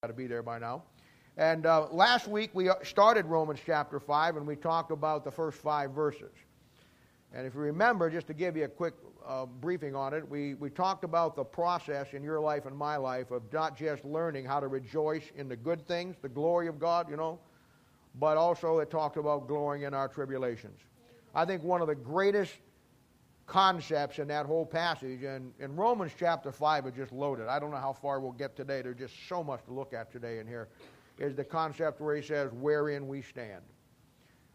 [0.00, 0.84] got to be there by now.
[1.36, 5.58] And uh, last week we started Romans chapter 5 and we talked about the first
[5.58, 6.30] five verses.
[7.34, 8.94] And if you remember, just to give you a quick
[9.26, 12.96] uh, briefing on it, we, we talked about the process in your life and my
[12.96, 16.78] life of not just learning how to rejoice in the good things, the glory of
[16.78, 17.40] God, you know,
[18.20, 20.78] but also it talked about glorying in our tribulations.
[21.34, 22.52] I think one of the greatest
[23.48, 25.24] concepts in that whole passage.
[25.24, 27.48] And in Romans chapter 5 is just loaded.
[27.48, 28.82] I don't know how far we'll get today.
[28.82, 30.68] There's just so much to look at today in here.
[31.18, 33.62] Is the concept where he says, wherein we stand.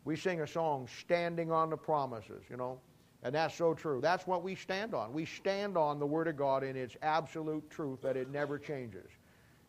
[0.06, 2.80] We sing a song, Standing on the Promises, you know.
[3.24, 4.00] And that's so true.
[4.02, 5.12] That's what we stand on.
[5.12, 9.10] We stand on the Word of God in its absolute truth that it never changes.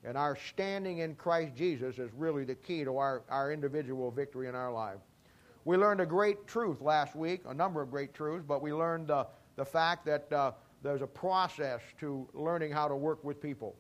[0.05, 4.49] And our standing in Christ Jesus is really the key to our, our individual victory
[4.49, 4.99] in our life.
[5.67, 9.11] We learned a great truth last week, a number of great truths, but we learned
[9.11, 9.25] uh,
[9.57, 13.75] the fact that uh, there's a process to learning how to work with people.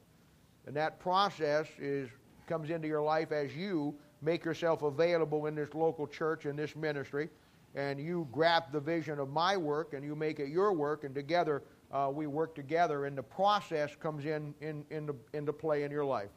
[0.67, 2.09] And that process is,
[2.47, 6.75] comes into your life as you make yourself available in this local church, in this
[6.75, 7.29] ministry,
[7.75, 11.15] and you grab the vision of my work and you make it your work, and
[11.15, 15.91] together uh, we work together, and the process comes in, in, into, into play in
[15.91, 16.31] your life.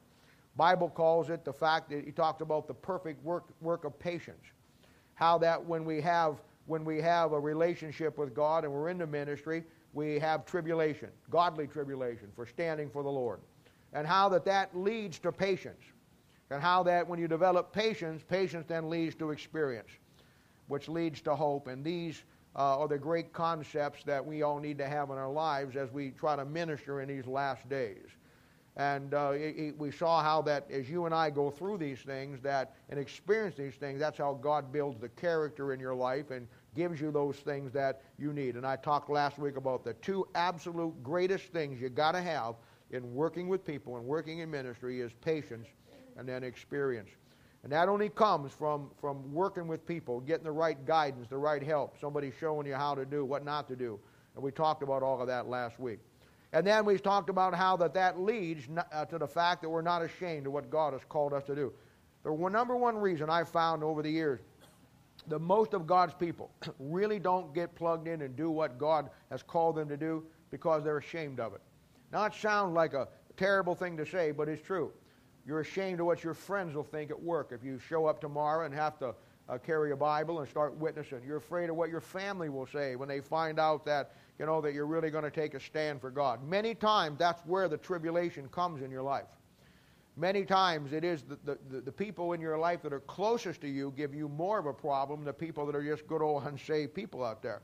[0.58, 4.52] Bible calls it the fact that he talked about the perfect work, work of patience
[5.18, 6.38] how that when we have
[6.68, 11.10] when we have a relationship with God and we're in the ministry, we have tribulation,
[11.32, 13.40] godly tribulation for standing for the Lord.
[13.94, 15.82] And how that that leads to patience.
[16.52, 19.90] And how that when you develop patience, patience then leads to experience,
[20.68, 21.68] which leads to hope.
[21.68, 22.24] And these
[22.56, 25.92] uh, are the great concepts that we all need to have in our lives as
[25.92, 28.06] we try to minister in these last days.
[28.78, 32.00] And uh, it, it, we saw how that as you and I go through these
[32.00, 36.30] things that and experience these things, that's how God builds the character in your life
[36.30, 38.56] and gives you those things that you need.
[38.56, 42.54] And I talked last week about the two absolute greatest things you got to have
[42.92, 45.68] in working with people and working in ministry is patience
[46.16, 47.10] and then experience.
[47.64, 51.64] And that only comes from, from working with people, getting the right guidance, the right
[51.64, 54.00] help, somebody showing you how to do, what not to do.
[54.36, 56.00] And we talked about all of that last week.
[56.54, 59.82] And then we've talked about how that, that leads uh, to the fact that we're
[59.82, 61.74] not ashamed of what God has called us to do.
[62.24, 64.40] The number one reason I've found over the years
[65.28, 69.44] that most of God's people really don't get plugged in and do what God has
[69.44, 71.62] called them to do because they're ashamed of it.
[72.12, 74.92] Now, it sounds like a terrible thing to say, but it's true.
[75.46, 78.66] You're ashamed of what your friends will think at work if you show up tomorrow
[78.66, 79.16] and have to
[79.50, 81.22] uh, carry a Bible and start witnessing.
[81.26, 84.62] You're afraid of what your family will say when they find out that you know,
[84.62, 86.48] that you're really going to take a stand for God.
[86.48, 89.26] Many times that's where the tribulation comes in your life.
[90.16, 93.68] Many times it is the, the, the, people in your life that are closest to
[93.68, 96.96] you give you more of a problem than people that are just good old unsaved
[96.96, 97.62] people out there.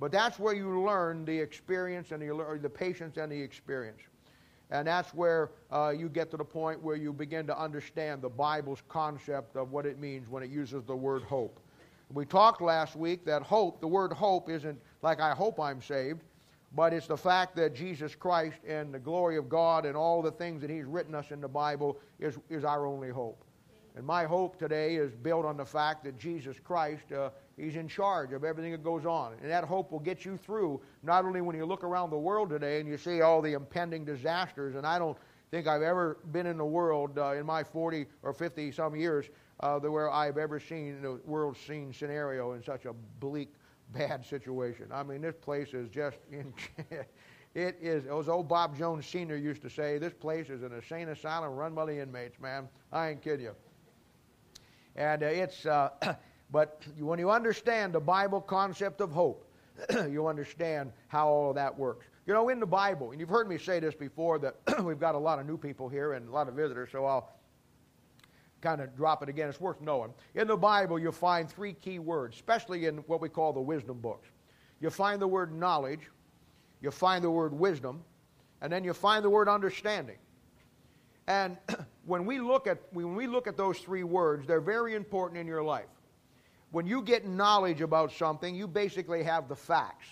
[0.00, 4.00] But that's where you learn the experience and the, the patience and the experience.
[4.72, 8.28] And that's where uh, you get to the point where you begin to understand the
[8.28, 11.60] Bible's concept of what it means when it uses the word hope.
[12.14, 16.20] We talked last week that hope, the word hope isn't like I hope I'm saved,
[16.74, 20.30] but it's the fact that Jesus Christ and the glory of God and all the
[20.30, 23.44] things that He's written us in the Bible is, is our only hope.
[23.96, 27.88] And my hope today is built on the fact that Jesus Christ, uh, He's in
[27.88, 29.34] charge of everything that goes on.
[29.40, 32.50] And that hope will get you through, not only when you look around the world
[32.50, 35.16] today and you see all the impending disasters, and I don't
[35.50, 39.28] think I've ever been in the world uh, in my 40 or 50 some years
[39.62, 43.54] uh, where I've ever seen the world scene scenario in such a bleak
[43.92, 44.86] bad situation.
[44.92, 46.52] I mean, this place is just in.
[47.54, 49.36] it is, as old Bob Jones Sr.
[49.36, 52.68] used to say, this place is an insane asylum run by the inmates, man.
[52.92, 53.54] I ain't kidding you.
[54.96, 55.90] And uh, it's, uh,
[56.50, 59.46] but when you understand the Bible concept of hope,
[60.10, 62.06] you understand how all of that works.
[62.26, 65.14] You know, in the Bible, and you've heard me say this before, that we've got
[65.14, 67.32] a lot of new people here and a lot of visitors, so I'll
[68.62, 69.48] kind of drop it again.
[69.48, 70.14] It's worth knowing.
[70.34, 73.98] In the Bible, you'll find three key words, especially in what we call the wisdom
[73.98, 74.28] books.
[74.80, 76.10] You'll find the word knowledge,
[76.80, 78.02] you'll find the word wisdom,
[78.60, 80.16] and then you'll find the word understanding.
[81.26, 81.56] And
[82.06, 85.46] when we look at when we look at those three words, they're very important in
[85.46, 85.86] your life.
[86.70, 90.06] When you get knowledge about something, you basically have the facts.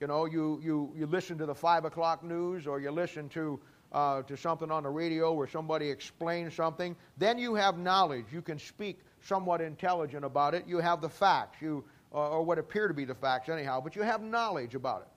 [0.00, 3.60] You know, you, you, you listen to the five o'clock news or you listen to
[3.92, 8.26] uh, to something on the radio where somebody explains something, then you have knowledge.
[8.32, 10.66] You can speak somewhat intelligent about it.
[10.66, 13.96] You have the facts, you, uh, or what appear to be the facts anyhow, but
[13.96, 15.08] you have knowledge about it.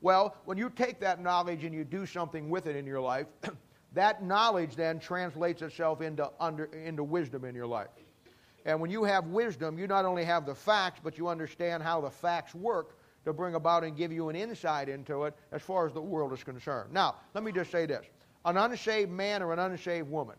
[0.00, 3.26] Well, when you take that knowledge and you do something with it in your life,
[3.94, 7.88] that knowledge then translates itself into, under, into wisdom in your life.
[8.64, 12.00] And when you have wisdom, you not only have the facts, but you understand how
[12.00, 15.84] the facts work to bring about and give you an insight into it as far
[15.84, 16.92] as the world is concerned.
[16.92, 18.06] Now, let me just say this
[18.46, 20.36] an unshaved man or an unshaved woman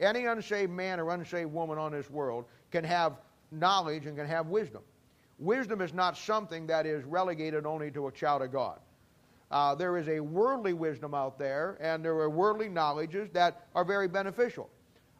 [0.00, 3.14] Any unshaved man or unshaved woman on this world can have
[3.52, 4.82] knowledge and can have wisdom.
[5.38, 8.80] Wisdom is not something that is relegated only to a child of God.
[9.52, 13.84] Uh, there is a worldly wisdom out there, and there are worldly knowledges that are
[13.84, 14.68] very beneficial.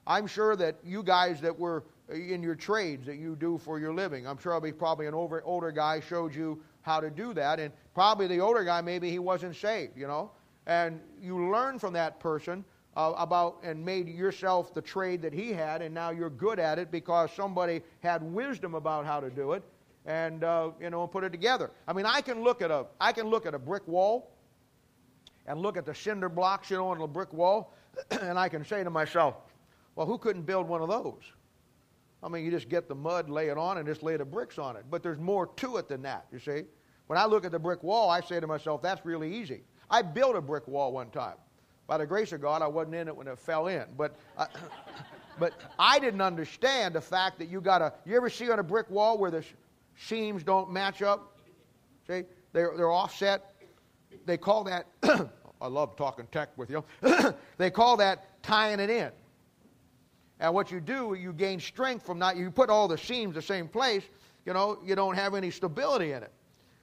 [0.06, 3.94] I'm sure that you guys that were in your trades that you do for your
[3.94, 7.34] living, I'm sure I'll be probably an over, older guy showed you how to do
[7.34, 10.30] that, and probably the older guy maybe he wasn't saved, you know,
[10.66, 12.64] and you learn from that person
[12.96, 16.78] uh, about and made yourself the trade that he had, and now you're good at
[16.78, 19.62] it because somebody had wisdom about how to do it,
[20.06, 21.70] and uh, you know put it together.
[21.86, 24.30] I mean, I can look at a I can look at a brick wall,
[25.46, 27.74] and look at the cinder blocks, you know, on the brick wall,
[28.22, 29.34] and I can say to myself,
[29.94, 31.22] well, who couldn't build one of those?
[32.22, 34.58] I mean, you just get the mud, lay it on, and just lay the bricks
[34.58, 34.84] on it.
[34.90, 36.64] But there's more to it than that, you see.
[37.08, 39.62] When I look at the brick wall, I say to myself, that's really easy.
[39.90, 41.36] I built a brick wall one time.
[41.86, 43.86] By the grace of God, I wasn't in it when it fell in.
[43.96, 44.46] But, I,
[45.38, 48.62] but I didn't understand the fact that you got to, you ever see on a
[48.62, 49.42] brick wall where the
[49.96, 51.38] seams don't match up?
[52.06, 52.24] See?
[52.52, 53.54] They're, they're offset.
[54.26, 56.84] They call that, I love talking tech with you,
[57.56, 59.10] they call that tying it in.
[60.40, 62.36] And what you do, you gain strength from that.
[62.36, 64.04] You put all the seams the same place,
[64.44, 66.32] you know, you don't have any stability in it.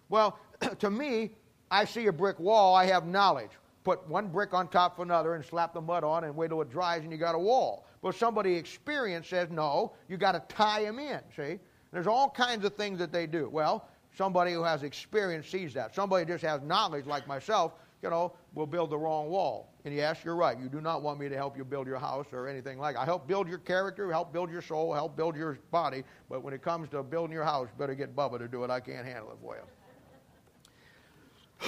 [0.10, 0.40] Well,
[0.80, 1.32] to me,
[1.72, 3.52] I see a brick wall, I have knowledge.
[3.84, 6.62] Put one brick on top of another and slap the mud on and wait till
[6.62, 7.86] it dries and you got a wall.
[8.02, 11.60] But somebody experienced says, no, you got to tie them in, see?
[11.92, 13.48] There's all kinds of things that they do.
[13.50, 15.94] Well, somebody who has experience sees that.
[15.96, 19.72] Somebody just has knowledge like myself, you know, will build the wrong wall.
[19.86, 20.60] And yes, you're right.
[20.60, 23.02] You do not want me to help you build your house or anything like that.
[23.02, 26.04] I help build your character, help build your soul, help build your body.
[26.30, 28.70] But when it comes to building your house, better get Bubba to do it.
[28.70, 29.62] I can't handle it for you.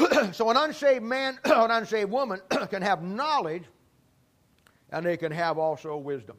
[0.32, 2.40] so an unsaved man, an unsaved woman
[2.70, 3.64] can have knowledge
[4.92, 6.38] and they can have also wisdom.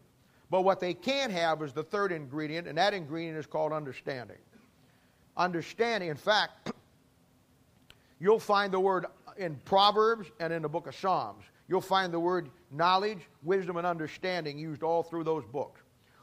[0.50, 4.38] But what they can't have is the third ingredient, and that ingredient is called understanding.
[5.36, 6.72] Understanding, in fact,
[8.18, 9.04] you'll find the word
[9.36, 11.44] in Proverbs and in the book of Psalms.
[11.68, 15.82] You'll find the word knowledge, wisdom, and understanding used all through those books.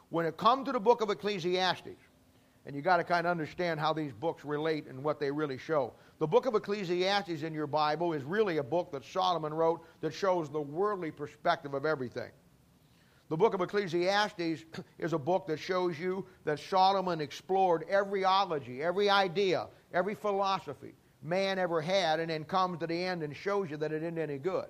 [0.10, 2.02] When it comes to the book of Ecclesiastes,
[2.66, 5.58] and you got to kind of understand how these books relate and what they really
[5.58, 5.94] show.
[6.18, 10.14] The book of Ecclesiastes in your Bible is really a book that Solomon wrote that
[10.14, 12.32] shows the worldly perspective of everything.
[13.28, 14.64] The book of Ecclesiastes
[14.98, 20.94] is a book that shows you that Solomon explored every ology, every idea, every philosophy
[21.22, 24.18] man ever had, and then comes to the end and shows you that it isn't
[24.18, 24.68] any good.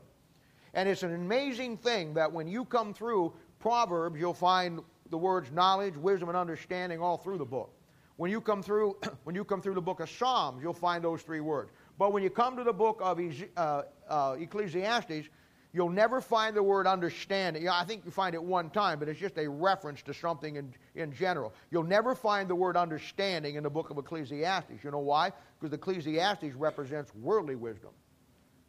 [0.74, 4.80] And it's an amazing thing that when you come through Proverbs, you'll find
[5.12, 7.75] the words knowledge, wisdom, and understanding all through the book.
[8.17, 11.21] When you come through, when you come through the book of Psalms, you'll find those
[11.21, 11.71] three words.
[11.97, 13.19] But when you come to the book of
[13.57, 15.29] uh, uh, Ecclesiastes,
[15.73, 17.65] you'll never find the word understanding.
[17.65, 20.56] Know, I think you find it one time, but it's just a reference to something
[20.56, 21.53] in, in general.
[21.71, 24.83] You'll never find the word understanding in the book of Ecclesiastes.
[24.83, 25.31] You know why?
[25.59, 27.91] Because Ecclesiastes represents worldly wisdom.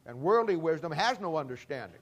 [0.05, 2.01] And worldly wisdom has no understanding.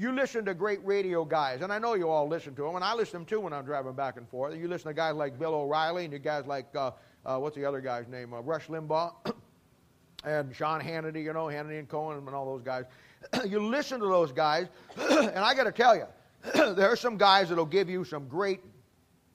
[0.00, 2.82] You listen to great radio guys, and I know you all listen to them, and
[2.82, 4.56] I listen to them too when I'm driving back and forth.
[4.56, 6.92] You listen to guys like Bill O'Reilly, and you guys like, uh,
[7.26, 8.32] uh, what's the other guy's name?
[8.32, 9.12] Uh, Rush Limbaugh,
[10.24, 12.86] and Sean Hannity, you know, Hannity and Colmes, and all those guys.
[13.46, 16.06] you listen to those guys, and I got to tell you,
[16.54, 18.60] there are some guys that'll give you some great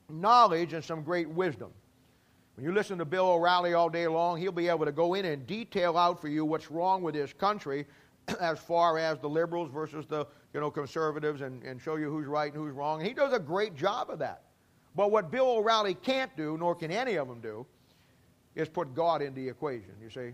[0.10, 1.70] knowledge and some great wisdom.
[2.56, 5.26] When you listen to Bill O'Reilly all day long, he'll be able to go in
[5.26, 7.86] and detail out for you what's wrong with this country
[8.40, 12.28] as far as the liberals versus the you know, conservatives and, and show you who's
[12.28, 13.00] right and who's wrong.
[13.00, 14.44] And he does a great job of that.
[14.96, 17.66] But what Bill O'Reilly can't do, nor can any of them do,
[18.56, 20.32] is put God into the equation, you see.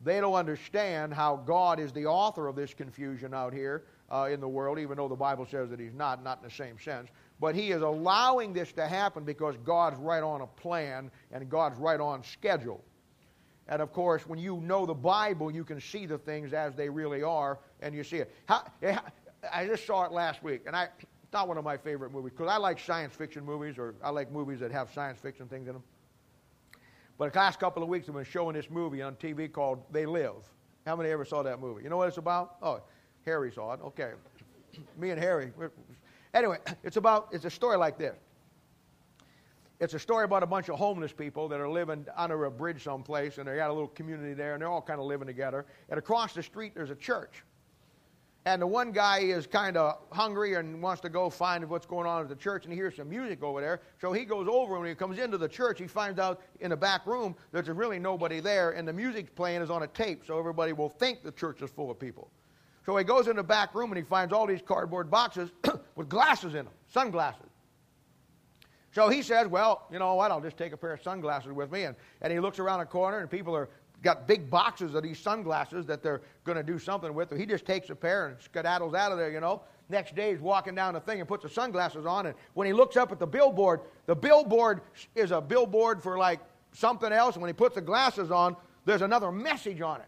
[0.00, 4.40] They don't understand how God is the author of this confusion out here uh, in
[4.40, 7.08] the world, even though the Bible says that He's not, not in the same sense.
[7.40, 11.78] But he is allowing this to happen because God's right on a plan and God's
[11.78, 12.82] right on schedule.
[13.68, 16.88] And of course, when you know the Bible, you can see the things as they
[16.88, 18.34] really are, and you see it.
[18.46, 18.96] How, eh,
[19.52, 20.88] I just saw it last week, and I,
[21.32, 24.32] not one of my favorite movies because I like science fiction movies, or I like
[24.32, 25.82] movies that have science fiction things in them.
[27.18, 30.06] But the last couple of weeks, I've been showing this movie on TV called They
[30.06, 30.36] Live.
[30.86, 31.82] How many ever saw that movie?
[31.82, 32.56] You know what it's about?
[32.62, 32.80] Oh,
[33.26, 33.80] Harry saw it.
[33.84, 34.12] Okay.
[34.96, 35.52] Me and Harry,
[36.32, 38.16] Anyway, it's about it's a story like this.
[39.80, 42.82] It's a story about a bunch of homeless people that are living under a bridge
[42.82, 45.66] someplace, and they got a little community there, and they're all kind of living together.
[45.88, 47.44] And across the street, there's a church.
[48.44, 52.08] And the one guy is kind of hungry and wants to go find what's going
[52.08, 53.82] on at the church, and he hears some music over there.
[54.00, 56.70] So he goes over, and when he comes into the church, he finds out in
[56.70, 59.86] the back room that there's really nobody there, and the music playing is on a
[59.86, 62.30] tape, so everybody will think the church is full of people.
[62.84, 65.50] So he goes in the back room, and he finds all these cardboard boxes
[65.94, 67.47] with glasses in them, sunglasses.
[68.92, 70.30] So he says, Well, you know what?
[70.30, 71.84] I'll just take a pair of sunglasses with me.
[71.84, 73.68] And, and he looks around a corner, and people are
[74.02, 77.30] got big boxes of these sunglasses that they're going to do something with.
[77.30, 79.62] So he just takes a pair and skedaddles out of there, you know.
[79.88, 82.26] Next day, he's walking down the thing and puts the sunglasses on.
[82.26, 84.82] And when he looks up at the billboard, the billboard
[85.14, 86.40] is a billboard for like
[86.72, 87.34] something else.
[87.34, 88.54] And when he puts the glasses on,
[88.84, 90.06] there's another message on it.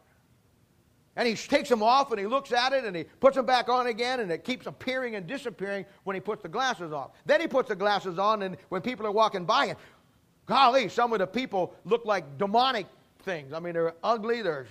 [1.17, 3.69] And he takes them off and he looks at it and he puts them back
[3.69, 7.11] on again and it keeps appearing and disappearing when he puts the glasses off.
[7.27, 9.79] Then he puts the glasses on and when people are walking by and
[10.47, 12.87] golly, some of the people look like demonic
[13.23, 13.53] things.
[13.53, 14.67] I mean, they're ugly, they're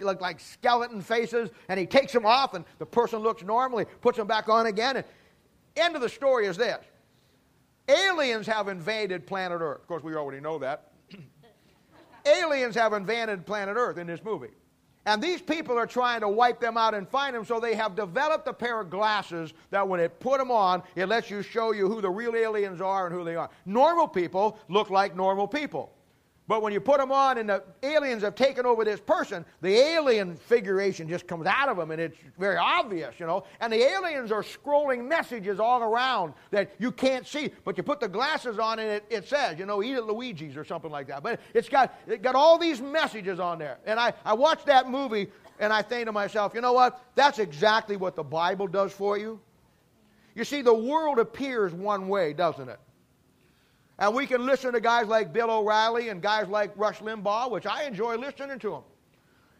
[0.00, 4.18] look like skeleton faces, and he takes them off and the person looks normally, puts
[4.18, 4.96] them back on again.
[4.96, 5.04] And
[5.76, 6.84] end of the story is this.
[7.88, 9.80] Aliens have invaded planet Earth.
[9.80, 10.92] Of course, we already know that.
[12.26, 14.50] Aliens have invaded planet Earth in this movie.
[15.06, 17.94] And these people are trying to wipe them out and find them, so they have
[17.94, 21.72] developed a pair of glasses that when it put them on, it lets you show
[21.72, 23.50] you who the real aliens are and who they are.
[23.66, 25.93] Normal people look like normal people.
[26.46, 29.74] But when you put them on and the aliens have taken over this person, the
[29.74, 33.44] alien figuration just comes out of them and it's very obvious, you know.
[33.60, 37.50] And the aliens are scrolling messages all around that you can't see.
[37.64, 40.54] But you put the glasses on and it, it says, you know, eat at Luigi's
[40.54, 41.22] or something like that.
[41.22, 43.78] But it's got, it got all these messages on there.
[43.86, 45.28] And I, I watched that movie
[45.60, 47.02] and I think to myself, you know what?
[47.14, 49.40] That's exactly what the Bible does for you.
[50.34, 52.80] You see, the world appears one way, doesn't it?
[53.98, 57.66] And we can listen to guys like Bill O'Reilly and guys like Rush Limbaugh, which
[57.66, 58.82] I enjoy listening to them.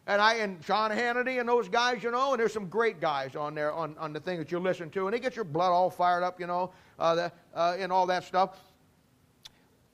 [0.06, 3.36] And I and Sean Hannity and those guys, you know, and there's some great guys
[3.36, 5.70] on there on, on the thing that you listen to, and they get your blood
[5.70, 8.58] all fired up, you know, uh, the, uh, and all that stuff.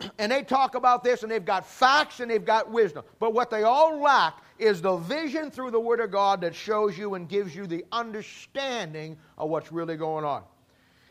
[0.18, 3.04] And they talk about this, and they've got facts and they've got wisdom.
[3.18, 6.96] But what they all lack is the vision through the Word of God that shows
[6.96, 10.42] you and gives you the understanding of what's really going on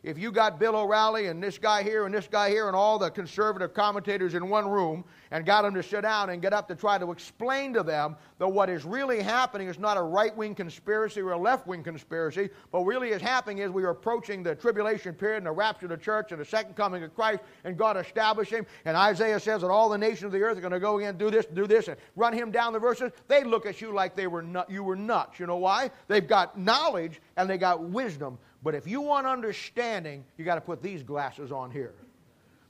[0.03, 2.97] if you got Bill O'Reilly and this guy here and this guy here and all
[2.97, 6.67] the conservative commentators in one room and got them to sit down and get up
[6.67, 10.35] to try to explain to them that what is really happening is not a right
[10.35, 14.43] wing conspiracy or a left wing conspiracy, but really is happening is we are approaching
[14.43, 17.41] the tribulation period and the rapture of the church and the second coming of Christ
[17.63, 18.65] and God establishing.
[18.85, 21.07] And Isaiah says that all the nations of the earth are going to go in
[21.07, 23.11] and do this, do this, and run him down the verses.
[23.27, 25.39] They look at you like they were you were nuts.
[25.39, 25.91] You know why?
[26.07, 30.61] They've got knowledge and they got wisdom but if you want understanding, you got to
[30.61, 31.93] put these glasses on here.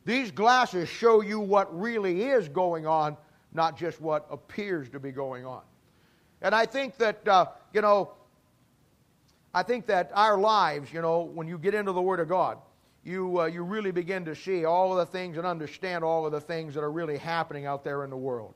[0.09, 3.15] These glasses show you what really is going on,
[3.53, 5.61] not just what appears to be going on.
[6.41, 8.13] And I think that, uh, you know,
[9.53, 12.57] I think that our lives, you know, when you get into the Word of God,
[13.03, 16.31] you, uh, you really begin to see all of the things and understand all of
[16.31, 18.55] the things that are really happening out there in the world.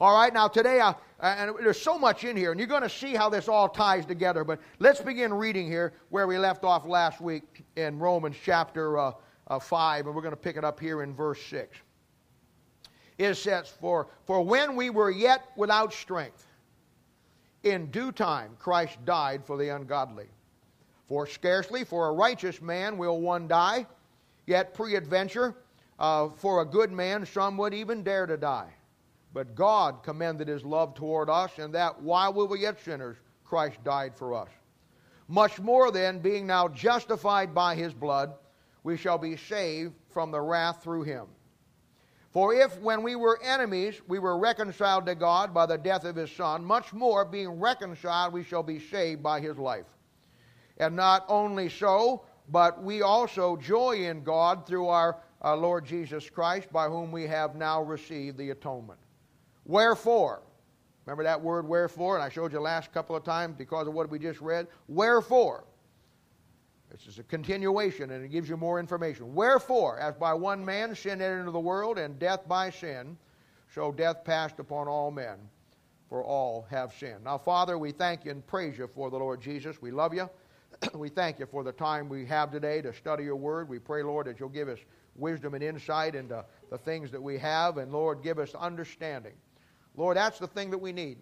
[0.00, 2.88] All right, now today, uh, and there's so much in here, and you're going to
[2.88, 6.84] see how this all ties together, but let's begin reading here where we left off
[6.88, 9.12] last week in Romans chapter uh,
[9.48, 11.76] uh, 5, and we're going to pick it up here in verse 6.
[13.18, 16.46] It says, for, for when we were yet without strength,
[17.64, 20.26] in due time Christ died for the ungodly.
[21.08, 23.86] For scarcely for a righteous man will one die,
[24.46, 25.56] yet peradventure,
[25.98, 28.72] uh, for a good man some would even dare to die.
[29.34, 33.82] But God commended his love toward us, and that while we were yet sinners, Christ
[33.84, 34.48] died for us.
[35.28, 38.34] Much more then, being now justified by his blood,
[38.88, 41.26] we shall be saved from the wrath through him.
[42.30, 46.16] For if, when we were enemies, we were reconciled to God by the death of
[46.16, 49.84] his Son, much more, being reconciled, we shall be saved by his life.
[50.78, 56.30] And not only so, but we also joy in God through our, our Lord Jesus
[56.30, 59.00] Christ, by whom we have now received the atonement.
[59.66, 60.40] Wherefore,
[61.04, 64.08] remember that word wherefore, and I showed you last couple of times because of what
[64.08, 64.66] we just read.
[64.86, 65.64] Wherefore,
[66.90, 69.34] this is a continuation and it gives you more information.
[69.34, 73.16] Wherefore, as by one man sin entered into the world, and death by sin,
[73.74, 75.36] so death passed upon all men,
[76.08, 77.24] for all have sinned.
[77.24, 79.82] Now, Father, we thank you and praise you for the Lord Jesus.
[79.82, 80.28] We love you.
[80.94, 83.68] we thank you for the time we have today to study your word.
[83.68, 84.78] We pray, Lord, that you'll give us
[85.16, 89.34] wisdom and insight into the things that we have, and Lord, give us understanding
[89.98, 91.18] Lord, that's the thing that we need.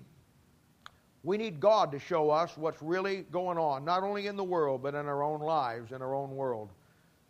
[1.26, 4.80] We need God to show us what's really going on, not only in the world,
[4.80, 6.70] but in our own lives, in our own world.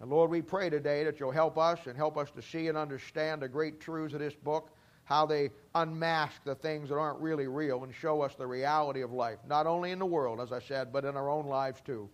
[0.01, 2.77] And Lord, we pray today that you'll help us and help us to see and
[2.77, 4.69] understand the great truths of this book,
[5.05, 9.13] how they unmask the things that aren't really real and show us the reality of
[9.13, 12.11] life, not only in the world, as I said, but in our own lives too.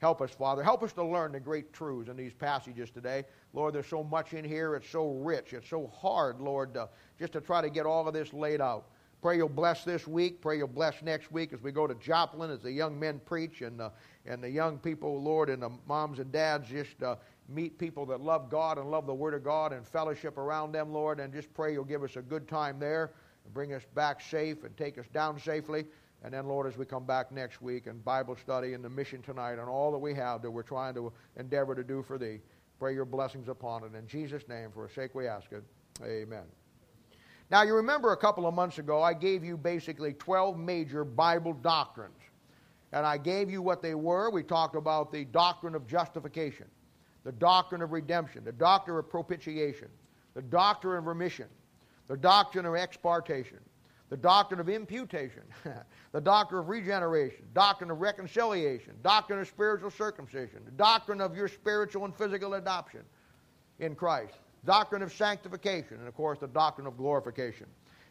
[0.00, 0.62] Help us, Father.
[0.62, 3.24] Help us to learn the great truths in these passages today.
[3.54, 4.74] Lord, there's so much in here.
[4.74, 5.54] It's so rich.
[5.54, 8.88] It's so hard, Lord, to, just to try to get all of this laid out.
[9.24, 10.42] Pray you'll bless this week.
[10.42, 13.62] Pray you'll bless next week as we go to Joplin as the young men preach
[13.62, 13.88] and, uh,
[14.26, 17.16] and the young people, Lord, and the moms and dads just uh,
[17.48, 20.92] meet people that love God and love the Word of God and fellowship around them,
[20.92, 23.12] Lord, and just pray you'll give us a good time there
[23.46, 25.86] and bring us back safe and take us down safely.
[26.22, 29.22] And then, Lord, as we come back next week and Bible study and the mission
[29.22, 32.40] tonight and all that we have that we're trying to endeavor to do for Thee,
[32.78, 33.94] pray your blessings upon it.
[33.96, 35.64] In Jesus' name, for a sake we ask it.
[36.02, 36.44] Amen.
[37.50, 41.52] Now, you remember a couple of months ago, I gave you basically 12 major Bible
[41.52, 42.18] doctrines.
[42.92, 44.30] And I gave you what they were.
[44.30, 46.66] We talked about the doctrine of justification,
[47.24, 49.88] the doctrine of redemption, the doctrine of propitiation,
[50.34, 51.46] the doctrine of remission,
[52.06, 53.58] the doctrine of expartation,
[54.10, 55.42] the doctrine of imputation,
[56.12, 61.48] the doctrine of regeneration, doctrine of reconciliation, doctrine of spiritual circumcision, the doctrine of your
[61.48, 63.00] spiritual and physical adoption
[63.80, 67.66] in Christ, doctrine of sanctification, and of course the doctrine of glorification.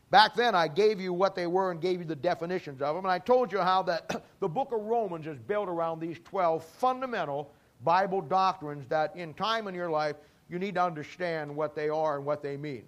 [0.10, 3.06] Back then, I gave you what they were and gave you the definitions of them,
[3.06, 6.64] and I told you how that the book of Romans is built around these 12
[6.64, 7.52] fundamental
[7.84, 10.16] Bible doctrines that in time in your life
[10.50, 12.86] you need to understand what they are and what they mean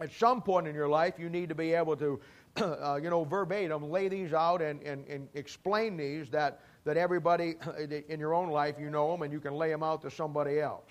[0.00, 2.20] at some point in your life, you need to be able to,
[2.56, 7.56] uh, you know, verbatim lay these out and, and, and explain these that, that everybody
[8.08, 10.60] in your own life, you know them and you can lay them out to somebody
[10.60, 10.90] else.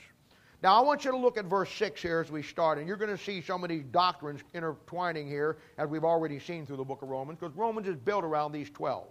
[0.64, 2.96] Now, I want you to look at verse 6 here as we start, and you're
[2.96, 6.86] going to see some of these doctrines intertwining here, as we've already seen through the
[6.86, 9.06] book of Romans, because Romans is built around these 12.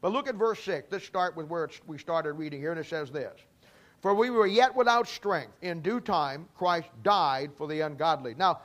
[0.00, 0.90] But look at verse 6.
[0.90, 3.38] Let's start with where we started reading here, and it says this
[4.00, 5.52] For we were yet without strength.
[5.60, 8.34] In due time, Christ died for the ungodly.
[8.34, 8.62] Now,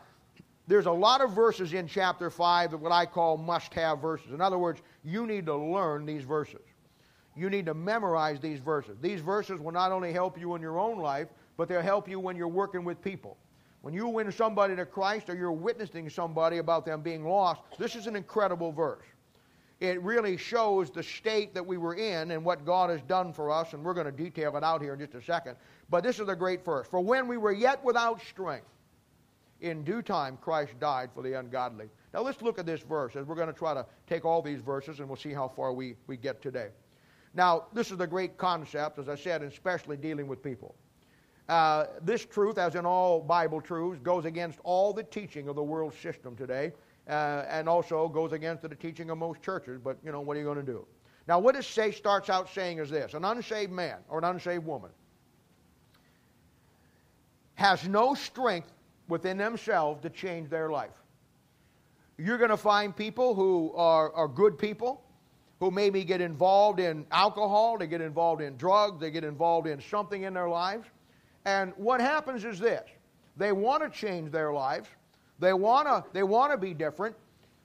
[0.66, 4.32] there's a lot of verses in chapter 5 that what I call must have verses.
[4.32, 6.62] In other words, you need to learn these verses.
[7.36, 8.96] You need to memorize these verses.
[9.02, 11.28] These verses will not only help you in your own life,
[11.60, 13.36] but they'll help you when you're working with people.
[13.82, 17.98] When you win somebody to Christ or you're witnessing somebody about them being lost, this
[17.98, 19.04] is an incredible verse.
[19.82, 23.52] It really shows the state that we were in and what God has done for
[23.52, 25.58] us, and we're going to detail it out here in just a second.
[25.90, 26.88] But this is a great verse.
[26.88, 28.70] For when we were yet without strength,
[29.60, 31.90] in due time Christ died for the ungodly.
[32.14, 34.62] Now let's look at this verse as we're going to try to take all these
[34.62, 36.70] verses and we'll see how far we, we get today.
[37.34, 40.74] Now, this is the great concept, as I said, especially dealing with people.
[41.50, 45.64] Uh, this truth, as in all Bible truths, goes against all the teaching of the
[45.64, 46.72] world system today,
[47.08, 49.80] uh, and also goes against the teaching of most churches.
[49.84, 50.86] But you know, what are you going to do?
[51.28, 54.64] Now, what it say starts out saying is this: an unsaved man or an unsaved
[54.64, 54.92] woman
[57.56, 58.72] has no strength
[59.08, 61.02] within themselves to change their life.
[62.20, 65.04] You're going to find people who are, are good people,
[65.60, 69.82] who maybe get involved in alcohol, they get involved in drugs, they get involved in
[69.82, 70.88] something in their lives.
[71.46, 72.88] And what happens is this
[73.38, 74.90] they want to change their lives,
[75.40, 77.16] they want to, they want to be different,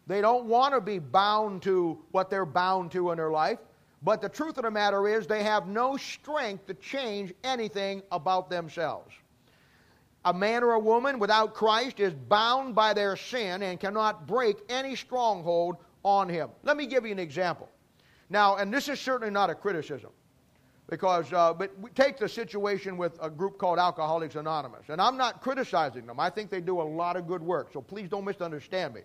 [0.07, 3.59] they don't want to be bound to what they're bound to in their life.
[4.03, 8.51] But the truth of the matter is, they have no strength to change anything about
[8.51, 9.15] themselves
[10.25, 14.57] a man or a woman without Christ is bound by their sin and cannot break
[14.69, 16.49] any stronghold on him.
[16.63, 17.69] Let me give you an example.
[18.31, 20.11] Now, and this is certainly not a criticism,
[20.88, 24.88] because, uh, but take the situation with a group called Alcoholics Anonymous.
[24.88, 27.81] And I'm not criticizing them, I think they do a lot of good work, so
[27.81, 29.01] please don't misunderstand me.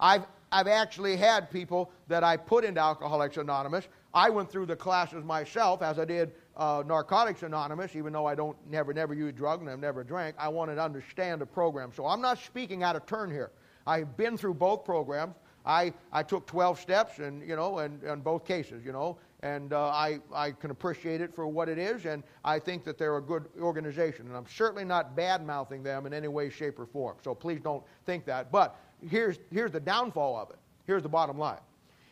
[0.00, 3.88] I've, I've actually had people that I put into Alcoholics Anonymous.
[4.14, 8.34] I went through the classes myself, as I did uh, Narcotics Anonymous, even though I
[8.34, 11.92] don't never never use drugs and I've never drank, I wanted to understand the program.
[11.94, 13.50] So I'm not speaking out of turn here.
[13.86, 15.34] I've been through both programs.
[15.66, 19.18] I, I took 12 steps, and you know, and, in both cases, you know,
[19.54, 22.98] and uh, I, I can appreciate it for what it is, and I think that
[22.98, 26.78] they're a good organization, and I'm certainly not bad mouthing them in any way, shape,
[26.78, 27.16] or form.
[27.22, 28.50] So please don't think that.
[28.50, 28.76] But
[29.08, 30.56] here's here's the downfall of it.
[30.86, 31.60] Here's the bottom line.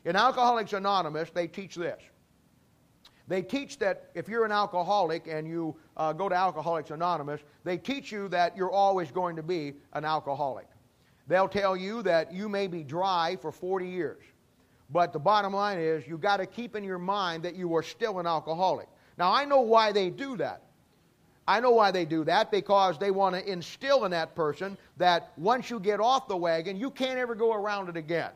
[0.05, 2.01] In Alcoholics Anonymous, they teach this
[3.27, 7.79] they teach that if you're an alcoholic and you uh, go to Alcoholics Anonymous, they
[7.79, 10.67] teach you that you're always going to be an alcoholic.
[11.27, 14.23] They'll tell you that you may be dry for 40 years.
[14.91, 17.83] But the bottom line is you've got to keep in your mind that you are
[17.83, 18.89] still an alcoholic.
[19.19, 20.63] Now, I know why they do that.
[21.47, 25.33] I know why they do that because they want to instill in that person that
[25.37, 28.31] once you get off the wagon, you can't ever go around it again.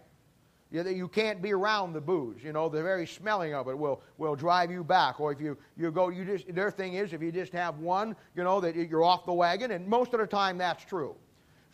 [0.71, 2.43] You, you can't be around the booze.
[2.45, 5.21] You know, the very smelling of it will, will drive you back.
[5.21, 8.15] Or if you, you go, you just, their thing is if you just have one,
[8.37, 9.71] you know, that you're off the wagon.
[9.71, 11.15] And most of the time that's true.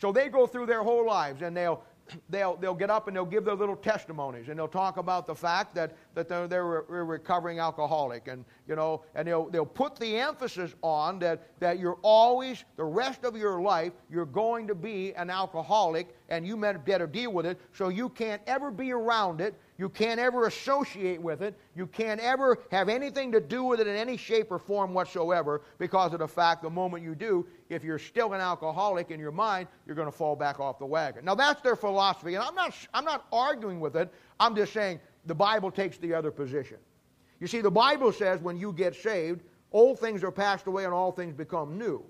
[0.01, 1.83] So they go through their whole lives and they'll,
[2.29, 5.35] they'll, they'll get up and they'll give their little testimonies and they'll talk about the
[5.35, 8.29] fact that that they're, they're a recovering alcoholic.
[8.29, 12.85] And, you know, and they'll, they'll put the emphasis on that, that you're always, the
[12.85, 17.47] rest of your life, you're going to be an alcoholic and you better deal with
[17.47, 19.55] it so you can't ever be around it.
[19.77, 21.59] You can't ever associate with it.
[21.75, 25.63] You can't ever have anything to do with it in any shape or form whatsoever
[25.79, 29.33] because of the fact the moment you do, if you're still an alcoholic in your
[29.33, 31.25] mind, you're going to fall back off the wagon.
[31.25, 34.13] Now, that's their philosophy, and I'm not, I'm not arguing with it.
[34.39, 36.77] I'm just saying the Bible takes the other position.
[37.41, 40.95] You see, the Bible says when you get saved, old things are passed away and
[40.95, 42.05] all things become new.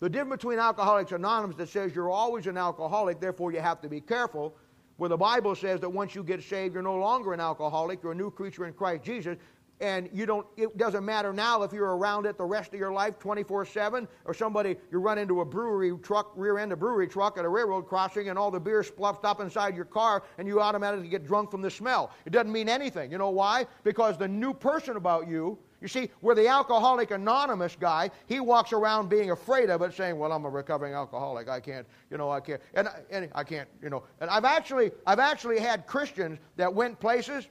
[0.00, 3.88] The difference between Alcoholics Anonymous that says you're always an alcoholic, therefore you have to
[3.88, 4.54] be careful,
[4.98, 8.12] where the Bible says that once you get saved, you're no longer an alcoholic, you're
[8.12, 9.36] a new creature in Christ Jesus,
[9.80, 12.90] and you don't it doesn't matter now if you're around it the rest of your
[12.90, 17.38] life 24-7 or somebody you run into a brewery truck rear end a brewery truck
[17.38, 20.60] at a railroad crossing and all the beer spluffed up inside your car and you
[20.60, 22.10] automatically get drunk from the smell.
[22.26, 23.12] It doesn't mean anything.
[23.12, 23.66] You know why?
[23.84, 28.72] Because the new person about you you see, where the alcoholic anonymous guy, he walks
[28.72, 31.48] around being afraid of it, saying, "Well, I'm a recovering alcoholic.
[31.48, 34.90] I can't, you know, I can't, and, and I can't, you know." And I've actually,
[35.06, 37.46] I've actually had Christians that went places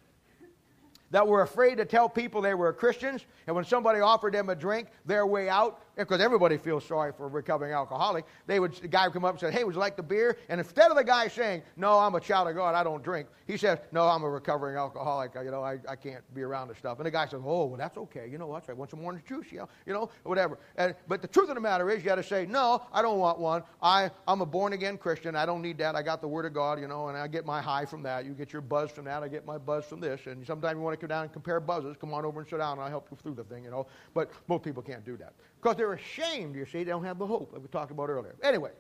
[1.11, 4.55] that were afraid to tell people they were Christians, and when somebody offered them a
[4.55, 8.87] drink, their way out, because everybody feels sorry for a recovering alcoholic, they would the
[8.87, 10.97] guy would come up and say, "Hey, would you like the beer?" And instead of
[10.97, 14.07] the guy saying, "No, I'm a child of God, I don't drink," he says, "No,
[14.07, 15.33] I'm a recovering alcoholic.
[15.35, 17.77] You know, I, I can't be around this stuff." And the guy says, "Oh, well,
[17.77, 18.27] that's okay.
[18.29, 18.77] You know, that's right.
[18.77, 19.51] Want some orange juice?
[19.51, 22.15] You know, you know, whatever." And but the truth of the matter is, you got
[22.15, 23.63] to say, "No, I don't want one.
[23.81, 25.35] I I'm a born again Christian.
[25.35, 25.95] I don't need that.
[25.95, 26.79] I got the Word of God.
[26.79, 28.25] You know, and I get my high from that.
[28.25, 29.23] You get your buzz from that.
[29.23, 30.21] I get my buzz from this.
[30.27, 31.95] And sometimes you want to come down and compare buzzes.
[31.99, 33.63] Come on over and sit down, and I'll help you through the thing.
[33.63, 36.55] You know, but most people can't do that because they're ashamed.
[36.55, 38.35] You see, they don't have the hope that we talked about earlier.
[38.43, 38.71] Anyway,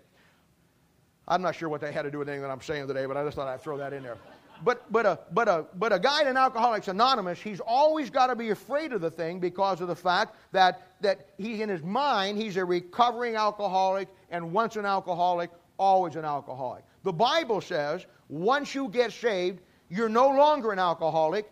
[1.27, 3.17] I'm not sure what they had to do with anything that I'm saying today, but
[3.17, 4.17] I just thought I'd throw that in there.
[4.63, 8.35] But, but, a, but, a, but a guy in Alcoholics Anonymous, he's always got to
[8.35, 12.37] be afraid of the thing because of the fact that, that he, in his mind,
[12.37, 16.83] he's a recovering alcoholic, and once an alcoholic, always an alcoholic.
[17.03, 21.49] The Bible says once you get saved, you're no longer an alcoholic,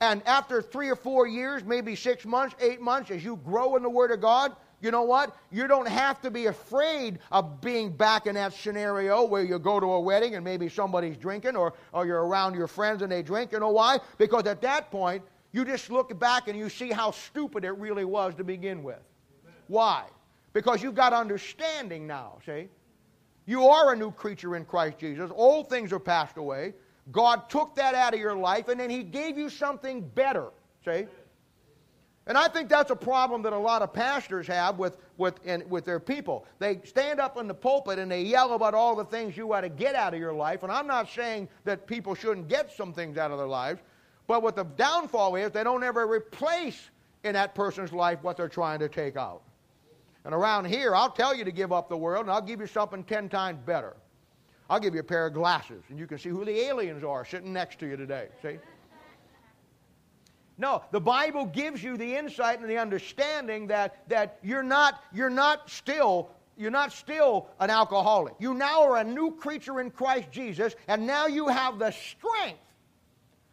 [0.00, 3.82] and after three or four years, maybe six months, eight months, as you grow in
[3.82, 5.36] the Word of God, you know what?
[5.50, 9.80] You don't have to be afraid of being back in that scenario where you go
[9.80, 13.22] to a wedding and maybe somebody's drinking or, or you're around your friends and they
[13.22, 13.50] drink.
[13.52, 13.98] You know why?
[14.18, 18.04] Because at that point, you just look back and you see how stupid it really
[18.04, 19.00] was to begin with.
[19.66, 20.04] Why?
[20.52, 22.68] Because you've got understanding now, see?
[23.46, 25.30] You are a new creature in Christ Jesus.
[25.34, 26.74] Old things are passed away.
[27.10, 30.48] God took that out of your life and then He gave you something better,
[30.84, 31.06] see?
[32.28, 35.86] And I think that's a problem that a lot of pastors have with, with, with
[35.86, 36.46] their people.
[36.58, 39.62] They stand up in the pulpit and they yell about all the things you ought
[39.62, 40.62] to get out of your life.
[40.62, 43.80] And I'm not saying that people shouldn't get some things out of their lives.
[44.26, 46.90] But what the downfall is, they don't ever replace
[47.24, 49.42] in that person's life what they're trying to take out.
[50.26, 52.66] And around here, I'll tell you to give up the world, and I'll give you
[52.66, 53.96] something ten times better.
[54.68, 57.24] I'll give you a pair of glasses, and you can see who the aliens are
[57.24, 58.28] sitting next to you today.
[58.42, 58.58] See?
[60.58, 65.30] No, the Bible gives you the insight and the understanding that, that you're, not, you're
[65.30, 68.34] not still you're not still an alcoholic.
[68.40, 72.58] You now are a new creature in Christ Jesus, and now you have the strength.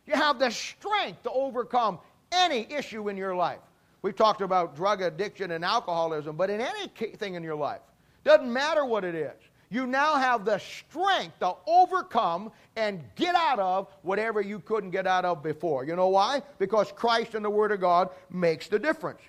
[0.08, 2.00] You have the strength to overcome
[2.32, 3.60] any issue in your life.
[4.02, 7.82] We've talked about drug addiction and alcoholism, but in anything in your life,
[8.24, 9.36] doesn't matter what it is
[9.70, 15.08] you now have the strength to overcome and get out of whatever you couldn't get
[15.08, 15.86] out of before.
[15.86, 16.42] You know why?
[16.60, 19.22] Because Christ and the Word of God makes the difference.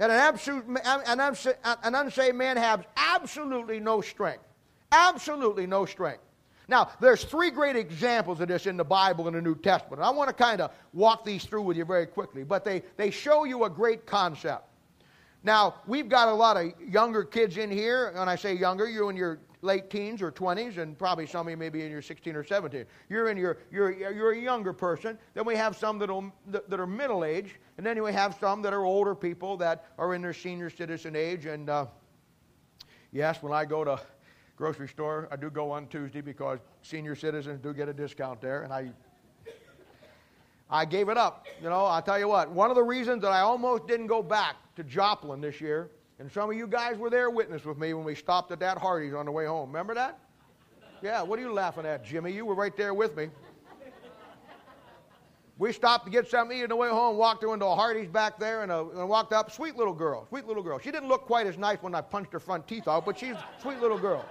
[0.00, 4.42] And an, absolute, an unsaved man has absolutely no strength.
[4.90, 6.22] Absolutely no strength.
[6.68, 10.02] Now, there's three great examples of this in the Bible and the New Testament.
[10.02, 13.10] I want to kind of walk these through with you very quickly, but they, they
[13.10, 14.64] show you a great concept.
[15.44, 18.12] Now, we've got a lot of younger kids in here.
[18.14, 21.50] When I say younger, you're in your late teens or 20s, and probably some of
[21.50, 22.84] you may be in your 16 or 17.
[23.08, 25.16] You're in your, you're, you're a younger person.
[25.34, 26.10] Then we have some that
[26.68, 30.14] that are middle age, and then we have some that are older people that are
[30.14, 31.46] in their senior citizen age.
[31.46, 31.86] And uh,
[33.12, 34.00] yes, when I go to
[34.56, 38.64] grocery store, I do go on Tuesday because senior citizens do get a discount there,
[38.64, 38.90] and I
[40.68, 41.46] I gave it up.
[41.62, 44.22] You know, I'll tell you what, one of the reasons that I almost didn't go
[44.22, 47.94] back to Joplin this year and some of you guys were there witness with me
[47.94, 49.68] when we stopped at that Hardee's on the way home.
[49.70, 50.18] Remember that?
[51.02, 52.32] Yeah, what are you laughing at, Jimmy?
[52.32, 53.28] You were right there with me.
[55.58, 58.08] We stopped to get something to eat on the way home, walked into a Hardee's
[58.08, 59.50] back there, and, uh, and, walked up.
[59.50, 60.78] Sweet little girl, sweet little girl.
[60.78, 63.34] She didn't look quite as nice when I punched her front teeth out, but she's
[63.36, 64.24] a sweet little girl.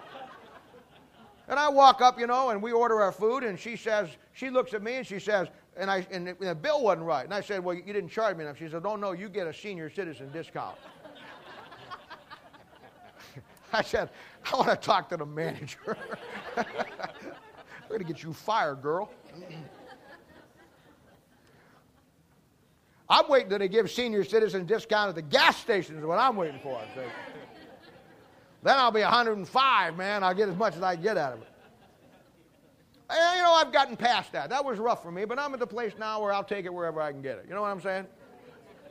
[1.48, 4.50] And I walk up, you know, and we order our food, and she says, she
[4.50, 7.24] looks at me and she says, and I and the bill wasn't right.
[7.24, 8.58] And I said, well, you didn't charge me enough.
[8.58, 10.78] She said, oh no, you get a senior citizen discount.
[13.74, 14.10] I said,
[14.52, 15.98] I want to talk to the manager.
[16.58, 19.10] We're going to get you fired, girl.
[23.10, 26.38] I'm waiting till they give senior citizens discount at the gas stations is what I'm
[26.38, 26.82] waiting for.
[28.64, 30.24] Then I'll be 105, man.
[30.24, 31.48] I'll get as much as I get out of it.
[33.10, 34.50] And, you know, I've gotten past that.
[34.50, 36.74] That was rough for me, but I'm at the place now where I'll take it
[36.74, 37.46] wherever I can get it.
[37.48, 38.08] You know what I'm saying?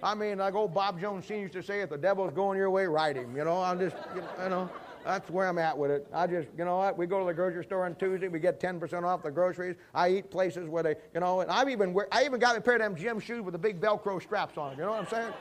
[0.02, 1.40] I mean, like old Bob Jones Sr.
[1.40, 3.36] used to say, if the devil's going your way, ride him.
[3.36, 4.70] You know, I'm just, you know,
[5.04, 6.06] that's where I'm at with it.
[6.12, 6.96] I just, you know what?
[6.96, 8.28] We go to the grocery store on Tuesday.
[8.28, 9.76] We get 10% off the groceries.
[9.94, 12.74] I eat places where they, you know, and I've even, I even got a pair
[12.74, 14.78] of them gym shoes with the big Velcro straps on them.
[14.78, 15.32] You know what I'm saying?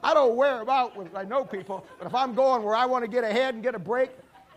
[0.03, 2.85] I don't wear them out with I know people, but if I'm going where I
[2.85, 4.11] want to get ahead and get a break,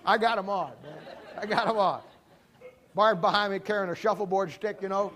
[0.05, 0.95] I got them on, man.
[1.39, 2.03] I got them on.
[2.95, 5.13] Barb behind me carrying a shuffleboard stick, you know.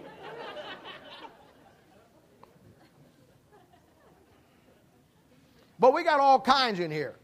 [5.79, 7.17] But we got all kinds in here.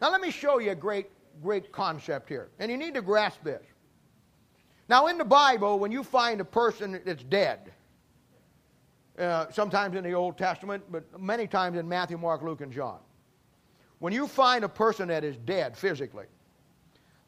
[0.00, 1.08] Now let me show you a great,
[1.42, 2.48] great concept here.
[2.58, 3.62] And you need to grasp this.
[4.88, 7.72] Now in the Bible, when you find a person that's dead,
[9.18, 12.98] uh, sometimes in the Old Testament, but many times in Matthew, Mark, Luke, and John.
[13.98, 16.26] When you find a person that is dead physically,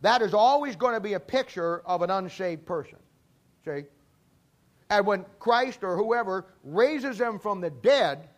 [0.00, 2.98] that is always going to be a picture of an unsaved person.
[3.64, 3.84] See?
[4.90, 8.28] And when Christ or whoever raises them from the dead,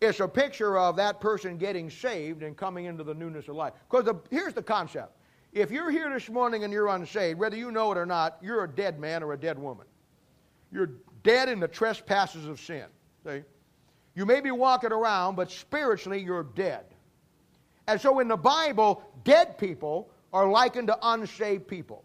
[0.00, 3.74] it's a picture of that person getting saved and coming into the newness of life.
[3.90, 5.16] Because here's the concept.
[5.52, 8.64] If you're here this morning and you're unsaved, whether you know it or not, you're
[8.64, 9.86] a dead man or a dead woman.
[10.72, 12.84] You're dead in the trespasses of sin.
[13.24, 13.42] See?
[14.14, 16.84] You may be walking around, but spiritually you're dead.
[17.86, 22.04] And so in the Bible, dead people are likened to unsaved people.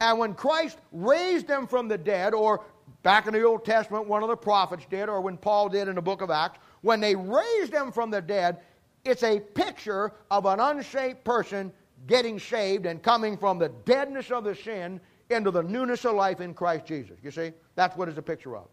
[0.00, 2.64] And when Christ raised them from the dead, or
[3.02, 5.94] back in the Old Testament, one of the prophets did, or when Paul did in
[5.94, 8.58] the book of Acts, when they raised them from the dead,
[9.04, 11.72] it's a picture of an unsaved person
[12.06, 16.40] getting saved and coming from the deadness of the sin into the newness of life
[16.40, 17.18] in Christ Jesus.
[17.22, 17.52] You see?
[17.74, 18.68] That's what it's a picture of.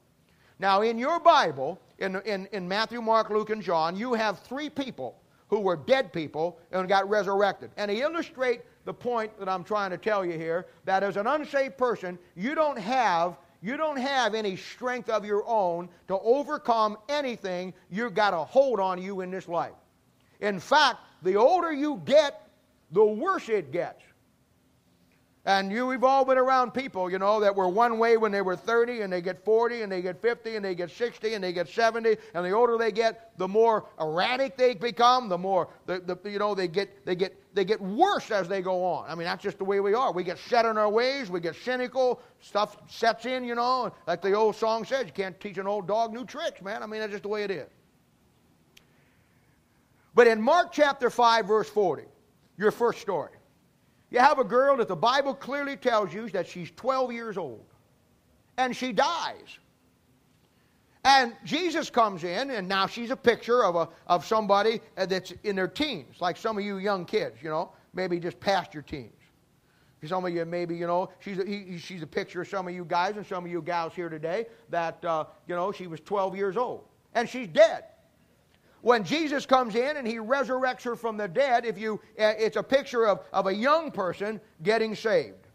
[0.60, 4.70] Now, in your Bible, in, in, in Matthew, Mark, Luke, and John, you have three
[4.70, 5.21] people
[5.52, 7.70] who were dead people and got resurrected.
[7.78, 11.28] And he illustrate the point that I'm trying to tell you here, that as an
[11.28, 16.98] unsaved person, you don't have you don't have any strength of your own to overcome
[17.10, 19.76] anything you've got a hold on you in this life.
[20.40, 22.50] In fact, the older you get,
[22.92, 24.02] the worse it gets.
[25.44, 28.44] And you, we've all been around people, you know, that were one way when they
[28.44, 31.44] were 30, and they get 40, and they get 50, and they get 60, and
[31.44, 32.16] they get 70.
[32.36, 36.38] And the older they get, the more erratic they become, the more, the, the, you
[36.38, 39.10] know, they get, they, get, they get worse as they go on.
[39.10, 40.12] I mean, that's just the way we are.
[40.14, 43.92] We get set in our ways, we get cynical, stuff sets in, you know.
[44.06, 46.84] Like the old song says, you can't teach an old dog new tricks, man.
[46.84, 47.70] I mean, that's just the way it is.
[50.14, 52.04] But in Mark chapter 5, verse 40,
[52.58, 53.32] your first story.
[54.12, 57.66] You have a girl that the Bible clearly tells you that she's 12 years old,
[58.58, 59.58] and she dies.
[61.04, 65.56] And Jesus comes in, and now she's a picture of, a, of somebody that's in
[65.56, 69.14] their teens, like some of you young kids, you know, maybe just past your teens.
[70.06, 72.74] Some of you maybe, you know, she's a, he, she's a picture of some of
[72.74, 76.00] you guys and some of you gals here today that, uh, you know, she was
[76.00, 76.86] 12 years old.
[77.14, 77.84] And she's dead.
[78.82, 82.58] When Jesus comes in and he resurrects her from the dead, if you, uh, it's
[82.58, 85.48] a picture of, of a young person getting saved.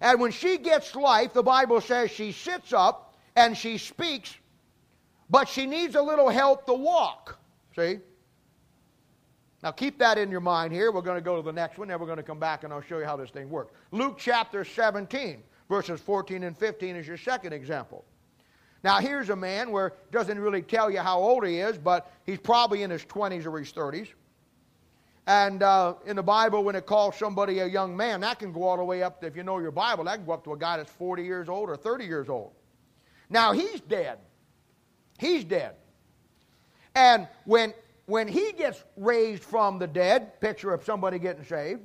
[0.00, 4.34] And when she gets life, the Bible says she sits up and she speaks,
[5.30, 7.38] but she needs a little help to walk.
[7.74, 7.98] See?
[9.62, 10.90] Now keep that in your mind here.
[10.92, 12.72] We're going to go to the next one, then we're going to come back and
[12.72, 13.72] I'll show you how this thing works.
[13.92, 18.04] Luke chapter 17, verses 14 and 15 is your second example.
[18.82, 22.10] Now, here's a man where it doesn't really tell you how old he is, but
[22.24, 24.08] he's probably in his 20s or his 30s.
[25.26, 28.62] And uh, in the Bible, when it calls somebody a young man, that can go
[28.64, 30.54] all the way up to, if you know your Bible, that can go up to
[30.54, 32.52] a guy that's 40 years old or 30 years old.
[33.28, 34.18] Now, he's dead.
[35.18, 35.74] He's dead.
[36.94, 37.74] And when,
[38.06, 41.82] when he gets raised from the dead, picture of somebody getting saved,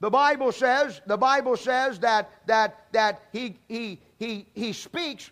[0.00, 5.30] the Bible says, the Bible says that, that, that he, he, he, he speaks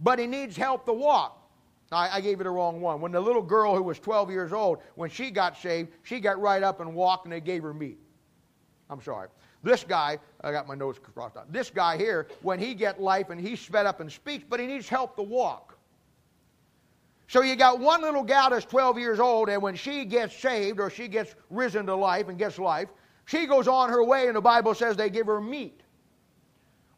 [0.00, 1.36] but he needs help to walk.
[1.92, 3.00] I, I, gave you the wrong one.
[3.00, 6.40] When the little girl who was 12 years old, when she got saved, she got
[6.40, 7.98] right up and walked and they gave her meat.
[8.88, 9.28] I'm sorry.
[9.62, 11.52] This guy, I got my nose crossed out.
[11.52, 14.66] This guy here, when he get life and he sped up and speaks, but he
[14.66, 15.76] needs help to walk.
[17.28, 20.80] So you got one little gal that's 12 years old, and when she gets saved
[20.80, 22.88] or she gets risen to life and gets life,
[23.26, 25.82] she goes on her way, and the Bible says they give her meat.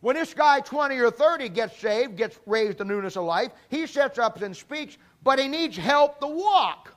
[0.03, 3.87] When this guy, 20 or 30, gets saved, gets raised to newness of life, he
[3.87, 6.93] sets up and speaks, but he needs help to walk.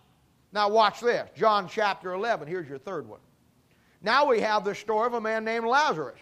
[0.52, 2.48] Now, watch this John chapter 11.
[2.48, 3.20] Here's your third one.
[4.02, 6.20] Now we have the story of a man named Lazarus.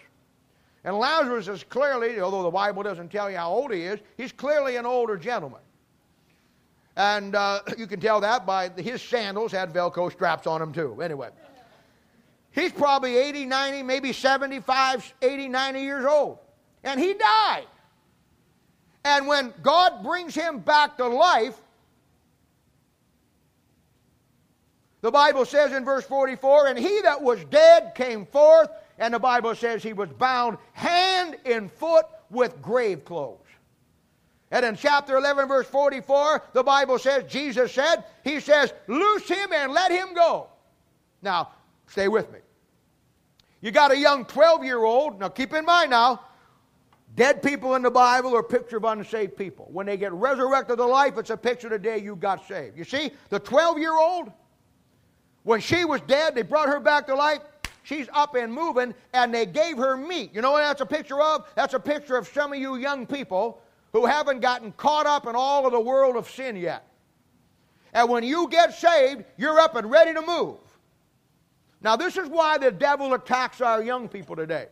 [0.84, 4.32] And Lazarus is clearly, although the Bible doesn't tell you how old he is, he's
[4.32, 5.62] clearly an older gentleman.
[6.96, 11.00] And uh, you can tell that by his sandals had Velcro straps on them, too.
[11.00, 11.30] Anyway,
[12.50, 16.40] he's probably 80, 90, maybe 75, 80, 90 years old.
[16.84, 17.66] And he died.
[19.04, 21.60] And when God brings him back to life,
[25.00, 29.18] the Bible says in verse 44 and he that was dead came forth, and the
[29.18, 33.40] Bible says he was bound hand and foot with grave clothes.
[34.50, 39.52] And in chapter 11, verse 44, the Bible says, Jesus said, He says, loose him
[39.52, 40.46] and let him go.
[41.22, 41.50] Now,
[41.88, 42.38] stay with me.
[43.60, 46.20] You got a young 12 year old, now keep in mind now,
[47.14, 49.68] dead people in the Bible are a picture of unsaved people.
[49.70, 52.76] When they get resurrected to life, it's a picture of the day you got saved.
[52.76, 54.32] You see, the 12 year old,
[55.42, 57.40] when she was dead, they brought her back to life.
[57.82, 60.30] She's up and moving, and they gave her meat.
[60.34, 61.46] You know what that's a picture of?
[61.54, 65.36] That's a picture of some of you young people who haven't gotten caught up in
[65.36, 66.88] all of the world of sin yet.
[67.92, 70.58] And when you get saved, you're up and ready to move.
[71.80, 74.66] Now, this is why the devil attacks our young people today.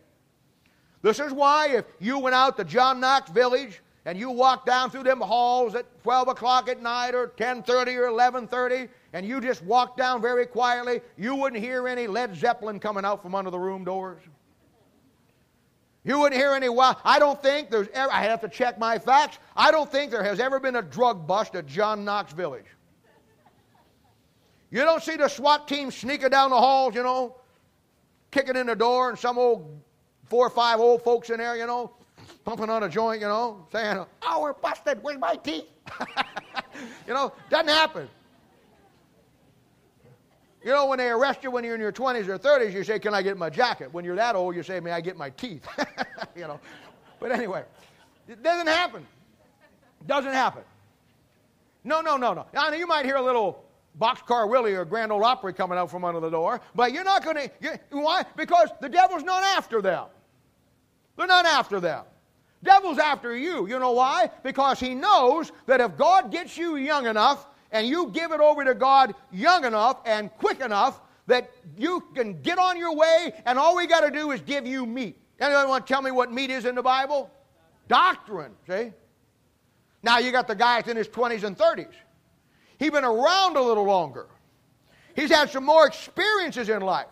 [1.03, 4.89] This is why if you went out to John Knox Village and you walked down
[4.89, 9.61] through them halls at 12 o'clock at night or 10.30 or 11.30 and you just
[9.63, 13.59] walked down very quietly, you wouldn't hear any Led Zeppelin coming out from under the
[13.59, 14.23] room doors.
[16.05, 16.67] You wouldn't hear any.
[16.69, 18.11] I don't think there's ever.
[18.11, 19.39] I have to check my facts.
[19.55, 22.65] I don't think there has ever been a drug bust at John Knox Village.
[24.69, 27.37] You don't see the SWAT team sneaking down the halls, you know,
[28.31, 29.79] kicking in the door, and some old
[30.33, 31.91] four or five old folks in there, you know,
[32.43, 34.97] pumping on a joint, you know, saying, "Oh, we're busted.
[35.03, 35.65] Where's my teeth?"
[37.07, 38.09] you know, doesn't happen.
[40.63, 42.97] You know, when they arrest you when you're in your 20s or 30s, you say,
[42.97, 43.93] Can I get my jacket?
[43.93, 45.67] When you're that old, you say, May I get my teeth?
[46.35, 46.59] you know.
[47.19, 47.63] But anyway,
[48.27, 49.05] it doesn't happen.
[50.07, 50.63] Doesn't happen.
[51.83, 52.47] No, no, no, no.
[52.55, 53.63] Now, you might hear a little
[54.01, 57.23] Boxcar Willie or Grand Ole Opry coming out from under the door, but you're not
[57.23, 57.79] going to.
[57.91, 58.23] Why?
[58.35, 60.05] Because the devil's not after them.
[61.17, 62.05] They're not after them.
[62.63, 63.67] Devil's after you.
[63.67, 64.29] You know why?
[64.43, 68.63] Because he knows that if God gets you young enough, and you give it over
[68.63, 73.57] to God young enough and quick enough that you can get on your way, and
[73.57, 75.17] all we got to do is give you meat.
[75.39, 77.29] Anyone want to tell me what meat is in the Bible?
[77.87, 78.93] Doctrine, see?
[80.03, 81.93] Now you got the guy that's in his 20s and 30s.
[82.77, 84.27] He's been around a little longer.
[85.15, 87.07] He's had some more experiences in life.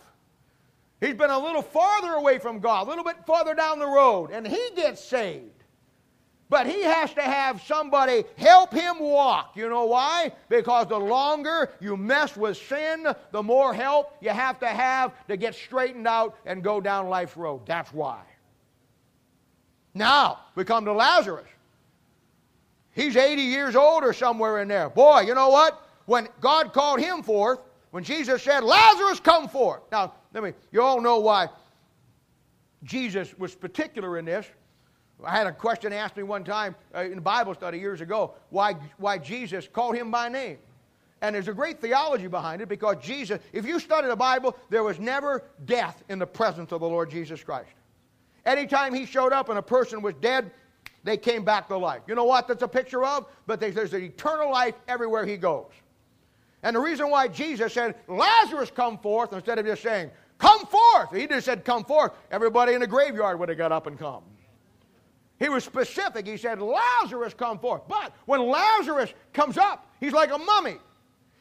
[1.01, 4.29] He's been a little farther away from God, a little bit farther down the road,
[4.31, 5.49] and he gets saved.
[6.47, 9.53] But he has to have somebody help him walk.
[9.55, 10.31] You know why?
[10.47, 15.37] Because the longer you mess with sin, the more help you have to have to
[15.37, 17.61] get straightened out and go down life's road.
[17.65, 18.21] That's why.
[19.93, 21.47] Now, we come to Lazarus.
[22.93, 24.89] He's 80 years old or somewhere in there.
[24.89, 25.81] Boy, you know what?
[26.05, 27.59] When God called him forth,
[27.91, 29.81] when Jesus said, Lazarus, come forth.
[29.91, 31.49] Now, let me, you all know why
[32.83, 34.45] Jesus was particular in this.
[35.23, 38.73] I had a question asked me one time uh, in Bible study years ago why,
[38.97, 40.57] why Jesus called him by name.
[41.21, 44.83] And there's a great theology behind it because Jesus, if you study the Bible, there
[44.83, 47.69] was never death in the presence of the Lord Jesus Christ.
[48.45, 50.49] Anytime he showed up and a person was dead,
[51.03, 52.01] they came back to life.
[52.07, 53.27] You know what that's a picture of?
[53.45, 55.69] But there's an eternal life everywhere he goes.
[56.63, 61.13] And the reason why Jesus said, Lazarus, come forth, instead of just saying, come forth,
[61.13, 64.23] he just said, come forth, everybody in the graveyard would have got up and come.
[65.39, 66.27] He was specific.
[66.27, 67.81] He said, Lazarus come forth.
[67.87, 70.77] But when Lazarus comes up, he's like a mummy.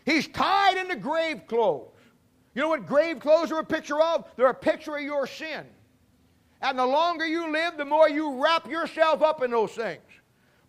[0.07, 1.89] He's tied in the grave clothes.
[2.55, 4.25] You know what grave clothes are a picture of?
[4.37, 5.67] They're a picture of your sin.
[6.63, 10.01] And the longer you live, the more you wrap yourself up in those things.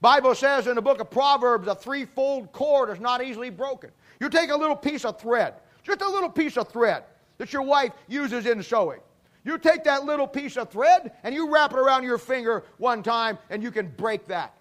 [0.01, 3.91] Bible says in the book of Proverbs, a threefold cord is not easily broken.
[4.21, 7.03] You take a little piece of thread, just a little piece of thread
[7.39, 8.99] that your wife uses in sewing.
[9.43, 13.01] You take that little piece of thread and you wrap it around your finger one
[13.01, 14.53] time and you can break that.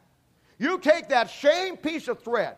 [0.58, 2.56] You take that same piece of thread,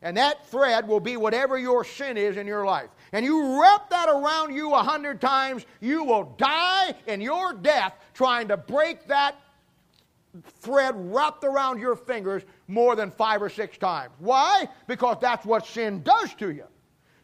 [0.00, 2.88] and that thread will be whatever your sin is in your life.
[3.12, 7.94] And you wrap that around you a hundred times, you will die in your death
[8.14, 9.36] trying to break that
[10.60, 14.12] thread wrapped around your fingers more than five or six times.
[14.18, 14.68] Why?
[14.86, 16.64] Because that's what sin does to you.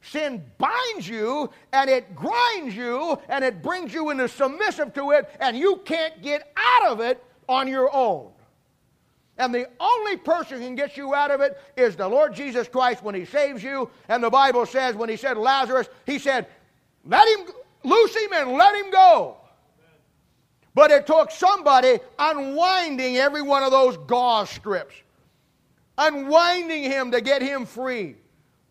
[0.02, 5.30] Sin binds you and it grinds you and it brings you into submissive to it,
[5.40, 8.30] and you can't get out of it on your own.
[9.38, 12.68] And the only person who can get you out of it is the Lord Jesus
[12.68, 13.90] Christ when He saves you.
[14.08, 16.46] And the Bible says, when He said Lazarus, He said,
[17.04, 17.46] Let him
[17.82, 19.38] loose him and let him go.
[20.74, 24.94] But it took somebody unwinding every one of those gauze strips,
[25.96, 28.16] unwinding him to get him free.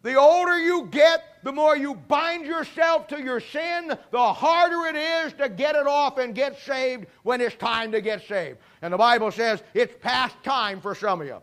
[0.01, 4.97] The older you get, the more you bind yourself to your sin, the harder it
[4.97, 8.57] is to get it off and get saved when it's time to get saved.
[8.81, 11.41] And the Bible says it's past time for some of you.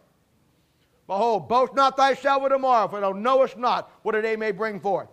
[1.06, 4.78] Behold, boast not thyself of tomorrow, for thou knowest not what a day may bring
[4.78, 5.08] forth.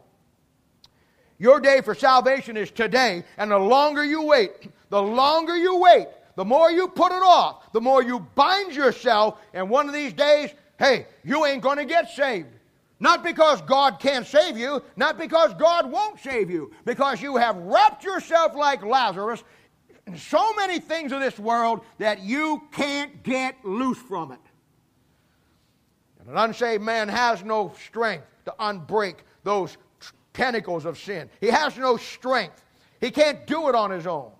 [1.39, 6.07] Your day for salvation is today, and the longer you wait, the longer you wait,
[6.35, 10.13] the more you put it off, the more you bind yourself, and one of these
[10.13, 12.47] days, hey, you ain't going to get saved.
[12.99, 17.55] Not because God can't save you, not because God won't save you, because you have
[17.57, 19.43] wrapped yourself like Lazarus
[20.07, 24.39] in so many things of this world that you can't get loose from it.
[26.19, 29.77] And an unsaved man has no strength to unbreak those
[30.33, 31.29] tentacles of sin.
[31.41, 32.63] He has no strength.
[32.99, 34.31] He can't do it on his own.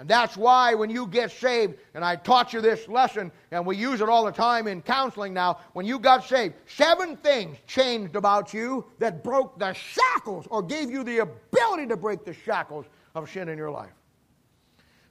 [0.00, 3.76] And that's why when you get saved, and I taught you this lesson, and we
[3.76, 8.16] use it all the time in counseling now, when you got saved, seven things changed
[8.16, 12.86] about you that broke the shackles or gave you the ability to break the shackles
[13.14, 13.92] of sin in your life.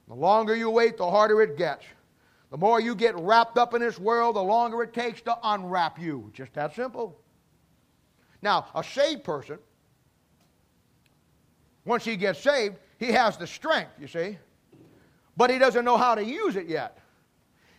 [0.08, 1.84] The longer you wait, the harder it gets.
[2.50, 6.00] The more you get wrapped up in this world, the longer it takes to unwrap
[6.00, 6.32] you.
[6.34, 7.16] Just that simple.
[8.42, 9.58] Now, a saved person,
[11.84, 14.36] once he gets saved, he has the strength, you see,
[15.40, 16.98] but he doesn't know how to use it yet.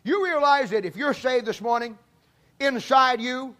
[0.03, 1.95] You realize that if you're saved this morning,
[2.59, 3.55] inside you,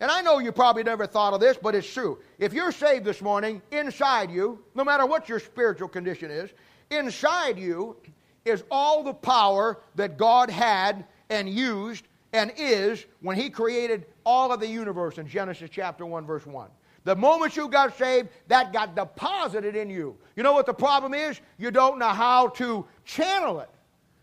[0.00, 2.18] and I know you probably never thought of this, but it's true.
[2.40, 6.50] If you're saved this morning, inside you, no matter what your spiritual condition is,
[6.90, 7.96] inside you
[8.44, 14.50] is all the power that God had and used and is when He created all
[14.50, 16.68] of the universe in Genesis chapter 1, verse 1.
[17.08, 20.18] The moment you got saved, that got deposited in you.
[20.36, 21.40] You know what the problem is?
[21.56, 23.70] You don't know how to channel it,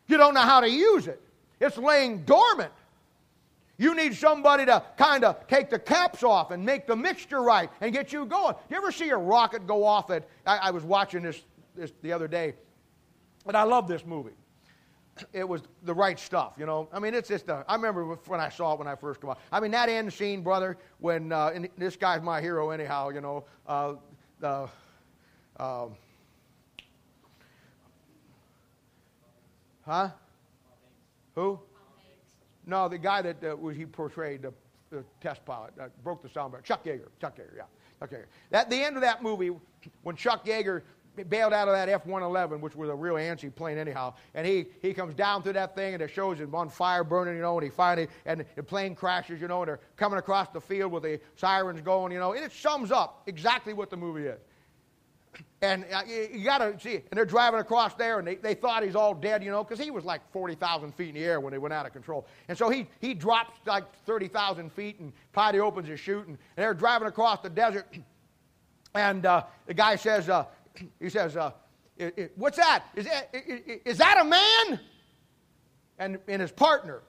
[0.05, 1.19] you don't know how to use it.
[1.59, 2.71] It's laying dormant.
[3.79, 7.71] You need somebody to kind of take the caps off and make the mixture right
[7.81, 8.53] and get you going.
[8.69, 10.27] You ever see a rocket go off at?
[10.45, 11.41] I, I was watching this,
[11.75, 12.53] this the other day,
[13.47, 14.35] and I love this movie
[15.33, 16.89] it was the right stuff, you know.
[16.91, 19.29] I mean, it's just, a, I remember when I saw it when I first came
[19.29, 19.39] out.
[19.51, 23.21] I mean, that end scene, brother, when, uh, and this guy's my hero anyhow, you
[23.21, 23.93] know, uh,
[24.39, 24.67] the,
[25.57, 25.87] uh,
[29.85, 30.09] huh?
[31.35, 31.59] Who?
[32.65, 34.53] No, the guy that uh, he portrayed, the,
[34.89, 36.61] the test pilot, that broke the sound bar.
[36.61, 37.07] Chuck Yeager.
[37.21, 37.63] Chuck Yeager, yeah.
[37.99, 38.25] Chuck Yeager.
[38.51, 39.51] At the end of that movie,
[40.03, 40.81] when Chuck Yeager
[41.23, 44.13] bailed out of that F-111, which was a real antsy plane anyhow.
[44.33, 47.35] And he, he comes down through that thing, and it shows him on fire burning,
[47.35, 50.49] you know, and he finally, and the plane crashes, you know, and they're coming across
[50.49, 53.97] the field with the sirens going, you know, and it sums up exactly what the
[53.97, 54.39] movie is.
[55.61, 58.53] And uh, you, you got to see, and they're driving across there, and they, they
[58.53, 61.39] thought he's all dead, you know, because he was like 40,000 feet in the air
[61.39, 62.27] when they went out of control.
[62.49, 66.37] And so he, he drops like 30,000 feet, and Potty opens his chute, and, and
[66.57, 67.87] they're driving across the desert.
[68.95, 70.45] And uh, the guy says, uh,
[70.99, 71.51] he says, uh,
[72.35, 72.83] What's that?
[72.95, 73.29] Is, that?
[73.85, 74.79] is that a man?
[75.97, 77.03] And, and his partner,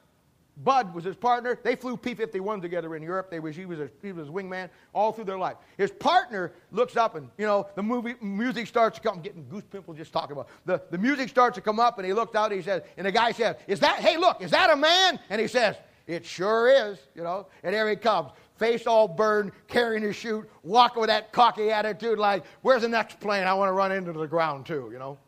[0.58, 1.58] Bud was his partner.
[1.62, 3.30] They flew P 51 together in Europe.
[3.30, 5.56] They was, he, was a, he was wingman all through their life.
[5.76, 9.16] His partner looks up, and, you know, the movie, music starts to come.
[9.16, 12.06] I'm getting goose pimples just talking about the, the music starts to come up, and
[12.06, 14.52] he looked out, and he says, and the guy says, Is that, hey, look, is
[14.52, 15.18] that a man?
[15.28, 17.48] And he says, It sure is, you know.
[17.62, 22.18] And there he comes face all burned, carrying his chute, walking with that cocky attitude
[22.18, 23.46] like, where's the next plane?
[23.46, 25.18] I want to run into the ground too, you know?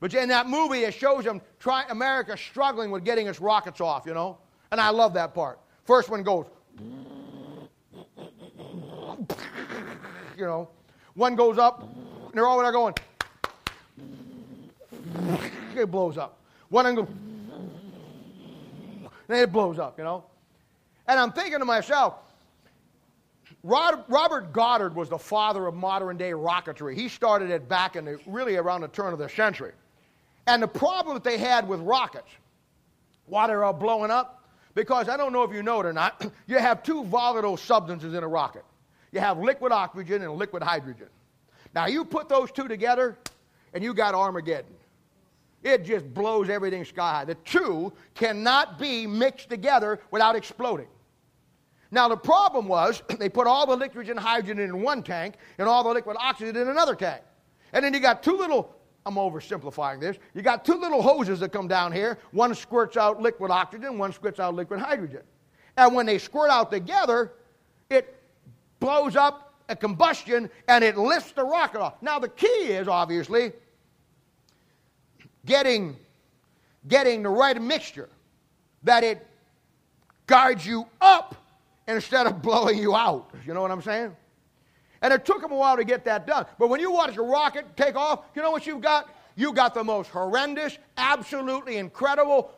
[0.00, 4.04] But in that movie, it shows them try, America struggling with getting its rockets off,
[4.04, 4.38] you know?
[4.72, 5.60] And I love that part.
[5.84, 6.46] First one goes,
[10.36, 10.68] you know,
[11.14, 12.94] one goes up, and they're all there going,
[15.76, 16.38] it blows up.
[16.68, 17.06] One goes,
[19.28, 20.24] and it blows up, you know?
[21.12, 22.14] And I'm thinking to myself,
[23.62, 26.96] Robert Goddard was the father of modern day rocketry.
[26.96, 29.72] He started it back in the, really around the turn of the century.
[30.46, 32.30] And the problem that they had with rockets,
[33.26, 34.42] why they're all blowing up,
[34.74, 38.14] because I don't know if you know it or not, you have two volatile substances
[38.14, 38.64] in a rocket.
[39.12, 41.08] You have liquid oxygen and liquid hydrogen.
[41.74, 43.18] Now you put those two together,
[43.74, 44.72] and you got Armageddon.
[45.62, 47.24] It just blows everything sky high.
[47.26, 50.88] The two cannot be mixed together without exploding.
[51.92, 55.68] Now, the problem was they put all the liquid and hydrogen in one tank and
[55.68, 57.22] all the liquid oxygen in another tank.
[57.72, 58.74] And then you got two little,
[59.06, 62.18] I'm oversimplifying this, you got two little hoses that come down here.
[62.32, 65.22] One squirts out liquid oxygen, one squirts out liquid hydrogen.
[65.76, 67.32] And when they squirt out together,
[67.88, 68.18] it
[68.80, 72.02] blows up a combustion and it lifts the rocket off.
[72.02, 73.52] Now, the key is obviously
[75.44, 75.96] getting,
[76.88, 78.08] getting the right mixture
[78.82, 79.26] that it
[80.26, 81.36] guides you up
[81.92, 83.30] instead of blowing you out.
[83.46, 84.16] You know what I'm saying?
[85.02, 86.46] And it took them a while to get that done.
[86.58, 89.08] But when you watch a rocket take off, you know what you've got?
[89.34, 92.52] You got the most horrendous, absolutely incredible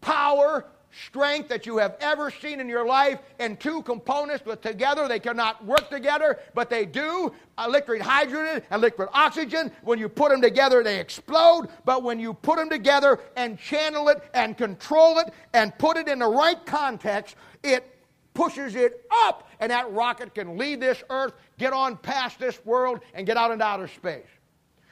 [0.00, 5.08] power, strength that you have ever seen in your life and two components, but together
[5.08, 7.32] they cannot work together, but they do.
[7.68, 11.68] Liquid hydrogen and liquid oxygen, when you put them together, they explode.
[11.84, 16.08] But when you put them together and channel it and control it and put it
[16.08, 17.95] in the right context, it
[18.36, 23.00] pushes it up, and that rocket can leave this earth, get on past this world,
[23.14, 24.28] and get out into outer space.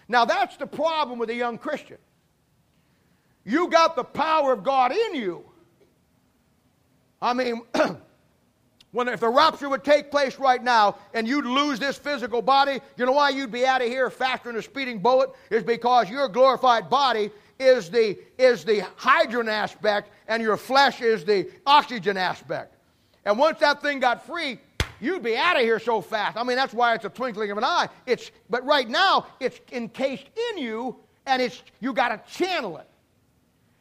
[0.09, 1.99] Now, that's the problem with a young Christian.
[3.45, 5.45] You got the power of God in you
[7.25, 7.63] I mean,
[8.93, 12.81] when if the rapture would take place right now and you'd lose this physical body,
[12.99, 15.31] you know why you'd be out of here faster than a speeding bullet?
[15.49, 21.25] Is because your glorified body is the is the hydrogen aspect and your flesh is
[21.25, 22.74] the oxygen aspect.
[23.25, 24.59] And once that thing got free,
[25.01, 26.37] you'd be out of here so fast.
[26.37, 27.89] I mean, that's why it's a twinkling of an eye.
[28.07, 30.97] It's but right now it's encased in you
[31.27, 32.89] and it's you got to channel it.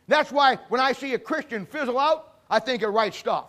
[0.08, 3.46] That's why when I see a Christian fizzle out, I think of right stuff.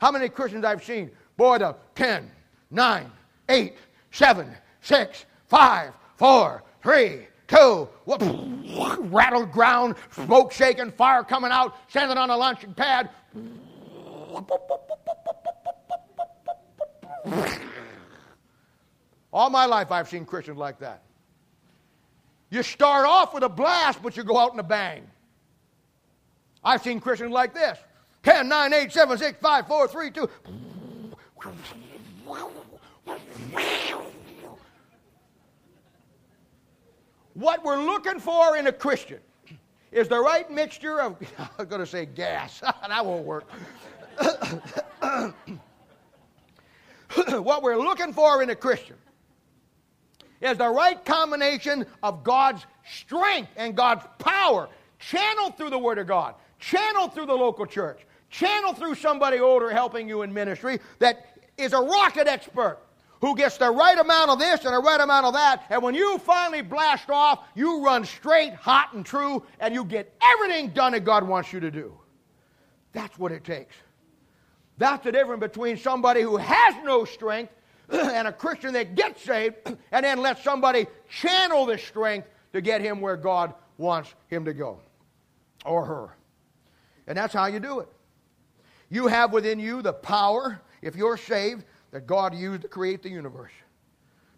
[0.00, 1.10] How many Christians I've seen?
[1.36, 2.30] Boy, the 10,
[2.70, 3.12] 9,
[3.48, 3.74] 8,
[4.10, 7.88] 7, 6, 5, 4, 3, 2,
[9.00, 13.10] rattled ground, smoke shaking, fire coming out, standing on a launching pad.
[19.32, 21.02] All my life I've seen Christians like that.
[22.50, 25.08] You start off with a blast, but you go out in a bang.
[26.62, 27.78] I've seen Christians like this.
[28.22, 30.30] 10, 9, 8, 7, 6, 5, 4, 3, 2.
[37.34, 39.20] What we're looking for in a Christian
[39.90, 41.16] is the right mixture of,
[41.58, 43.48] I'm going to say gas, that won't work.
[47.40, 48.96] what we're looking for in a Christian
[50.40, 56.06] is the right combination of God's strength and God's power channeled through the Word of
[56.06, 58.00] God, channeled through the local church,
[58.32, 61.26] Channel through somebody older helping you in ministry that
[61.58, 62.78] is a rocket expert
[63.20, 65.66] who gets the right amount of this and the right amount of that.
[65.68, 70.12] And when you finally blast off, you run straight, hot, and true, and you get
[70.34, 71.92] everything done that God wants you to do.
[72.92, 73.76] That's what it takes.
[74.82, 77.52] That's the difference between somebody who has no strength
[77.88, 79.54] and a Christian that gets saved
[79.92, 84.52] and then lets somebody channel the strength to get him where God wants him to
[84.52, 84.80] go
[85.64, 86.16] or her.
[87.06, 87.88] And that's how you do it.
[88.90, 91.62] You have within you the power, if you're saved,
[91.92, 93.52] that God used to create the universe.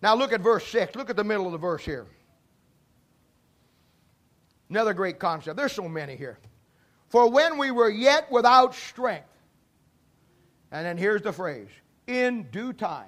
[0.03, 0.95] Now look at verse 6.
[0.95, 2.05] Look at the middle of the verse here.
[4.69, 5.57] Another great concept.
[5.57, 6.39] There's so many here.
[7.09, 9.29] For when we were yet without strength,
[10.75, 11.69] and then here's the phrase
[12.09, 13.07] in due time,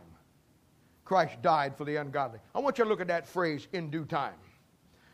[1.04, 2.38] Christ died for the ungodly.
[2.54, 4.34] I want you to look at that phrase, in due time.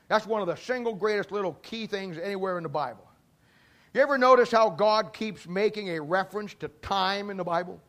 [0.09, 3.09] That's one of the single greatest little key things anywhere in the Bible.
[3.95, 7.81] You ever notice how God keeps making a reference to time in the Bible?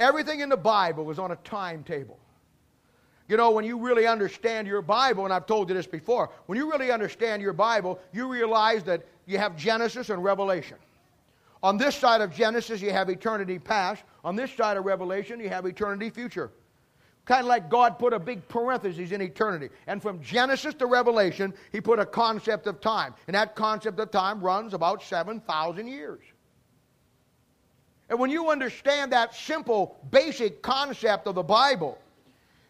[0.00, 2.18] Everything in the Bible is on a timetable.
[3.28, 6.56] You know, when you really understand your Bible, and I've told you this before, when
[6.56, 10.78] you really understand your Bible, you realize that you have Genesis and Revelation.
[11.66, 14.04] On this side of Genesis, you have eternity past.
[14.22, 16.52] On this side of Revelation, you have eternity future.
[17.24, 19.70] Kind of like God put a big parenthesis in eternity.
[19.88, 23.14] And from Genesis to Revelation, he put a concept of time.
[23.26, 26.20] And that concept of time runs about 7,000 years.
[28.10, 31.98] And when you understand that simple, basic concept of the Bible,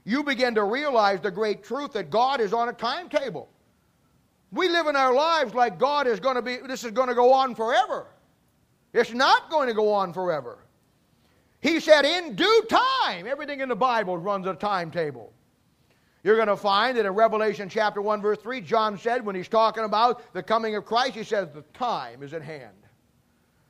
[0.04, 3.50] you begin to realize the great truth that God is on a timetable.
[4.52, 7.14] We live in our lives like God is going to be, this is going to
[7.14, 8.06] go on forever.
[8.92, 10.58] It's not going to go on forever.
[11.60, 13.26] He said, in due time.
[13.26, 15.32] Everything in the Bible runs a timetable.
[16.22, 19.48] You're going to find that in Revelation chapter 1, verse 3, John said, when he's
[19.48, 22.74] talking about the coming of Christ, he says, the time is at hand.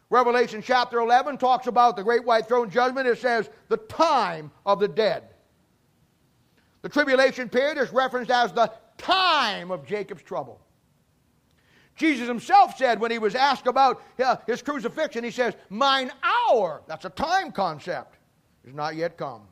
[0.09, 3.09] Revelation chapter 11 talks about the great white throne judgment.
[3.09, 5.25] It says, the time of the dead.
[6.83, 10.61] The tribulation period is referenced as the time of Jacob's trouble.
[11.97, 16.83] Jesus himself said when he was asked about uh, his crucifixion, he says, Mine hour,
[16.87, 18.17] that's a time concept,
[18.67, 19.43] is not yet come.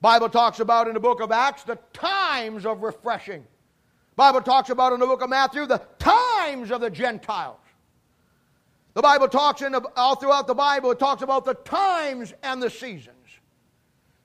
[0.00, 3.46] Bible talks about in the book of Acts the times of refreshing.
[4.16, 7.56] Bible talks about in the book of Matthew the times of the Gentiles.
[8.94, 12.60] The Bible talks in the, all throughout the Bible, it talks about the times and
[12.60, 13.16] the seasons.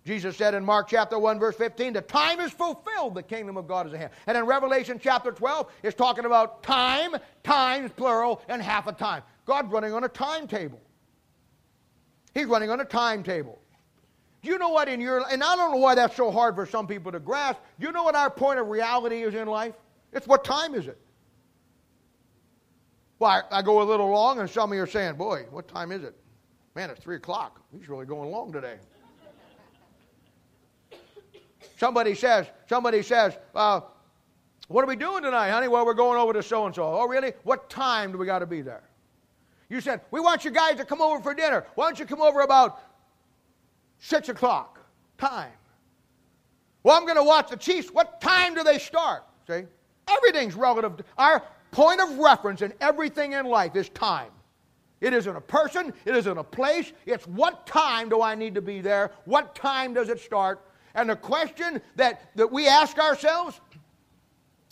[0.08, 3.68] Jesus said in Mark chapter 1, verse 15, the time is fulfilled, the kingdom of
[3.68, 4.12] God is at hand.
[4.26, 9.22] And in Revelation chapter 12, it's talking about time, times, plural, and half a time.
[9.46, 10.80] God's running on a timetable.
[12.34, 13.60] He's running on a timetable.
[14.44, 16.66] Do you know what in your and I don't know why that's so hard for
[16.66, 17.60] some people to grasp.
[17.78, 19.74] Do you know what our point of reality is in life?
[20.14, 20.98] It's what time is it?
[23.20, 25.68] Well, I, I go a little long, and some of you are saying, Boy, what
[25.68, 26.16] time is it?
[26.76, 27.60] Man, it's three o'clock.
[27.78, 28.78] He's really going long today.
[31.78, 33.82] Somebody says, somebody says, uh,
[34.68, 35.68] what are we doing tonight, honey?
[35.68, 36.84] Well, we're going over to so and so.
[36.84, 37.34] Oh, really?
[37.44, 38.84] What time do we got to be there?
[39.70, 41.66] You said, we want you guys to come over for dinner.
[41.76, 42.82] Why don't you come over about
[44.00, 44.80] six o'clock?
[45.18, 45.52] Time.
[46.84, 47.90] Well, I'm going to watch the Chiefs.
[47.90, 49.24] What time do they start?
[49.48, 49.64] See?
[50.08, 51.02] Everything's relative.
[51.18, 54.32] Our point of reference in everything in life is time.
[55.00, 56.92] It isn't a person, it isn't a place.
[57.06, 59.12] It's what time do I need to be there?
[59.26, 60.62] What time does it start?
[60.98, 63.62] And the question that, that we ask ourselves,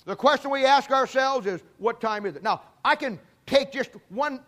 [0.06, 2.44] the question we ask ourselves is, what time is it?
[2.44, 4.40] Now, I can take just one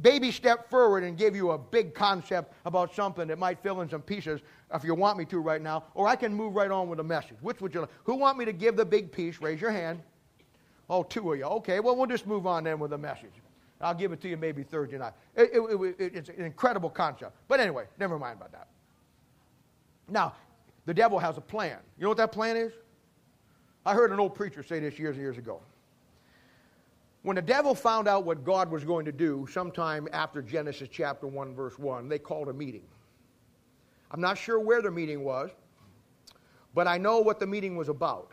[0.00, 3.90] baby step forward and give you a big concept about something that might fill in
[3.90, 4.40] some pieces
[4.72, 7.04] if you want me to right now, or I can move right on with the
[7.04, 7.36] message.
[7.40, 7.90] Which would you like?
[8.04, 9.40] Who want me to give the big piece?
[9.40, 10.00] Raise your hand.
[10.88, 11.44] Oh, two of you.
[11.44, 13.32] Okay, well, we'll just move on then with the message.
[13.80, 15.14] I'll give it to you maybe Thursday night.
[15.34, 17.36] It, it, it, it's an incredible concept.
[17.48, 18.68] But anyway, never mind about that.
[20.08, 20.34] Now,
[20.86, 21.78] the devil has a plan.
[21.98, 22.72] You know what that plan is?
[23.86, 25.60] I heard an old preacher say this years and years ago.
[27.22, 31.26] When the devil found out what God was going to do sometime after Genesis chapter
[31.26, 32.84] 1, verse 1, they called a meeting.
[34.10, 35.50] I'm not sure where the meeting was,
[36.74, 38.32] but I know what the meeting was about.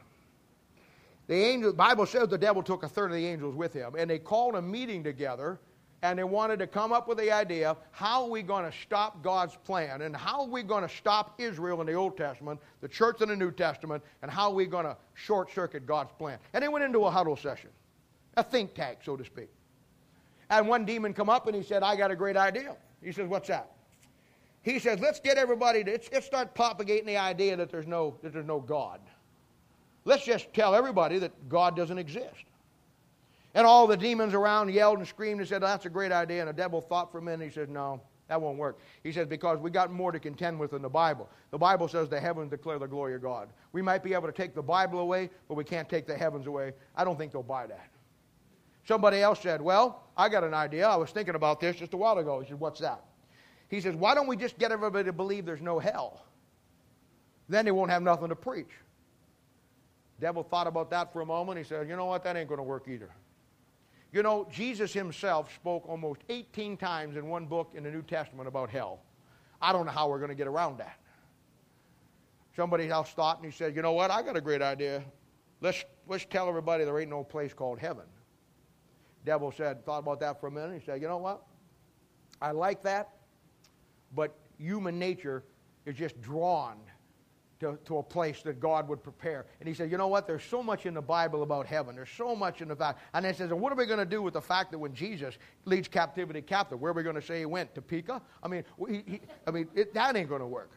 [1.27, 3.95] The angel, the Bible says the devil took a third of the angels with him,
[3.97, 5.59] and they called a meeting together
[6.03, 8.75] and they wanted to come up with the idea of how are we going to
[8.77, 12.59] stop God's plan and how are we going to stop Israel in the Old Testament,
[12.81, 16.11] the church in the New Testament, and how are we going to short circuit God's
[16.17, 16.39] plan.
[16.53, 17.69] And they went into a huddle session,
[18.35, 19.49] a think tank, so to speak.
[20.49, 22.75] And one demon come up and he said, I got a great idea.
[23.01, 23.71] He says, What's that?
[24.63, 28.33] He says, Let's get everybody to let's, start propagating the idea that there's no that
[28.33, 28.99] there's no God.
[30.03, 32.43] Let's just tell everybody that God doesn't exist.
[33.53, 36.41] And all the demons around yelled and screamed and said, That's a great idea.
[36.41, 37.45] And the devil thought for a minute.
[37.45, 38.79] He said, No, that won't work.
[39.03, 41.29] He says, Because we got more to contend with in the Bible.
[41.51, 43.49] The Bible says the heavens declare the glory of God.
[43.73, 46.47] We might be able to take the Bible away, but we can't take the heavens
[46.47, 46.73] away.
[46.95, 47.89] I don't think they'll buy that.
[48.87, 50.87] Somebody else said, Well, I got an idea.
[50.87, 52.39] I was thinking about this just a while ago.
[52.39, 53.03] He said, What's that?
[53.67, 56.25] He says, Why don't we just get everybody to believe there's no hell?
[57.49, 58.71] Then they won't have nothing to preach.
[60.21, 61.57] Devil thought about that for a moment.
[61.57, 62.23] He said, You know what?
[62.23, 63.09] That ain't going to work either.
[64.11, 68.47] You know, Jesus himself spoke almost 18 times in one book in the New Testament
[68.47, 68.99] about hell.
[69.61, 70.97] I don't know how we're going to get around that.
[72.55, 74.11] Somebody else thought and he said, You know what?
[74.11, 75.03] I got a great idea.
[75.61, 78.05] Let's, let's tell everybody there ain't no place called heaven.
[79.23, 80.79] Devil said, thought about that for a minute.
[80.79, 81.43] He said, You know what?
[82.41, 83.09] I like that,
[84.13, 85.43] but human nature
[85.85, 86.77] is just drawn
[87.61, 89.45] to, to a place that God would prepare.
[89.59, 90.25] And he said, You know what?
[90.25, 91.95] There's so much in the Bible about heaven.
[91.95, 92.99] There's so much in the fact.
[93.13, 94.95] And he says, And what are we going to do with the fact that when
[94.95, 97.73] Jesus leads captivity captive, where are we going to say he went?
[97.75, 98.19] Topeka?
[98.41, 100.71] I mean, he, he, I mean it, that ain't going to work.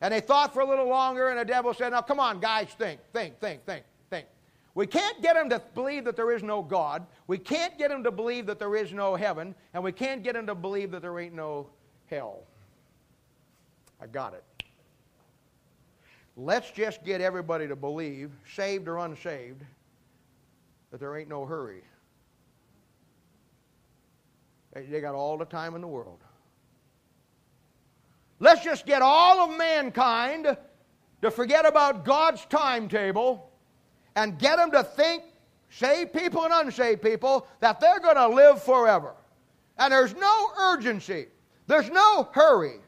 [0.00, 2.68] And they thought for a little longer, and the devil said, Now come on, guys,
[2.78, 4.26] think, think, think, think, think.
[4.74, 7.06] We can't get them to believe that there is no God.
[7.26, 9.54] We can't get them to believe that there is no heaven.
[9.74, 11.68] And we can't get them to believe that there ain't no
[12.06, 12.44] hell.
[14.00, 14.44] I got it.
[16.40, 19.64] Let's just get everybody to believe, saved or unsaved,
[20.92, 21.82] that there ain't no hurry.
[24.72, 26.20] They got all the time in the world.
[28.38, 30.56] Let's just get all of mankind
[31.22, 33.50] to forget about God's timetable
[34.14, 35.24] and get them to think,
[35.70, 39.14] saved people and unsaved people, that they're going to live forever.
[39.76, 41.26] And there's no urgency,
[41.66, 42.78] there's no hurry.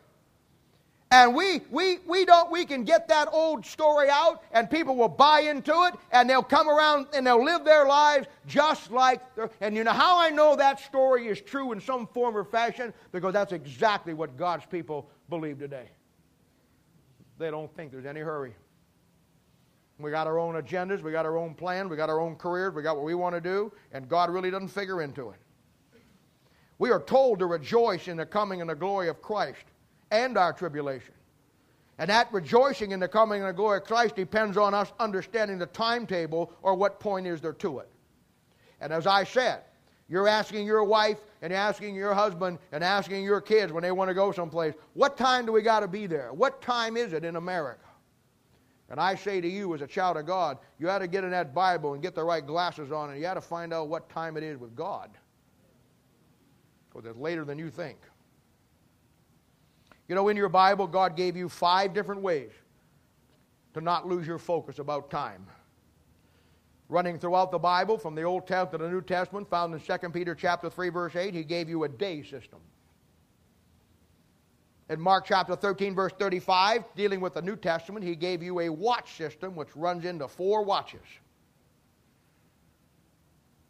[1.12, 5.08] And we, we, we, don't, we can get that old story out, and people will
[5.08, 9.20] buy into it, and they'll come around and they'll live their lives just like.
[9.61, 12.94] And you know how I know that story is true in some form or fashion?
[13.11, 15.88] Because that's exactly what God's people believe today.
[17.38, 18.54] They don't think there's any hurry.
[19.98, 22.72] We got our own agendas, we got our own plan, we got our own careers,
[22.72, 25.36] we got what we want to do, and God really doesn't figure into it.
[26.78, 29.64] We are told to rejoice in the coming and the glory of Christ
[30.11, 31.14] and our tribulation.
[31.98, 35.58] And that rejoicing in the coming and the glory of Christ depends on us understanding
[35.58, 37.88] the timetable or what point is there to it.
[38.80, 39.62] And as I said,
[40.08, 44.08] you're asking your wife and asking your husband and asking your kids when they want
[44.08, 46.32] to go someplace, what time do we got to be there?
[46.32, 47.84] What time is it in America?
[48.88, 51.30] And I say to you, as a child of God, you ought to get in
[51.30, 54.08] that Bible and get the right glasses on, and you ought to find out what
[54.11, 55.11] time it is with God.
[56.88, 57.98] Because it's later than you think.
[60.11, 62.50] You know, in your Bible, God gave you five different ways
[63.74, 65.46] to not lose your focus about time.
[66.88, 70.08] Running throughout the Bible, from the Old Testament to the New Testament, found in 2
[70.08, 72.58] Peter chapter 3, verse 8, he gave you a day system.
[74.88, 78.68] In Mark chapter 13, verse 35, dealing with the New Testament, he gave you a
[78.68, 81.06] watch system which runs into four watches.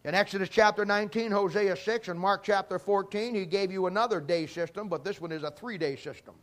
[0.05, 4.46] In Exodus chapter 19, Hosea 6, and Mark chapter 14, he gave you another day
[4.46, 6.34] system, but this one is a three day system.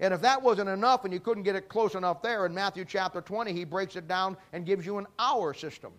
[0.00, 2.84] And if that wasn't enough and you couldn't get it close enough there, in Matthew
[2.84, 5.92] chapter 20, he breaks it down and gives you an hour system.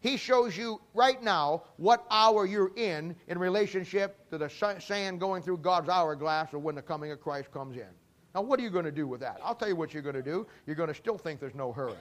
[0.00, 5.42] He shows you right now what hour you're in in relationship to the sand going
[5.42, 7.86] through God's hourglass or when the coming of Christ comes in.
[8.34, 9.38] Now, what are you going to do with that?
[9.44, 10.44] I'll tell you what you're going to do.
[10.66, 11.94] You're going to still think there's no hurry.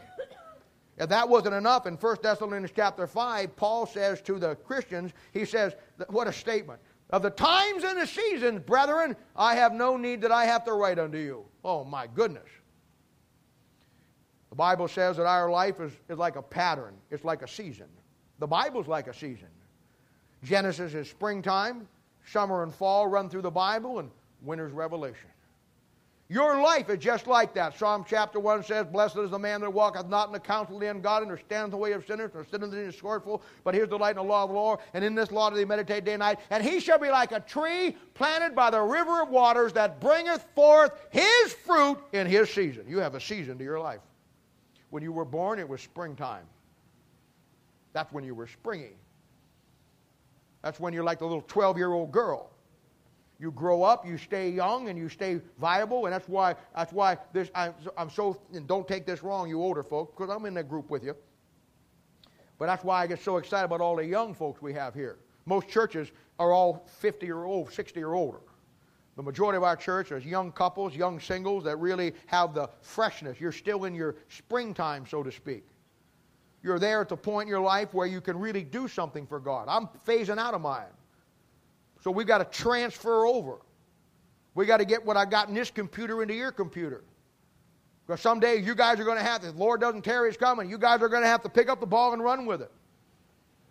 [0.98, 5.44] If that wasn't enough, in 1 Thessalonians chapter 5, Paul says to the Christians, he
[5.44, 5.74] says,
[6.08, 6.80] what a statement.
[7.10, 10.74] Of the times and the seasons, brethren, I have no need that I have to
[10.74, 11.46] write unto you.
[11.64, 12.48] Oh, my goodness.
[14.50, 17.88] The Bible says that our life is, is like a pattern, it's like a season.
[18.40, 19.48] The Bible's like a season.
[20.44, 21.88] Genesis is springtime,
[22.26, 25.30] summer and fall run through the Bible, and winter's revelation.
[26.30, 27.78] Your life is just like that.
[27.78, 30.82] Psalm chapter 1 says, Blessed is the man that walketh not in the counsel of
[30.82, 33.76] the ungodly, nor stands in the way of sinners, nor sitteth in the scornful, but
[33.76, 35.66] here's the light in the law of the Lord, and in this law do they
[35.66, 36.40] meditate day and night.
[36.50, 40.44] And he shall be like a tree planted by the river of waters that bringeth
[40.56, 42.86] forth his fruit in his season.
[42.88, 44.02] You have a season to your life.
[44.92, 46.46] When you were born, it was springtime.
[47.92, 48.96] That's when you were springy.
[50.62, 52.53] That's when you're like the little 12 year old girl.
[53.40, 57.18] You grow up, you stay young, and you stay viable, and that's why that's why
[57.34, 57.50] this.
[57.56, 60.90] I'm, I'm so don't take this wrong, you older folks, because I'm in that group
[60.90, 61.16] with you.
[62.60, 65.18] But that's why I get so excited about all the young folks we have here.
[65.46, 68.40] Most churches are all 50 or old, 60 or older.
[69.16, 73.40] The majority of our church is young couples, young singles that really have the freshness.
[73.40, 75.66] You're still in your springtime, so to speak.
[76.64, 79.40] You're there at the point in your life where you can really do something for
[79.40, 79.68] God.
[79.68, 80.86] I'm phasing out of mine.
[82.04, 83.60] So we've got to transfer over.
[84.56, 87.04] We got to get what I got in this computer into your computer.
[88.06, 90.70] Because someday you guys are going to have to, the Lord doesn't tarry, He's coming.
[90.70, 92.72] You guys are going to have to pick up the ball and run with it.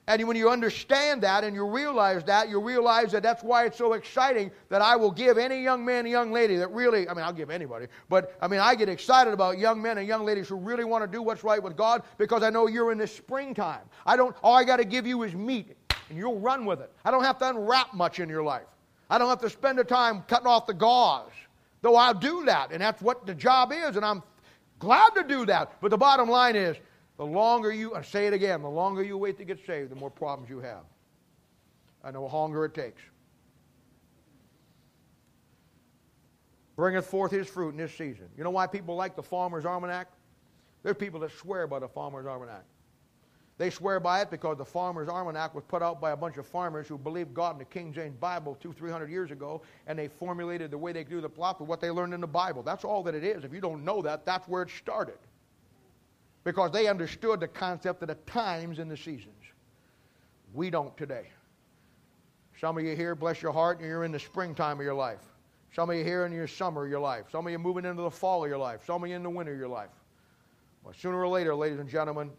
[0.09, 3.79] And when you understand that and you realize that, you realize that that's why it's
[3.79, 7.25] so exciting that I will give any young man, young lady that really, I mean,
[7.25, 10.49] I'll give anybody, but I mean, I get excited about young men and young ladies
[10.49, 13.07] who really want to do what's right with God because I know you're in the
[13.07, 13.83] springtime.
[14.05, 15.77] I don't, all I got to give you is meat
[16.13, 16.93] and you'll run with it.
[17.07, 18.67] I don't have to unwrap much in your life.
[19.09, 21.33] I don't have to spend the time cutting off the gauze,
[21.81, 24.23] though I'll do that, and that's what the job is, and I'm
[24.79, 25.81] glad to do that.
[25.81, 26.77] But the bottom line is,
[27.17, 29.97] the longer you, I say it again, the longer you wait to get saved, the
[29.97, 30.85] more problems you have.
[32.05, 33.01] I know longer it takes.
[36.77, 38.29] Bringeth forth his fruit in this season.
[38.37, 40.09] You know why people like the Farmer's Almanac?
[40.83, 42.65] There are people that swear by the Farmer's Almanac.
[43.59, 46.47] They swear by it because the Farmer's Almanac was put out by a bunch of
[46.47, 49.99] farmers who believed God in the King James Bible two, three hundred years ago, and
[49.99, 52.63] they formulated the way they do the plot with what they learned in the Bible.
[52.63, 53.45] That's all that it is.
[53.45, 55.19] If you don't know that, that's where it started.
[56.45, 59.45] Because they understood the concept of the times and the seasons.
[60.55, 61.29] We don't today.
[62.61, 65.21] Some of you here, bless your heart, and you're in the springtime of your life.
[65.75, 67.27] Some of you here in your summer of your life.
[67.31, 68.81] Some of you moving into the fall of your life.
[68.87, 69.91] Some of you in the winter of your life.
[70.85, 72.31] But sooner or later, ladies and gentlemen,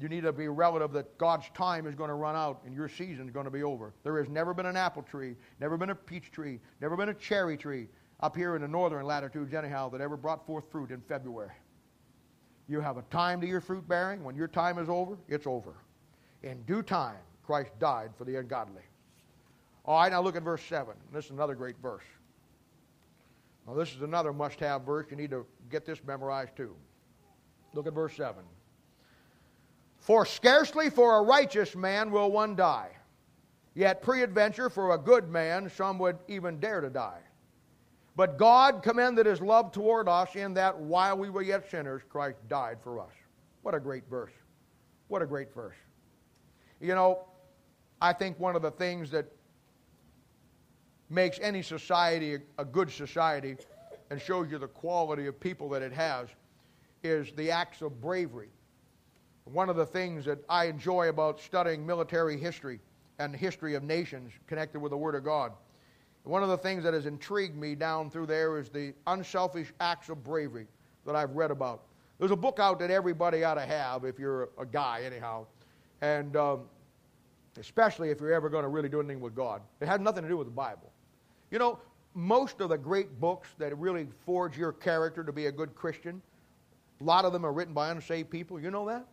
[0.00, 2.88] you need to be relative that God's time is going to run out and your
[2.88, 3.94] season is going to be over.
[4.04, 7.14] There has never been an apple tree, never been a peach tree, never been a
[7.14, 7.88] cherry tree
[8.20, 11.52] up here in the northern latitudes, anyhow, that ever brought forth fruit in February.
[12.68, 14.22] You have a time to your fruit bearing.
[14.22, 15.74] When your time is over, it's over.
[16.42, 18.82] In due time, Christ died for the ungodly.
[19.84, 20.94] All right, now look at verse 7.
[21.12, 22.04] This is another great verse.
[23.66, 25.06] Now, this is another must have verse.
[25.10, 26.74] You need to get this memorized too.
[27.72, 28.42] Look at verse 7.
[30.08, 32.92] For scarcely for a righteous man will one die.
[33.74, 37.20] Yet, peradventure, for a good man, some would even dare to die.
[38.16, 42.38] But God commended his love toward us in that while we were yet sinners, Christ
[42.48, 43.12] died for us.
[43.60, 44.32] What a great verse.
[45.08, 45.76] What a great verse.
[46.80, 47.26] You know,
[48.00, 49.26] I think one of the things that
[51.10, 53.58] makes any society a good society
[54.08, 56.28] and shows you the quality of people that it has
[57.02, 58.48] is the acts of bravery.
[59.52, 62.80] One of the things that I enjoy about studying military history
[63.18, 65.52] and the history of nations connected with the Word of God,
[66.24, 70.10] one of the things that has intrigued me down through there is the unselfish acts
[70.10, 70.66] of bravery
[71.06, 71.84] that I've read about.
[72.18, 75.46] There's a book out that everybody ought to have if you're a guy, anyhow,
[76.02, 76.60] and um,
[77.58, 79.62] especially if you're ever going to really do anything with God.
[79.80, 80.92] It has nothing to do with the Bible.
[81.50, 81.78] You know,
[82.12, 86.20] most of the great books that really forge your character to be a good Christian,
[87.00, 88.60] a lot of them are written by unsaved people.
[88.60, 89.06] You know that?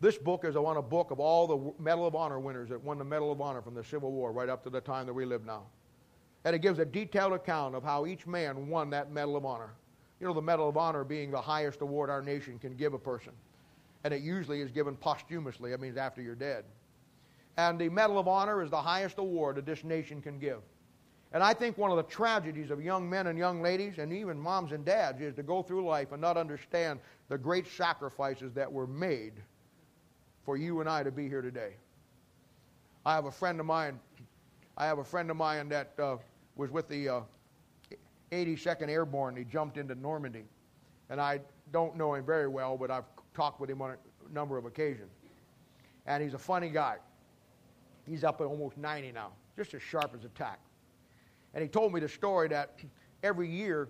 [0.00, 2.98] This book is one a book of all the Medal of Honor winners that won
[2.98, 5.24] the Medal of Honor from the Civil War right up to the time that we
[5.24, 5.62] live now.
[6.44, 9.70] And it gives a detailed account of how each man won that Medal of Honor.
[10.20, 12.98] You know, the Medal of Honor being the highest award our nation can give a
[12.98, 13.32] person.
[14.04, 16.64] And it usually is given posthumously, that means after you're dead.
[17.56, 20.60] And the Medal of Honor is the highest award that this nation can give.
[21.32, 24.38] And I think one of the tragedies of young men and young ladies, and even
[24.38, 28.70] moms and dads, is to go through life and not understand the great sacrifices that
[28.70, 29.32] were made
[30.46, 31.74] for you and I to be here today.
[33.04, 33.98] I have a friend of mine.
[34.78, 36.16] I have a friend of mine that uh,
[36.54, 37.20] was with the uh,
[38.30, 39.36] 82nd Airborne.
[39.36, 40.44] He jumped into Normandy,
[41.10, 41.40] and I
[41.72, 45.10] don't know him very well, but I've talked with him on a number of occasions.
[46.06, 46.98] And he's a funny guy.
[48.06, 50.60] He's up at almost 90 now, just as sharp as a tack.
[51.54, 52.78] And he told me the story that
[53.24, 53.88] every year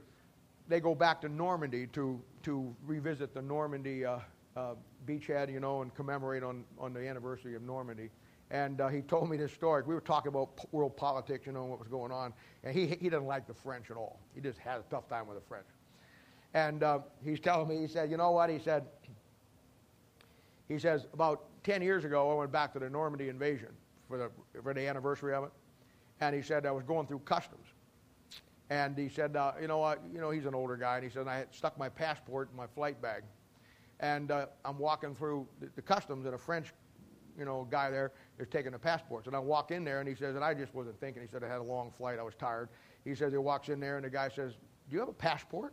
[0.68, 4.20] they go back to Normandy to, to revisit the Normandy uh,
[4.57, 4.74] uh,
[5.07, 8.11] beachhead, you know, and commemorate on, on the anniversary of Normandy.
[8.50, 9.82] And uh, he told me this story.
[9.86, 12.32] We were talking about world politics, you know, what was going on.
[12.64, 14.20] And he, he doesn't like the French at all.
[14.34, 15.66] He just had a tough time with the French.
[16.54, 18.48] And uh, he's telling me, he said, you know what?
[18.50, 18.84] He said,
[20.68, 23.70] he says, about 10 years ago, I went back to the Normandy invasion
[24.09, 24.30] for the,
[24.62, 25.50] for the anniversary of it
[26.20, 27.66] and he said I was going through customs.
[28.68, 31.11] And he said, uh, you know what, you know, he's an older guy, and he
[31.11, 33.22] said I had stuck my passport in my flight bag.
[34.01, 36.72] And uh, I'm walking through the, the, customs, and a French,
[37.38, 39.26] you know, guy there is taking the passports.
[39.26, 41.22] And I walk in there, and he says, and I just wasn't thinking.
[41.22, 42.68] He said I had a long flight, I was tired.
[43.05, 44.53] He says he walks in there, and the guy says,
[44.88, 45.72] "Do you have a passport?"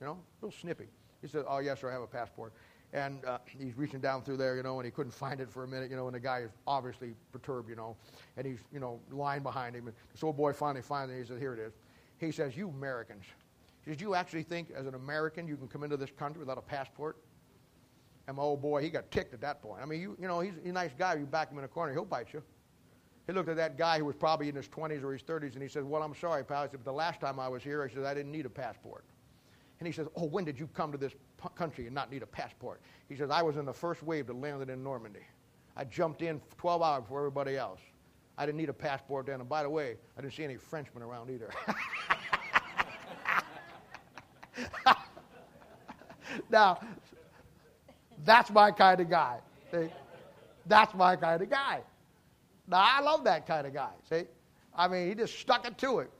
[0.00, 0.88] You know, a little snippy.
[1.22, 2.52] He says, "Oh yes, sir, I have a passport."
[2.92, 5.64] and uh, he's reaching down through there, you know, and he couldn't find it for
[5.64, 7.96] a minute, you know, and the guy is obviously perturbed, you know,
[8.36, 9.86] and he's, you know, lying behind him.
[9.86, 11.18] And this old boy finally finds it.
[11.18, 11.72] He says, "Here it is."
[12.18, 13.24] He says, "You Americans,"
[13.84, 16.62] says, you actually think as an American you can come into this country without a
[16.62, 17.16] passport?"
[18.28, 19.82] And my old boy, he got ticked at that point.
[19.82, 21.14] I mean, you, you know, he's, a nice guy.
[21.14, 22.42] You back him in a corner, he'll bite you.
[23.26, 25.62] He looked at that guy who was probably in his 20s or his 30s, and
[25.62, 27.82] he said, "Well, I'm sorry, pal." He said, "But the last time I was here,
[27.82, 29.04] I said I didn't need a passport."
[29.78, 31.12] And he says, Oh, when did you come to this
[31.54, 32.80] country and not need a passport?
[33.08, 35.20] He says, I was in the first wave that landed in Normandy.
[35.76, 37.80] I jumped in 12 hours before everybody else.
[38.38, 39.40] I didn't need a passport then.
[39.40, 41.50] And by the way, I didn't see any Frenchmen around either.
[46.50, 46.80] now,
[48.26, 49.38] that's my kind of guy.
[49.70, 49.88] See?
[50.66, 51.80] That's my kind of guy.
[52.68, 53.92] Now, I love that kind of guy.
[54.10, 54.24] See?
[54.74, 56.10] I mean, he just stuck it to it.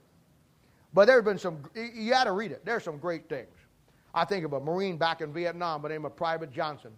[0.93, 2.65] But there have been some, you got to read it.
[2.65, 3.53] There's some great things.
[4.13, 6.91] I think of a Marine back in Vietnam by the name of Private Johnson.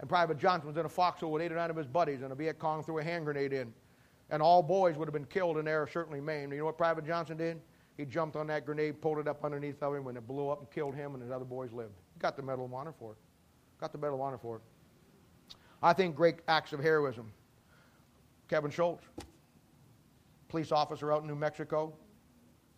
[0.00, 2.32] And Private Johnson was in a foxhole with eight or nine of his buddies, and
[2.32, 3.72] a Viet Cong threw a hand grenade in.
[4.30, 6.52] And all boys would have been killed in there, certainly maimed.
[6.52, 7.60] You know what Private Johnson did?
[7.96, 10.58] He jumped on that grenade, pulled it up underneath of him, and it blew up
[10.58, 11.92] and killed him, and his other boys lived.
[12.14, 13.18] He got the Medal of Honor for it.
[13.82, 14.62] Got the Medal of Honor for it.
[15.82, 17.32] I think great acts of heroism.
[18.48, 19.02] Kevin Schultz,
[20.48, 21.92] police officer out in New Mexico,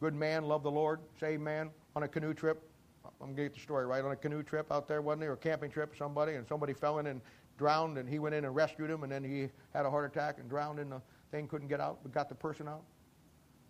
[0.01, 2.67] good man, loved the Lord, saved man on a canoe trip.
[3.05, 4.03] I'm going to get the story right.
[4.03, 5.29] On a canoe trip out there, wasn't he?
[5.29, 7.21] Or camping trip, somebody, and somebody fell in and
[7.59, 10.39] drowned, and he went in and rescued him, and then he had a heart attack
[10.39, 12.83] and drowned in the thing, couldn't get out, but got the person out.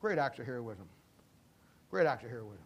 [0.00, 0.86] Great acts of heroism.
[1.90, 2.62] Great acts of heroism.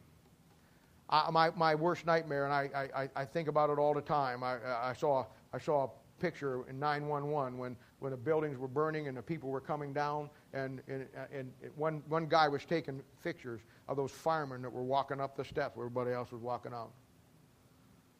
[1.11, 4.43] I, my, my worst nightmare, and I, I, I think about it all the time.
[4.43, 5.89] I, I, saw, I saw a
[6.21, 10.29] picture in 911 when, when the buildings were burning and the people were coming down,
[10.53, 15.21] and, and, and one, one guy was taking pictures of those firemen that were walking
[15.21, 16.91] up the steps where everybody else was walking out.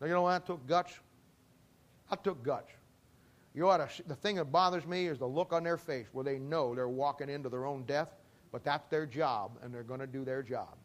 [0.01, 0.33] Now, you know what?
[0.33, 0.93] That took guts.
[2.11, 2.73] I took guts.
[3.55, 6.25] You ought to, the thing that bothers me is the look on their face where
[6.25, 8.15] they know they're walking into their own death,
[8.53, 10.77] but that's their job, and they're going to do their job.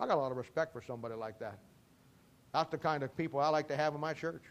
[0.00, 1.58] I got a lot of respect for somebody like that.
[2.52, 4.42] That's the kind of people I like to have in my church.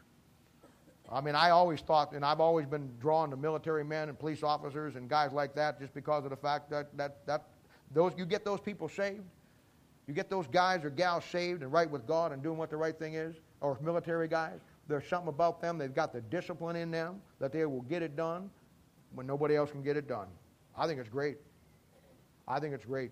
[1.12, 4.42] I mean, I always thought, and I've always been drawn to military men and police
[4.42, 7.44] officers and guys like that just because of the fact that, that, that
[7.94, 9.24] those, you get those people saved,
[10.08, 12.78] you get those guys or gals saved and right with God and doing what the
[12.78, 15.78] right thing is, or military guys, There's something about them.
[15.78, 18.50] They've got the discipline in them that they will get it done
[19.16, 20.28] when nobody else can get it done.
[20.78, 21.38] I think it's great.
[22.48, 23.12] I think it's great.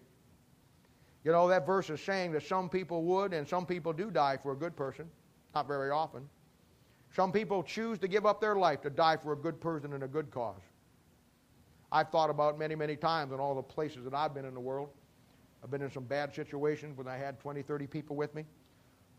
[1.24, 4.38] You know, that verse is saying that some people would and some people do die
[4.38, 5.09] for a good person.
[5.53, 6.28] Not very often.
[7.13, 10.03] Some people choose to give up their life to die for a good person and
[10.03, 10.61] a good cause.
[11.91, 14.61] I've thought about many, many times in all the places that I've been in the
[14.61, 14.89] world.
[15.63, 18.45] I've been in some bad situations when I had 20, 30 people with me.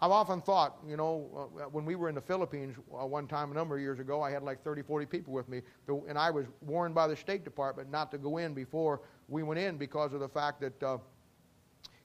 [0.00, 3.52] I've often thought, you know, uh, when we were in the Philippines uh, one time
[3.52, 5.60] a number of years ago, I had like 30, 40 people with me,
[6.08, 9.60] and I was warned by the State Department not to go in before we went
[9.60, 10.98] in because of the fact that, uh,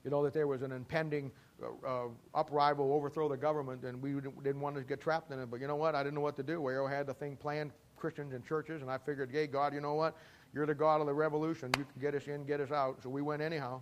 [0.04, 1.32] you know, that there was an impending
[1.62, 5.50] uh, uh overthrow the government, and we didn't want to get trapped in it.
[5.52, 5.96] But you know what?
[5.96, 6.62] I didn't know what to do.
[6.62, 9.82] We all had the thing planned, Christians and churches, and I figured, hey, God, you
[9.82, 10.16] know what?
[10.54, 11.72] You're the God of the revolution.
[11.78, 13.02] You can get us in, get us out.
[13.04, 13.82] So we went anyhow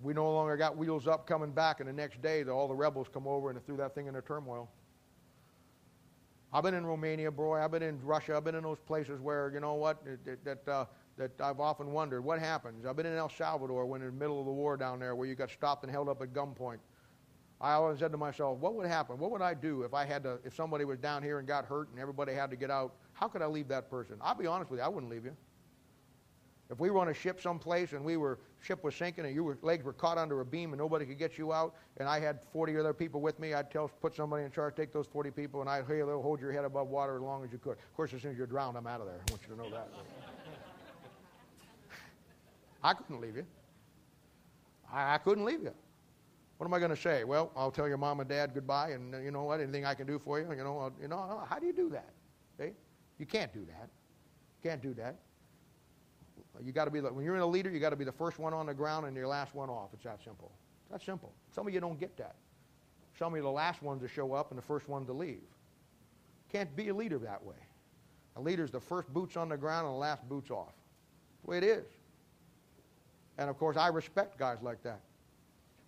[0.00, 3.08] we no longer got wheels up coming back, and the next day all the rebels
[3.12, 4.68] come over and threw that thing into turmoil.
[6.52, 7.58] I've been in Romania, boy.
[7.58, 8.36] I've been in Russia.
[8.36, 10.02] I've been in those places where, you know what,
[10.44, 10.84] that, uh,
[11.16, 12.84] that I've often wondered what happens.
[12.84, 15.26] I've been in El Salvador when in the middle of the war down there where
[15.26, 16.78] you got stopped and held up at gunpoint.
[17.58, 19.18] I always said to myself, what would happen?
[19.18, 21.64] What would I do if I had to, if somebody was down here and got
[21.64, 22.94] hurt and everybody had to get out?
[23.14, 24.16] How could I leave that person?
[24.20, 25.34] I'll be honest with you, I wouldn't leave you.
[26.68, 29.56] If we were on a ship someplace and we were ship was sinking and your
[29.62, 32.40] legs were caught under a beam and nobody could get you out, and I had
[32.52, 35.60] 40 other people with me, I'd tell put somebody in charge, take those 40 people,
[35.60, 37.78] and I'd hey, hold your head above water as long as you could.
[37.78, 39.20] Of course, as soon as you're drowned, I'm out of there.
[39.28, 39.88] I want you to know that.
[42.86, 43.46] I couldn't leave you.
[44.92, 45.72] I, I couldn't leave you.
[46.56, 47.24] What am I going to say?
[47.24, 49.60] Well, I'll tell your mom and dad goodbye, and you know what?
[49.60, 51.90] Anything I can do for you, you know, I'll, you know, how do you do
[51.90, 52.10] that?
[52.58, 52.70] See?
[53.18, 53.88] You can't do that.
[54.62, 55.16] You can't do that.
[56.64, 58.38] You got to be when you're in a leader, you got to be the first
[58.38, 59.90] one on the ground and your last one off.
[59.92, 60.52] It's that simple.
[60.84, 61.32] It's that simple.
[61.54, 62.36] Some of you don't get that.
[63.18, 65.42] Some of you the last ones to show up and the first one to leave.
[66.52, 67.56] Can't be a leader that way.
[68.36, 70.72] A leader's the first boots on the ground and the last boots off.
[71.44, 71.84] the way it is.
[73.38, 75.00] And of course, I respect guys like that.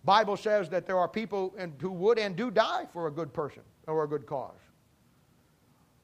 [0.05, 3.63] Bible says that there are people who would and do die for a good person
[3.87, 4.61] or a good cause.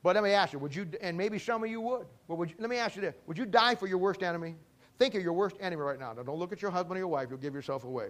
[0.03, 2.51] But let me ask you, would you, and maybe some of you would, but would
[2.51, 4.57] you, let me ask you this would you die for your worst enemy?
[4.99, 6.13] Think of your worst enemy right now.
[6.13, 8.09] Now, don't look at your husband or your wife, you'll give yourself away.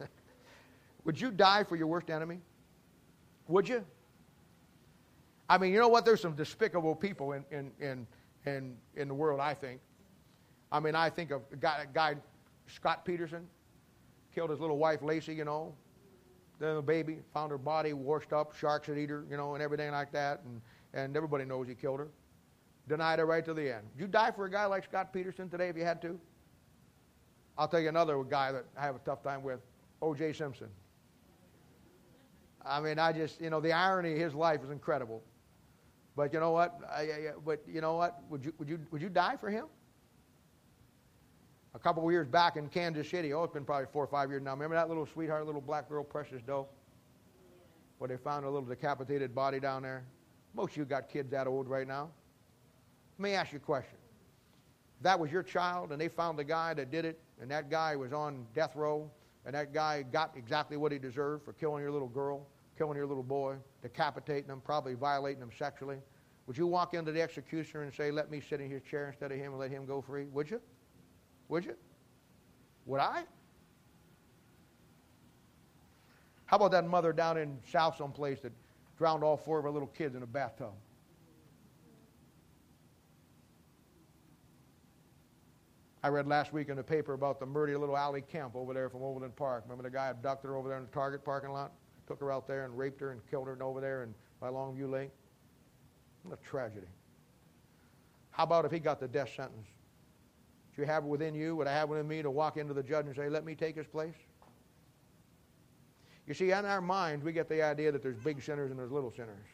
[1.04, 2.38] would you die for your worst enemy?
[3.48, 3.84] Would you?
[5.48, 6.04] I mean, you know what?
[6.04, 8.06] There's some despicable people in, in, in,
[8.46, 9.80] in, in the world, I think.
[10.72, 12.16] I mean, I think of a guy, a guy,
[12.66, 13.46] Scott Peterson,
[14.34, 15.74] killed his little wife, Laci, you know,
[16.60, 19.62] then the baby found her body washed up, sharks had eaten her, you know, and
[19.62, 20.42] everything like that.
[20.44, 20.60] And,
[20.92, 22.08] and everybody knows he killed her.
[22.86, 23.86] Denied her right to the end.
[23.94, 26.20] Would you die for a guy like Scott Peterson today if you had to?
[27.56, 29.60] I'll tell you another guy that I have a tough time with,
[30.02, 30.34] O.J.
[30.34, 30.68] Simpson.
[32.64, 35.22] I mean, I just, you know, the irony of his life is incredible.
[36.14, 36.78] But you know what?
[36.90, 38.22] I, I, but you know what?
[38.28, 39.66] Would you, would, you, would you die for him?
[41.74, 43.32] A couple of years back in Kansas City.
[43.32, 44.52] Oh, it's been probably four or five years now.
[44.52, 46.68] Remember that little sweetheart, little black girl, Precious Doe?
[47.98, 50.04] Where they found a little decapitated body down there.
[50.54, 52.10] Most of you got kids that old right now.
[53.18, 53.98] Let me ask you a question.
[55.02, 57.96] That was your child and they found the guy that did it, and that guy
[57.96, 59.10] was on death row,
[59.46, 62.46] and that guy got exactly what he deserved for killing your little girl,
[62.76, 65.98] killing your little boy, decapitating them, probably violating them sexually,
[66.50, 69.30] would you walk into the executioner and say, Let me sit in his chair instead
[69.30, 70.26] of him and let him go free?
[70.32, 70.60] Would you?
[71.50, 71.74] Would you?
[72.86, 73.24] Would I?
[76.46, 78.52] How about that mother down in South someplace that
[78.96, 80.72] drowned all four of her little kids in a bathtub?
[86.02, 88.88] I read last week in the paper about the murder little Ali Kemp over there
[88.88, 89.64] from Overland Park.
[89.66, 91.72] Remember the guy abducted her over there in the Target parking lot?
[92.06, 94.48] Took her out there and raped her and killed her and over there and by
[94.48, 95.10] Longview Lake?
[96.22, 96.86] What a tragedy.
[98.30, 99.66] How about if he got the death sentence?
[100.80, 103.14] You have within you, would I have within me to walk into the judge and
[103.14, 104.14] say, let me take his place?
[106.26, 108.90] You see, in our minds, we get the idea that there's big sinners and there's
[108.90, 109.46] little sinners.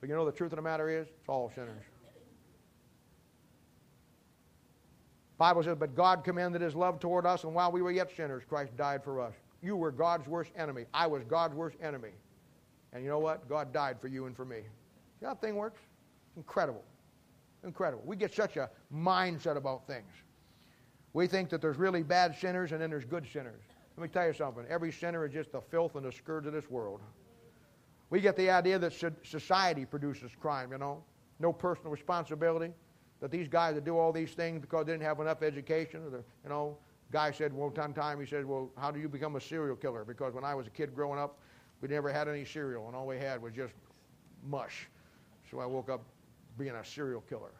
[0.00, 1.82] But you know the truth of the matter is, it's all sinners.
[5.38, 8.42] Bible says, but God commended his love toward us, and while we were yet sinners,
[8.48, 9.34] Christ died for us.
[9.62, 10.84] You were God's worst enemy.
[10.92, 12.10] I was God's worst enemy.
[12.92, 13.48] And you know what?
[13.48, 14.58] God died for you and for me.
[15.20, 15.80] See how that thing works?
[16.36, 16.84] Incredible.
[17.64, 18.02] Incredible.
[18.06, 20.12] We get such a mindset about things.
[21.12, 23.62] We think that there's really bad sinners and then there's good sinners.
[23.96, 24.64] Let me tell you something.
[24.68, 27.00] Every sinner is just the filth and the scourge of this world.
[28.10, 28.92] We get the idea that
[29.24, 31.02] society produces crime, you know.
[31.40, 32.72] No personal responsibility.
[33.20, 36.04] That these guys that do all these things because they didn't have enough education.
[36.04, 36.78] Or the, you know,
[37.10, 40.04] guy said one time, he said, well, how do you become a serial killer?
[40.04, 41.38] Because when I was a kid growing up,
[41.80, 43.72] We never had any cereal, and all we had was just
[44.44, 44.88] mush.
[45.50, 46.02] So I woke up
[46.58, 47.52] being a serial killer.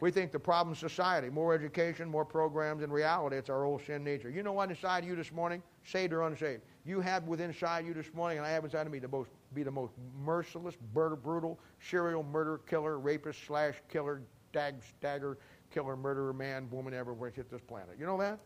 [0.00, 2.82] We think the problem is society, more education, more programs.
[2.82, 4.30] In reality, it's our old sin nature.
[4.30, 6.62] You know what inside you this morning, saved or unsaved?
[6.86, 9.28] You have within inside you this morning, and I have inside of me the most,
[9.52, 9.92] be the most
[10.24, 14.22] merciless, brutal, serial murder, killer, rapist, slash killer,
[14.54, 15.36] dag, stagger,
[15.70, 17.96] killer, murderer, man, woman ever hit this planet.
[17.98, 18.38] You know that?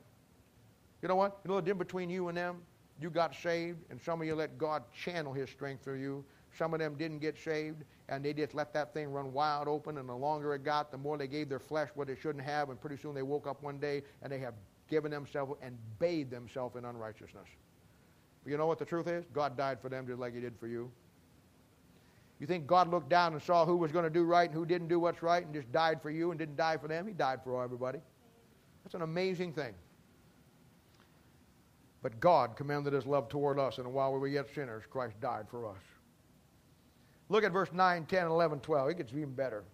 [1.03, 1.39] You know what?
[1.45, 2.63] You know the difference between you and them?
[3.01, 6.25] You got saved, and some of you let God channel His strength through you.
[6.57, 9.99] Some of them didn't get saved, and they just let that thing run wide open.
[9.99, 12.71] And the longer it got, the more they gave their flesh what they shouldn't have.
[12.71, 14.55] And pretty soon they woke up one day and they have
[14.89, 17.49] given themselves and bathed themselves in unrighteousness.
[18.45, 19.25] But you know what the truth is?
[19.33, 20.91] God died for them just like He did for you.
[22.41, 24.67] You think God looked down and saw who was going to do right and who
[24.67, 27.07] didn't do what's right and just died for you and didn't die for them?
[27.07, 28.01] He died for everybody.
[28.85, 29.73] That's an amazing thing.
[32.05, 35.47] But God commended his love toward us, and while we were yet sinners, Christ died
[35.49, 35.81] for us.
[37.31, 38.91] Look at verse 9, 10, 11, 12.
[38.91, 39.65] It gets even better.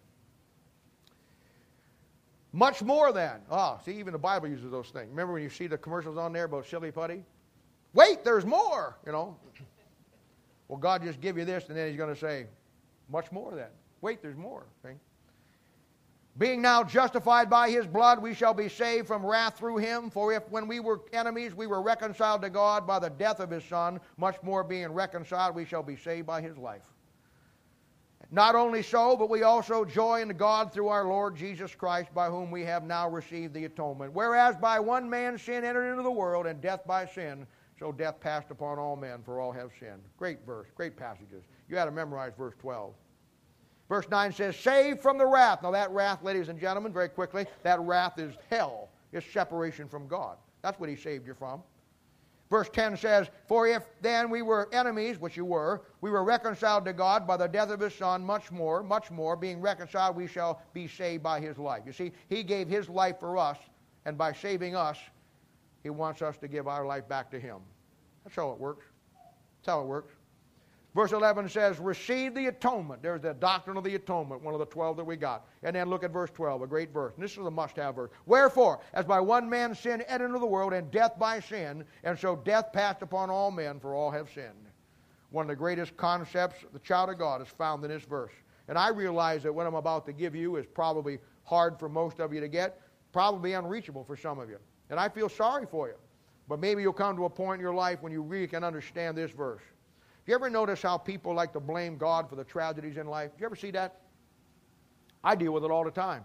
[2.52, 3.40] Much more than.
[3.50, 5.10] Ah, see, even the Bible uses those things.
[5.10, 7.24] Remember when you see the commercials on there about silly putty?
[7.94, 9.36] Wait, there's more, you know.
[10.68, 12.46] Well, God just give you this, and then he's going to say,
[13.08, 13.70] much more than.
[14.02, 14.66] Wait, there's more.
[14.84, 14.94] Okay?
[16.38, 20.10] Being now justified by his blood, we shall be saved from wrath through him.
[20.10, 23.50] For if when we were enemies, we were reconciled to God by the death of
[23.50, 26.82] his Son, much more being reconciled, we shall be saved by his life.
[28.32, 32.28] Not only so, but we also joy in God through our Lord Jesus Christ, by
[32.28, 34.12] whom we have now received the atonement.
[34.12, 37.44] Whereas by one man sin entered into the world, and death by sin,
[37.76, 40.02] so death passed upon all men, for all have sinned.
[40.16, 41.42] Great verse, great passages.
[41.68, 42.94] You had to memorize verse 12.
[43.90, 45.64] Verse 9 says, Saved from the wrath.
[45.64, 48.88] Now, that wrath, ladies and gentlemen, very quickly, that wrath is hell.
[49.12, 50.38] It's separation from God.
[50.62, 51.60] That's what He saved you from.
[52.50, 56.84] Verse 10 says, For if then we were enemies, which you were, we were reconciled
[56.84, 60.26] to God by the death of his Son, much more, much more, being reconciled, we
[60.26, 61.82] shall be saved by his life.
[61.84, 63.58] You see, he gave his life for us,
[64.04, 64.98] and by saving us,
[65.82, 67.58] he wants us to give our life back to him.
[68.24, 68.86] That's how it works.
[69.60, 70.14] That's how it works.
[70.94, 73.02] Verse 11 says, Receive the atonement.
[73.02, 75.46] There's the doctrine of the atonement, one of the 12 that we got.
[75.62, 77.14] And then look at verse 12, a great verse.
[77.14, 78.10] And this is a must have verse.
[78.26, 82.18] Wherefore, as by one man sin entered into the world, and death by sin, and
[82.18, 84.66] so death passed upon all men, for all have sinned.
[85.30, 88.32] One of the greatest concepts the child of God is found in this verse.
[88.66, 92.18] And I realize that what I'm about to give you is probably hard for most
[92.18, 92.80] of you to get,
[93.12, 94.58] probably unreachable for some of you.
[94.90, 95.94] And I feel sorry for you.
[96.48, 99.16] But maybe you'll come to a point in your life when you really can understand
[99.16, 99.62] this verse.
[100.30, 103.32] You ever notice how people like to blame God for the tragedies in life?
[103.32, 103.96] Do you ever see that?
[105.24, 106.22] I deal with it all the time.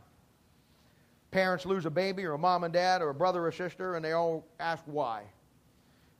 [1.32, 4.06] Parents lose a baby or a mom and dad or a brother or sister, and
[4.06, 5.24] they all ask why.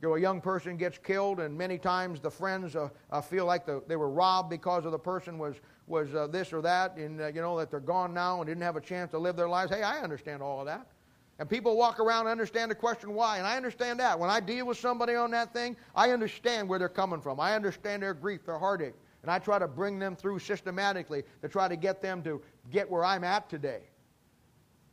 [0.02, 3.44] You know, a young person gets killed, and many times the friends uh, uh, feel
[3.44, 5.54] like the, they were robbed because of the person was
[5.86, 8.64] was uh, this or that, and uh, you know that they're gone now and didn't
[8.64, 9.70] have a chance to live their lives.
[9.70, 10.88] Hey, I understand all of that.
[11.38, 13.38] And people walk around and understand the question why.
[13.38, 14.18] And I understand that.
[14.18, 17.38] When I deal with somebody on that thing, I understand where they're coming from.
[17.40, 18.94] I understand their grief, their heartache.
[19.22, 22.90] And I try to bring them through systematically to try to get them to get
[22.90, 23.80] where I'm at today.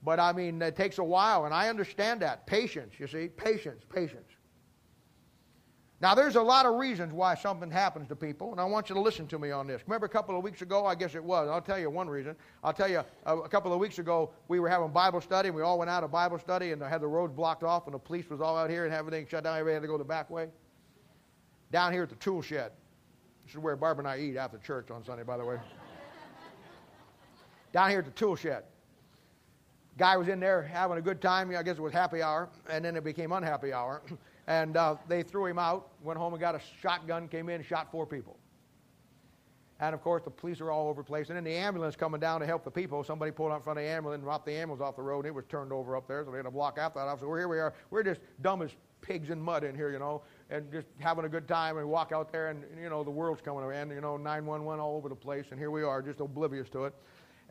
[0.04, 2.46] But I mean, it takes a while, and I understand that.
[2.46, 3.30] Patience, you see?
[3.30, 4.33] Patience, patience.
[6.04, 8.96] Now, there's a lot of reasons why something happens to people, and I want you
[8.96, 9.82] to listen to me on this.
[9.88, 12.36] Remember a couple of weeks ago, I guess it was, I'll tell you one reason.
[12.62, 15.56] I'll tell you, a, a couple of weeks ago, we were having Bible study, and
[15.56, 17.94] we all went out of Bible study, and I had the roads blocked off, and
[17.94, 19.58] the police was all out here, and everything shut down.
[19.58, 20.50] Everybody had to go the back way.
[21.72, 22.74] Down here at the tool shed.
[23.46, 25.56] This is where Barb and I eat after church on Sunday, by the way.
[27.72, 28.64] down here at the tool shed.
[29.98, 31.56] Guy was in there having a good time.
[31.56, 34.02] I guess it was happy hour, and then it became unhappy hour.
[34.48, 37.66] And uh, they threw him out, went home and got a shotgun, came in, and
[37.66, 38.38] shot four people.
[39.80, 41.30] And of course, the police are all over the place.
[41.30, 43.80] And then the ambulance coming down to help the people, somebody pulled out in front
[43.80, 45.98] of the ambulance and dropped the ambulance off the road, and it was turned over
[45.98, 46.24] up there.
[46.24, 47.20] So they had to block out that.
[47.20, 47.74] So here we are.
[47.90, 48.72] We're just dumb as
[49.02, 51.78] pigs in mud in here, you know, and just having a good time.
[51.78, 54.96] And walk out there, and, you know, the world's coming around, you know, 911 all
[54.96, 55.48] over the place.
[55.52, 56.94] And here we are, just oblivious to it.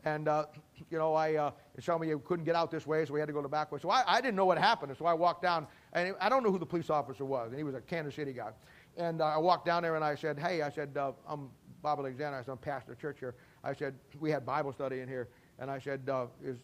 [0.05, 0.45] And, uh,
[0.89, 3.27] you know, I, uh, some of you couldn't get out this way, so we had
[3.27, 3.79] to go the back way.
[3.79, 4.93] So I, I didn't know what happened.
[4.97, 7.63] So I walked down, and I don't know who the police officer was, and he
[7.63, 8.51] was a Kansas City guy.
[8.97, 11.49] And uh, I walked down there and I said, Hey, I said, uh, I'm
[11.81, 12.37] Bob Alexander.
[12.37, 13.35] I said, I'm pastor of church here.
[13.63, 15.29] I said, We had Bible study in here.
[15.59, 16.57] And I said, uh, is,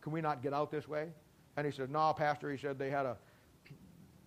[0.00, 1.08] Can we not get out this way?
[1.56, 2.50] And he said, No, Pastor.
[2.50, 3.16] He said, They had a,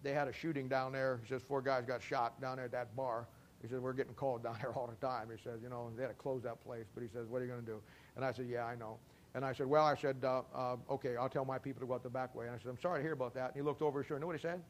[0.04, 1.20] they had a shooting down there.
[1.24, 3.28] He says, Four guys got shot down there at that bar.
[3.62, 5.28] He said, We're getting called down there all the time.
[5.36, 6.86] He says, You know, they had to close that place.
[6.94, 7.82] But he says, What are you going to do?
[8.16, 8.98] And I said, Yeah, I know.
[9.36, 11.94] And I said, Well, I said, uh, uh, okay, I'll tell my people to go
[11.94, 12.48] out the back way.
[12.48, 13.48] And I said, I'm sorry to hear about that.
[13.48, 14.20] And he looked over his shoulder.
[14.20, 14.62] You know what he said?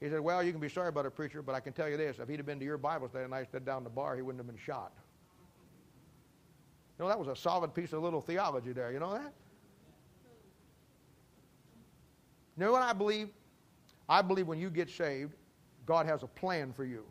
[0.00, 1.96] He said, Well, you can be sorry about it, preacher, but I can tell you
[1.96, 2.18] this.
[2.18, 4.22] If he'd have been to your Bible study and I stood down the bar, he
[4.22, 4.92] wouldn't have been shot.
[6.98, 8.92] You know, that was a solid piece of little theology there.
[8.92, 9.32] You know that?
[12.56, 13.28] You know what I believe?
[14.08, 15.32] I believe when you get saved,
[15.86, 17.04] God has a plan for you.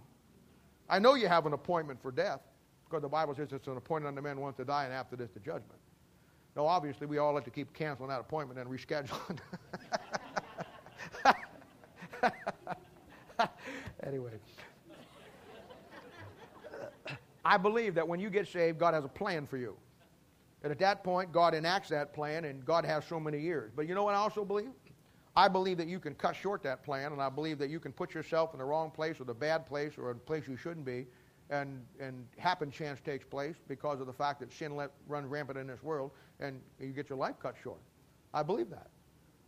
[0.90, 2.42] I know you have an appointment for death
[2.86, 5.30] because the Bible says it's an appointment unto man once to die, and after this,
[5.32, 5.79] the judgment.
[6.56, 9.40] No, obviously, we all like to keep canceling that appointment and rescheduling.
[14.04, 14.32] anyway.
[17.46, 19.76] I believe that when you get saved, God has a plan for you.
[20.62, 23.72] And at that point, God enacts that plan, and God has so many years.
[23.76, 24.72] But you know what I also believe?
[25.36, 27.94] I believe that you can cut short that plan, and I believe that you can
[27.94, 30.86] put yourself in the wrong place or the bad place or a place you shouldn't
[30.86, 31.08] be,
[31.50, 35.58] and, and happen chance takes place because of the fact that sin let run rampant
[35.58, 37.80] in this world, and you get your life cut short.
[38.34, 38.88] I believe that.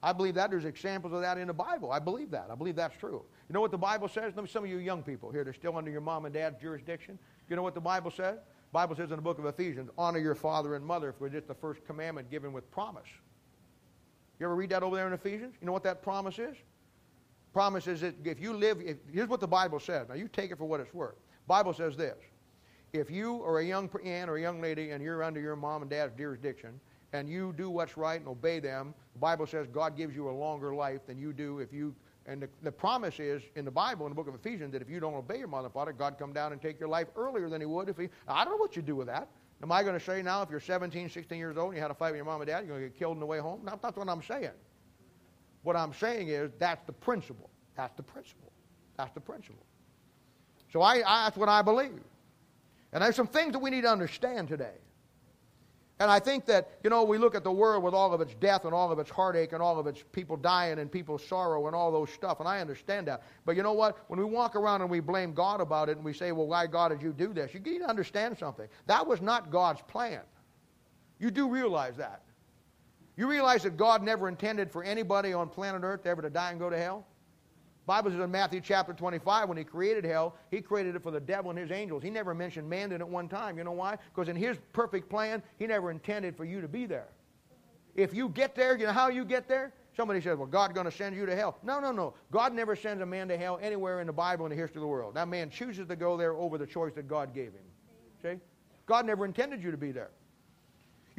[0.04, 0.50] I believe that.
[0.50, 1.92] There's examples of that in the Bible.
[1.92, 2.48] I believe that.
[2.52, 3.24] I believe that's true.
[3.48, 4.34] You know what the Bible says?
[4.36, 7.20] Some of you young people here, they're still under your mom and dad's jurisdiction.
[7.50, 8.36] You know what the Bible says?
[8.38, 11.48] The Bible says in the book of Ephesians, honor your father and mother, for it's
[11.48, 13.08] the first commandment given with promise.
[14.40, 15.54] You ever read that over there in Ephesians?
[15.62, 16.56] You know what that promise is?
[17.54, 20.08] Promise is that if you live, if, here's what the Bible says.
[20.08, 21.16] Now you take it for what it's worth.
[21.48, 22.16] Bible says this.
[22.94, 25.82] If you are a young man or a young lady and you're under your mom
[25.82, 26.80] and dad's jurisdiction
[27.14, 30.32] and you do what's right and obey them, the Bible says God gives you a
[30.32, 31.96] longer life than you do if you
[32.28, 34.90] and the, the, promise is in the Bible, in the book of Ephesians, that if
[34.90, 37.50] you don't obey your mother and father, God come down and take your life earlier
[37.50, 38.10] than he would if he.
[38.28, 39.28] I don't know what you do with that.
[39.64, 41.92] Am I going to say now if you're 17, 16 years old and you had
[41.92, 43.40] a fight with your mom and dad, you're going to get killed on the way
[43.40, 43.62] home?
[43.64, 44.52] No, that's what I'm saying.
[45.64, 47.50] What I'm saying is that's the principle.
[47.76, 48.52] That's the principle.
[48.98, 49.66] That's the principle.
[50.72, 52.00] So I, I, that's what I believe.
[52.94, 54.76] And there's some things that we need to understand today.
[56.02, 58.34] And I think that, you know, we look at the world with all of its
[58.34, 61.68] death and all of its heartache and all of its people dying and people's sorrow
[61.68, 63.22] and all those stuff, and I understand that.
[63.46, 64.00] But you know what?
[64.08, 66.66] When we walk around and we blame God about it and we say, well, why,
[66.66, 67.54] God, did you do this?
[67.54, 68.68] You need to understand something.
[68.88, 70.22] That was not God's plan.
[71.20, 72.24] You do realize that.
[73.16, 76.60] You realize that God never intended for anybody on planet Earth ever to die and
[76.60, 77.06] go to hell?
[77.92, 81.20] Bible says in Matthew chapter 25, when he created hell, he created it for the
[81.20, 82.02] devil and his angels.
[82.02, 83.58] He never mentioned man in it one time.
[83.58, 83.98] You know why?
[84.16, 87.10] Because in his perfect plan, he never intended for you to be there.
[87.94, 89.74] If you get there, you know how you get there?
[89.98, 91.58] Somebody says, well, God's going to send you to hell.
[91.64, 92.14] No, no, no.
[92.32, 94.84] God never sends a man to hell anywhere in the Bible in the history of
[94.84, 95.16] the world.
[95.16, 97.66] That man chooses to go there over the choice that God gave him.
[98.22, 98.40] See?
[98.86, 100.12] God never intended you to be there.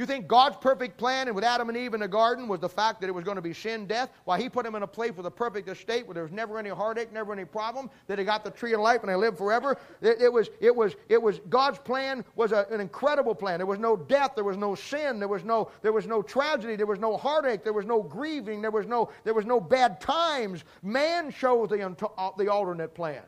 [0.03, 2.69] You think God's perfect plan and with Adam and Eve in the garden was the
[2.69, 4.11] fact that it was going to be sin, death?
[4.25, 6.59] Why He put them in a place with a perfect estate where there was never
[6.59, 9.39] any heartache, never any problem, that they got the tree of life and they lived
[9.39, 9.79] forever?
[10.01, 13.61] It, it was, it was, it was, God's plan was a, an incredible plan.
[13.61, 16.75] There was no death, there was no sin, there was no, there was no tragedy,
[16.75, 20.01] there was no heartache, there was no grieving, there was no, there was no bad
[20.01, 20.65] times.
[20.83, 23.23] Man chose the, uh, the alternate plan.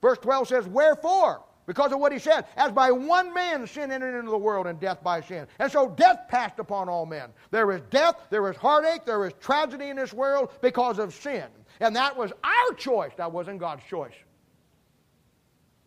[0.00, 1.42] Verse 12 says, Wherefore?
[1.66, 2.46] Because of what he said.
[2.56, 5.46] As by one man sin entered into the world, and death by sin.
[5.58, 7.30] And so death passed upon all men.
[7.50, 11.44] There is death, there is heartache, there is tragedy in this world because of sin.
[11.80, 14.14] And that was our choice, that wasn't God's choice.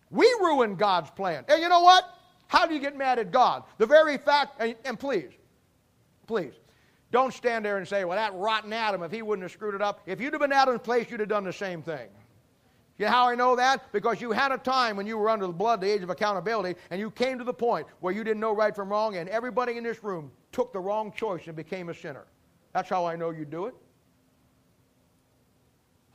[0.09, 1.43] We ruined God's plan.
[1.47, 2.05] And you know what?
[2.47, 3.63] How do you get mad at God?
[3.77, 5.31] The very fact, and, and please,
[6.27, 6.53] please,
[7.11, 9.81] don't stand there and say, well, that rotten Adam, if he wouldn't have screwed it
[9.81, 12.07] up, if you'd have been Adam's place, you'd have done the same thing.
[12.97, 13.91] You know how I know that?
[13.91, 16.79] Because you had a time when you were under the blood, the age of accountability,
[16.89, 19.77] and you came to the point where you didn't know right from wrong, and everybody
[19.77, 22.25] in this room took the wrong choice and became a sinner.
[22.73, 23.75] That's how I know you do it.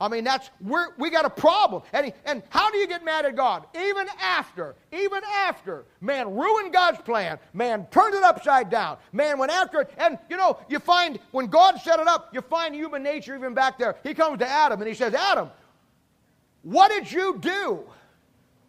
[0.01, 1.83] I mean, that's we're, we got a problem.
[1.93, 3.67] And, he, and how do you get mad at God?
[3.73, 9.53] Even after, even after man ruined God's plan, man turned it upside down, man went
[9.53, 9.91] after it.
[9.97, 13.53] And you know, you find when God set it up, you find human nature even
[13.53, 13.95] back there.
[14.03, 15.49] He comes to Adam and he says, Adam,
[16.63, 17.83] what did you do?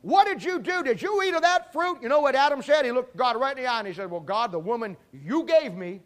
[0.02, 0.82] What did you do?
[0.82, 1.98] Did you eat of that fruit?
[2.02, 2.84] You know what Adam said?
[2.84, 5.44] He looked God right in the eye and he said, Well, God, the woman you
[5.44, 6.02] gave me.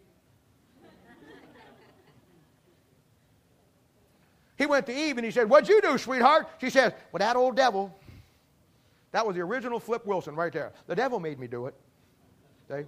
[4.57, 6.47] he went to Eve and he said, What'd you do, sweetheart?
[6.61, 7.93] She says, Well, that old devil.
[9.11, 10.71] That was the original Flip Wilson right there.
[10.87, 11.73] The devil made me do it.
[12.69, 12.83] See?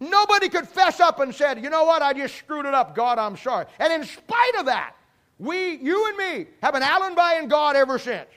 [0.00, 2.02] Nobody could fess up and said, You know what?
[2.02, 2.94] I just screwed it up.
[2.94, 3.66] God, I'm sorry.
[3.78, 4.96] And in spite of that,
[5.38, 8.28] we, you and me, have been alibi in God ever since.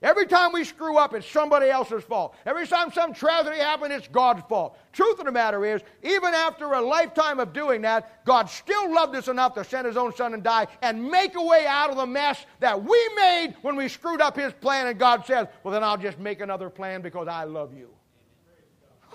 [0.00, 2.36] Every time we screw up, it's somebody else's fault.
[2.46, 4.78] Every time some tragedy happens, it's God's fault.
[4.92, 9.16] Truth of the matter is, even after a lifetime of doing that, God still loved
[9.16, 11.96] us enough to send His own Son and die and make a way out of
[11.96, 14.86] the mess that we made when we screwed up His plan.
[14.86, 17.90] And God says, Well, then I'll just make another plan because I love you.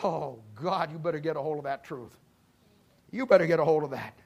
[0.03, 2.18] Oh, God, you better get a hold of that truth.
[3.10, 4.18] You better get a hold of that.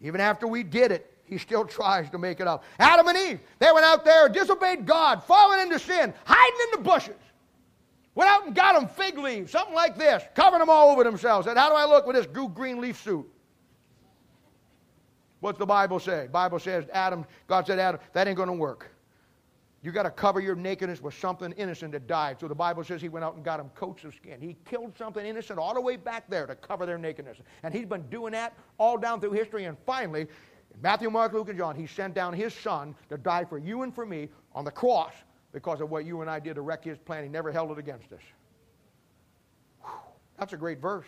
[0.00, 2.64] Even after we did it, he still tries to make it up.
[2.78, 6.88] Adam and Eve, they went out there, disobeyed God, falling into sin, hiding in the
[6.88, 7.16] bushes.
[8.14, 11.46] Went out and got them fig leaves, something like this, covering them all over themselves.
[11.46, 13.28] Said, How do I look with this green leaf suit?
[15.40, 16.28] What's the Bible say?
[16.30, 18.90] Bible says, Adam, God said, Adam, that ain't going to work.
[19.82, 22.38] You got to cover your nakedness with something innocent that died.
[22.40, 24.40] So the Bible says he went out and got him coats of skin.
[24.40, 27.36] He killed something innocent all the way back there to cover their nakedness.
[27.62, 29.64] And he's been doing that all down through history.
[29.64, 30.28] And finally,
[30.82, 33.94] Matthew, Mark, Luke, and John, he sent down his son to die for you and
[33.94, 35.12] for me on the cross
[35.52, 37.22] because of what you and I did to wreck his plan.
[37.22, 38.20] He never held it against us.
[39.82, 39.90] Whew,
[40.38, 41.06] that's a great verse.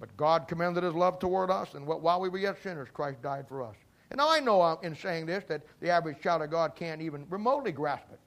[0.00, 3.46] But God commended his love toward us, and while we were yet sinners, Christ died
[3.46, 3.76] for us.
[4.10, 7.24] And now I know in saying this that the average child of God can't even
[7.30, 8.18] remotely grasp it.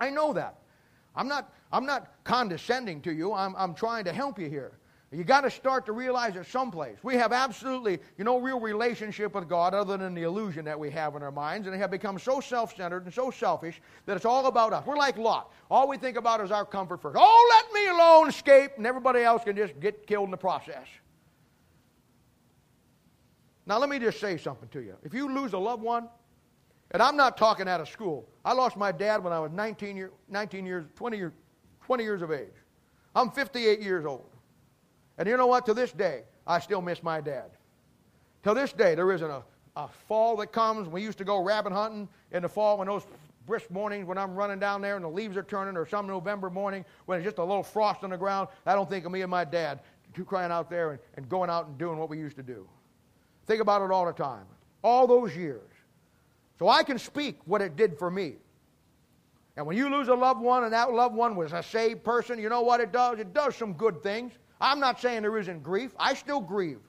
[0.00, 0.58] I know that.
[1.14, 4.78] I'm not, I'm not condescending to you, I'm, I'm trying to help you here.
[5.12, 6.98] You got to start to realize it someplace.
[7.02, 10.90] We have absolutely, you know, real relationship with God other than the illusion that we
[10.90, 14.24] have in our minds, and they have become so self-centered and so selfish that it's
[14.24, 14.84] all about us.
[14.84, 15.52] We're like Lot.
[15.70, 17.16] All we think about is our comfort first.
[17.18, 20.86] Oh, let me alone, escape, and everybody else can just get killed in the process.
[23.64, 24.96] Now, let me just say something to you.
[25.04, 26.08] If you lose a loved one,
[26.90, 28.28] and I'm not talking out of school.
[28.44, 31.32] I lost my dad when I was 19, year, 19 years, 20 years,
[31.84, 32.52] 20 years of age.
[33.14, 34.30] I'm 58 years old.
[35.18, 35.66] And you know what?
[35.66, 37.50] To this day, I still miss my dad.
[38.42, 39.42] Till this day, there isn't a,
[39.76, 40.88] a fall that comes.
[40.88, 43.06] We used to go rabbit hunting in the fall when those
[43.46, 46.50] brisk mornings when I'm running down there and the leaves are turning, or some November
[46.50, 48.48] morning when it's just a little frost on the ground.
[48.66, 49.80] I don't think of me and my dad
[50.24, 52.66] crying out there and, and going out and doing what we used to do.
[53.46, 54.46] Think about it all the time.
[54.82, 55.68] All those years.
[56.58, 58.36] So I can speak what it did for me.
[59.56, 62.38] And when you lose a loved one and that loved one was a saved person,
[62.38, 63.18] you know what it does?
[63.18, 64.32] It does some good things.
[64.60, 65.92] I'm not saying there isn't grief.
[65.98, 66.80] I still grieve.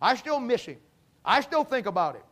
[0.00, 0.78] I still miss him.
[1.24, 2.24] I still think about it.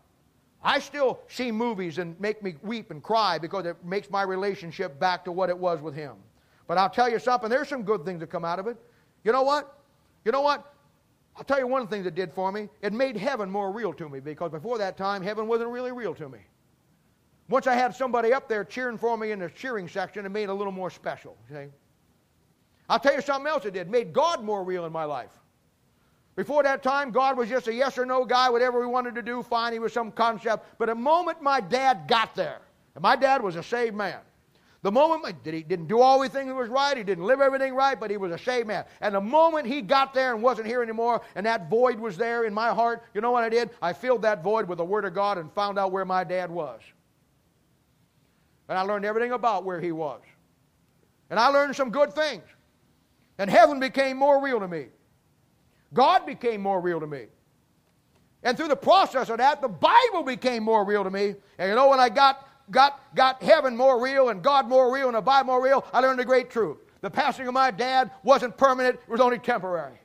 [0.62, 4.98] I still see movies and make me weep and cry because it makes my relationship
[4.98, 6.16] back to what it was with him.
[6.66, 8.77] But I'll tell you something, there's some good things that come out of it.
[9.24, 9.78] You know what?
[10.24, 10.74] You know what?
[11.36, 12.69] I'll tell you one thing that did for me.
[12.82, 16.15] It made heaven more real to me because before that time, heaven wasn't really real
[16.16, 16.40] to me.
[17.48, 20.44] Once I had somebody up there cheering for me in the cheering section, it made
[20.44, 21.36] it a little more special.
[21.48, 21.66] See?
[22.89, 23.90] I'll tell you something else it did.
[23.90, 25.31] Made God more real in my life.
[26.36, 29.23] Before that time, God was just a yes or no guy, whatever we wanted to
[29.23, 30.78] do, fine, he was some concept.
[30.78, 32.60] But the moment my dad got there,
[32.94, 34.20] and my dad was a saved man,
[34.82, 37.98] the moment that he didn't do everything that was right, he didn't live everything right,
[37.98, 38.85] but he was a saved man.
[39.01, 42.44] And the moment he got there and wasn't here anymore, and that void was there
[42.44, 43.70] in my heart, you know what I did?
[43.82, 46.48] I filled that void with the Word of God and found out where my dad
[46.48, 46.81] was.
[48.69, 50.20] And I learned everything about where he was.
[51.31, 52.44] And I learned some good things.
[53.39, 54.86] And heaven became more real to me.
[55.94, 57.27] God became more real to me.
[58.43, 61.35] And through the process of that, the Bible became more real to me.
[61.59, 65.09] And you know, when I got, got, got heaven more real and God more real
[65.09, 66.78] and the Bible more real, I learned a great truth.
[67.01, 69.98] The passing of my dad wasn't permanent, it was only temporary.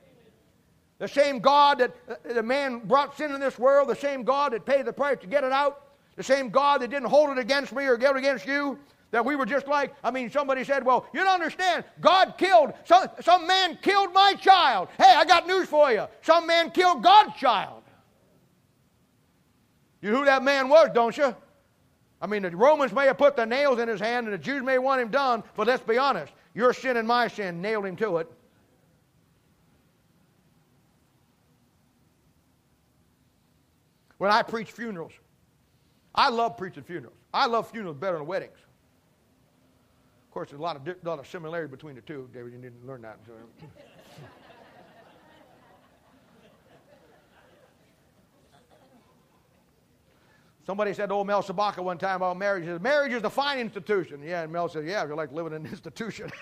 [0.99, 1.93] The same God that
[2.23, 5.27] the man brought sin in this world, the same God that paid the price to
[5.27, 8.19] get it out, the same God that didn't hold it against me or get it
[8.19, 8.79] against you,
[9.13, 11.85] that we were just like, I mean, somebody said, well, you don't understand.
[12.01, 14.87] God killed, some, some man killed my child.
[14.97, 16.07] Hey, I got news for you.
[16.23, 17.83] Some man killed God's child.
[20.01, 21.35] You know who that man was, don't you?
[22.21, 24.63] I mean, the Romans may have put the nails in his hand and the Jews
[24.63, 26.33] may want him done, but let's be honest.
[26.55, 28.31] Your sin and my sin nailed him to it.
[34.17, 35.13] When I preach funerals,
[36.15, 37.15] I love preaching funerals.
[37.31, 38.57] I love funerals better than weddings.
[40.33, 42.27] Of course, there's a lot of, lot of similarity between the two.
[42.33, 43.19] David, you didn't learn that.
[50.65, 52.63] Somebody said to old Mel Sabaka one time about marriage.
[52.63, 54.23] He said, marriage is a fine institution.
[54.23, 56.31] Yeah, and Mel said, yeah, if you like living in an institution.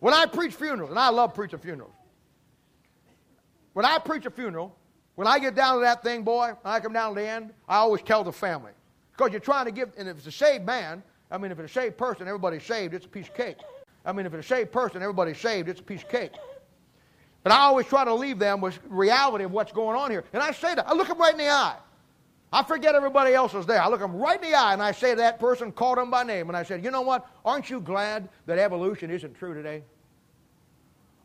[0.00, 1.94] when I preach funerals, and I love preaching funerals,
[3.72, 4.76] when I preach a funeral,
[5.14, 7.54] when I get down to that thing, boy, when I come down to the end,
[7.66, 8.72] I always tell the family,
[9.16, 11.70] because you're trying to give, and if it's a saved man, I mean, if it's
[11.70, 13.56] a saved person, everybody's saved, it's a piece of cake.
[14.04, 16.32] I mean, if it's a saved person, everybody's saved, it's a piece of cake.
[17.42, 20.24] But I always try to leave them with reality of what's going on here.
[20.32, 20.88] And I say that.
[20.88, 21.76] I look them right in the eye.
[22.52, 23.80] I forget everybody else is there.
[23.80, 26.10] I look them right in the eye and I say to that person, called them
[26.10, 27.26] by name, and I said, You know what?
[27.44, 29.82] Aren't you glad that evolution isn't true today?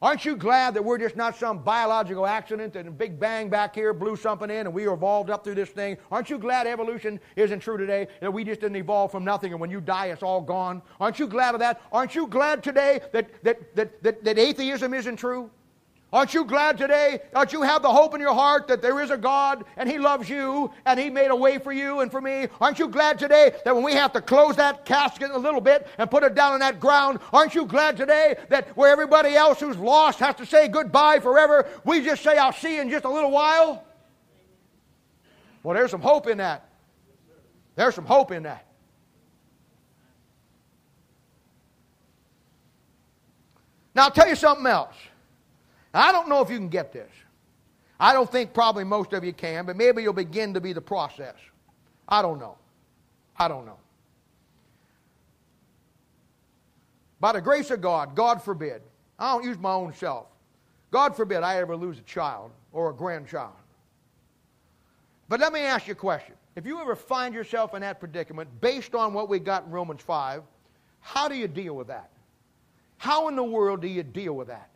[0.02, 3.76] Aren't you glad that we're just not some biological accident and a big bang back
[3.76, 5.96] here blew something in and we evolved up through this thing?
[6.12, 8.08] Aren't you glad evolution isn't true today?
[8.20, 10.82] That we just didn't evolve from nothing and when you die it's all gone?
[11.00, 11.82] Aren't you glad of that?
[11.92, 15.52] Aren't you glad today that, that, that, that, that atheism isn't true?
[16.14, 17.22] Aren't you glad today?
[17.34, 19.98] Don't you have the hope in your heart that there is a God and He
[19.98, 22.50] loves you and He made a way for you and for me?
[22.60, 25.88] Aren't you glad today that when we have to close that casket a little bit
[25.98, 29.62] and put it down on that ground, aren't you glad today that where everybody else
[29.62, 33.06] who's lost has to say goodbye forever, we just say, I'll see you in just
[33.06, 33.86] a little while?
[35.64, 36.68] Well, there's some hope in that.
[37.76, 38.66] There's some hope in that.
[43.96, 44.96] Now, I'll tell you something else.
[45.94, 47.10] I don't know if you can get this.
[48.00, 50.82] I don't think probably most of you can, but maybe you'll begin to be the
[50.82, 51.36] process.
[52.08, 52.58] I don't know.
[53.38, 53.78] I don't know.
[57.20, 58.82] By the grace of God, God forbid,
[59.20, 60.26] I don't use my own self.
[60.90, 63.54] God forbid I ever lose a child or a grandchild.
[65.30, 66.34] But let me ask you a question.
[66.56, 70.02] If you ever find yourself in that predicament, based on what we got in Romans
[70.02, 70.42] 5,
[71.00, 72.10] how do you deal with that?
[72.98, 74.71] How in the world do you deal with that?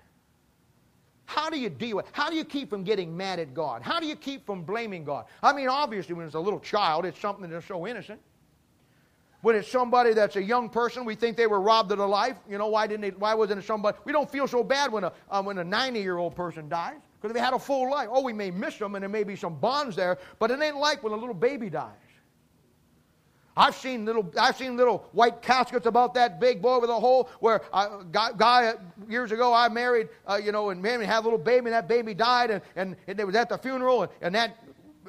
[1.26, 3.82] How do you deal with How do you keep from getting mad at God?
[3.82, 5.26] How do you keep from blaming God?
[5.42, 8.20] I mean, obviously, when it's a little child, it's something that's so innocent.
[9.42, 12.36] When it's somebody that's a young person, we think they were robbed of their life.
[12.50, 13.96] You know, why didn't they, why wasn't it somebody?
[14.04, 16.98] We don't feel so bad when a, uh, when a 90 year old person dies
[17.22, 18.10] because they had a full life.
[18.12, 20.78] Oh, we may miss them and there may be some bonds there, but it ain't
[20.78, 21.94] like when a little baby dies.
[23.58, 27.30] I've seen little, I've seen little white caskets about that big boy with a hole.
[27.40, 28.74] Where a guy, guy
[29.08, 31.88] years ago I married, uh, you know, and man, had a little baby, and that
[31.88, 34.58] baby died, and, and, and it was at the funeral, and, and that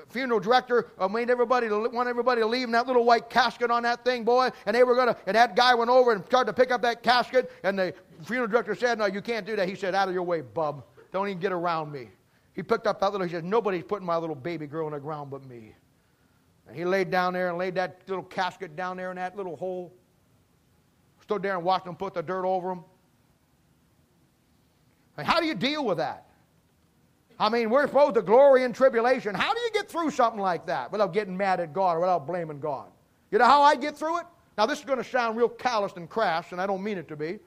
[0.08, 3.70] funeral director uh, made everybody to want everybody to leave in that little white casket
[3.70, 4.50] on that thing, boy.
[4.66, 7.02] And they were gonna, and that guy went over and started to pick up that
[7.02, 10.14] casket, and the funeral director said, "No, you can't do that." He said, "Out of
[10.14, 10.84] your way, bub.
[11.12, 12.10] Don't even get around me."
[12.54, 13.26] He picked up that little.
[13.26, 15.74] He said, "Nobody's putting my little baby girl in the ground but me."
[16.66, 19.56] And he laid down there and laid that little casket down there in that little
[19.56, 19.92] hole.
[21.22, 22.84] Stood there and watched them put the dirt over him.
[25.16, 26.26] And how do you deal with that?
[27.38, 29.34] I mean, we're supposed to glory in tribulation.
[29.34, 32.26] How do you get through something like that without getting mad at God or without
[32.26, 32.88] blaming God?
[33.30, 34.26] You know how I get through it?
[34.56, 37.08] Now, this is going to sound real calloused and crass, and I don't mean it
[37.08, 37.38] to be.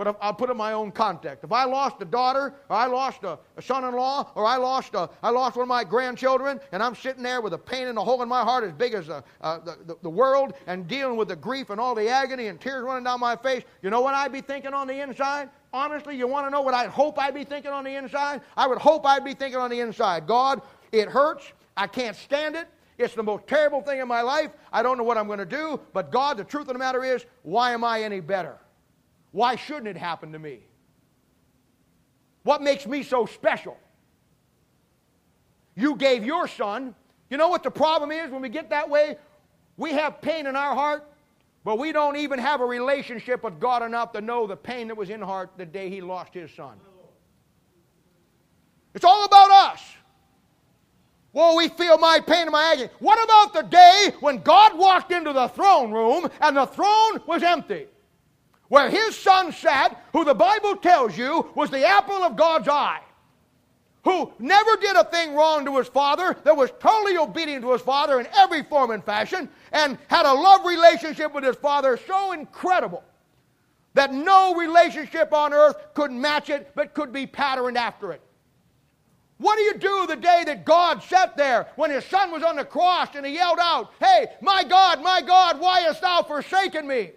[0.00, 1.44] But I'll put it in my own context.
[1.44, 5.10] If I lost a daughter, or I lost a, a son-in-law, or I lost, a,
[5.22, 8.00] I lost one of my grandchildren, and I'm sitting there with a pain and a
[8.00, 11.18] hole in my heart as big as uh, uh, the, the, the world, and dealing
[11.18, 14.00] with the grief and all the agony and tears running down my face, you know
[14.00, 15.50] what I'd be thinking on the inside?
[15.70, 18.40] Honestly, you want to know what I'd hope I'd be thinking on the inside?
[18.56, 20.26] I would hope I'd be thinking on the inside.
[20.26, 20.62] God,
[20.92, 21.52] it hurts.
[21.76, 22.68] I can't stand it.
[22.96, 24.50] It's the most terrible thing in my life.
[24.72, 25.78] I don't know what I'm going to do.
[25.92, 28.56] But God, the truth of the matter is, why am I any better?
[29.32, 30.60] Why shouldn't it happen to me?
[32.42, 33.76] What makes me so special?
[35.76, 36.94] You gave your son.
[37.28, 39.16] You know what the problem is when we get that way?
[39.76, 41.04] We have pain in our heart,
[41.64, 44.96] but we don't even have a relationship with God enough to know the pain that
[44.96, 46.76] was in heart the day he lost his son.
[48.94, 49.82] It's all about us.
[51.32, 52.90] Well, we feel my pain and my agony.
[52.98, 57.44] What about the day when God walked into the throne room and the throne was
[57.44, 57.86] empty?
[58.70, 63.02] Where his son sat, who the Bible tells you was the apple of God's eye,
[64.04, 67.82] who never did a thing wrong to his father, that was totally obedient to his
[67.82, 72.30] father in every form and fashion, and had a love relationship with his father so
[72.30, 73.02] incredible
[73.94, 78.22] that no relationship on earth could match it, but could be patterned after it.
[79.38, 82.54] What do you do the day that God sat there when his son was on
[82.54, 86.86] the cross and he yelled out, Hey, my God, my God, why hast thou forsaken
[86.86, 87.10] me?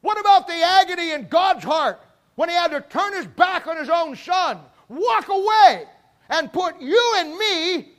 [0.00, 2.00] What about the agony in God's heart
[2.34, 4.58] when he had to turn his back on his own son,
[4.88, 5.84] walk away,
[6.30, 7.92] and put you and me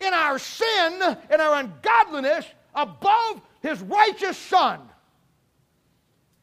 [0.00, 4.80] in our sin, in our ungodliness, above his righteous son?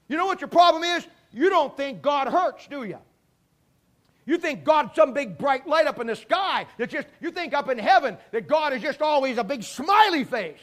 [0.08, 1.08] You know what your problem is?
[1.32, 2.98] You don't think God hurts, do you?
[4.26, 7.54] You think God's some big bright light up in the sky that just, you think
[7.56, 10.60] up in heaven that God is just always a big smiley face.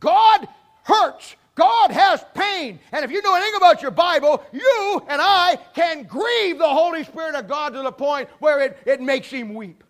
[0.00, 0.48] God
[0.82, 2.80] hurts God has pain.
[2.90, 7.04] And if you know anything about your Bible, you and I can grieve the Holy
[7.04, 9.84] Spirit of God to the point where it, it makes him weep.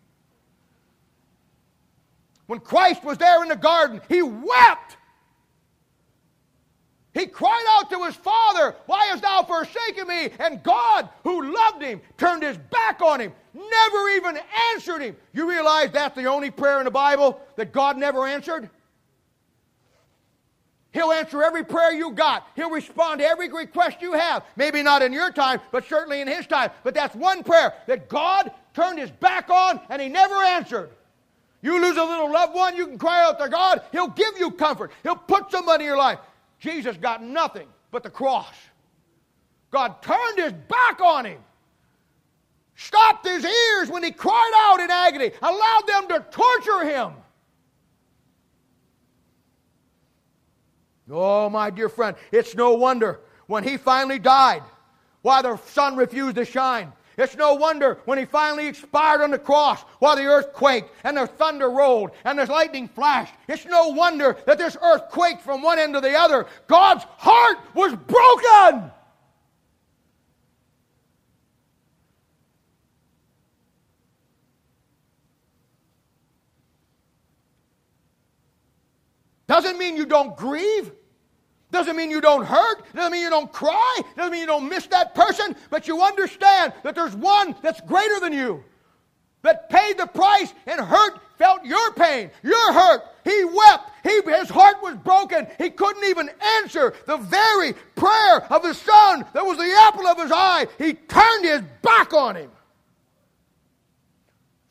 [2.49, 4.97] When Christ was there in the garden, he wept.
[7.15, 10.31] He cried out to his father, Why hast thou forsaken me?
[10.41, 14.41] And God, who loved him, turned his back on him, never even
[14.73, 15.17] answered him.
[15.33, 18.71] You realize that's the only prayer in the Bible that God never answered?
[20.93, 22.49] He'll answer every prayer you got.
[22.57, 24.45] He'll respond to every request you have.
[24.57, 26.71] Maybe not in your time, but certainly in His time.
[26.83, 30.91] But that's one prayer that God turned His back on and He never answered.
[31.63, 33.83] You lose a little loved one, you can cry out to God.
[33.93, 34.91] He'll give you comfort.
[35.03, 36.19] He'll put somebody in your life.
[36.59, 38.55] Jesus got nothing but the cross.
[39.71, 41.39] God turned His back on Him
[42.81, 47.13] stopped his ears when he cried out in agony, allowed them to torture him.
[51.11, 54.63] Oh, my dear friend, it's no wonder when he finally died
[55.23, 56.93] why the sun refused to shine.
[57.19, 61.17] It's no wonder when he finally expired on the cross while the earth quaked and
[61.17, 63.35] the thunder rolled and the lightning flashed.
[63.49, 66.47] It's no wonder that this earth quaked from one end to the other.
[66.67, 68.91] God's heart was broken.
[79.47, 80.93] Doesn't mean you don't grieve.
[81.71, 82.83] Doesn't mean you don't hurt.
[82.95, 84.01] Doesn't mean you don't cry.
[84.17, 85.55] Doesn't mean you don't miss that person.
[85.71, 88.65] But you understand that there's one that's greater than you,
[89.43, 93.03] that paid the price and hurt, felt your pain, your hurt.
[93.25, 93.91] He wept.
[94.03, 95.47] He, his heart was broken.
[95.59, 100.19] He couldn't even answer the very prayer of his son that was the apple of
[100.19, 100.67] his eye.
[100.79, 102.51] He turned his back on him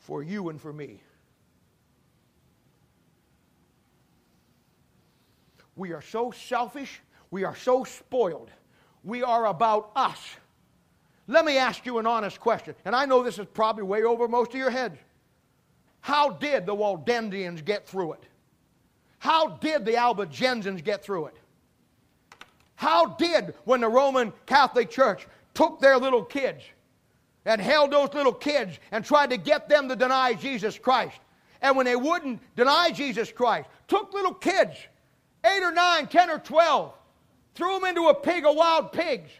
[0.00, 1.00] for you and for me.
[5.80, 7.00] We are so selfish.
[7.30, 8.50] We are so spoiled.
[9.02, 10.18] We are about us.
[11.26, 14.28] Let me ask you an honest question, and I know this is probably way over
[14.28, 14.98] most of your heads.
[16.02, 18.24] How did the Waldensians get through it?
[19.20, 21.36] How did the Albigensians get through it?
[22.74, 26.62] How did, when the Roman Catholic Church took their little kids
[27.46, 31.18] and held those little kids and tried to get them to deny Jesus Christ,
[31.62, 34.76] and when they wouldn't deny Jesus Christ, took little kids
[35.44, 36.92] eight or nine, ten or twelve,
[37.54, 39.30] threw them into a pig of wild pigs.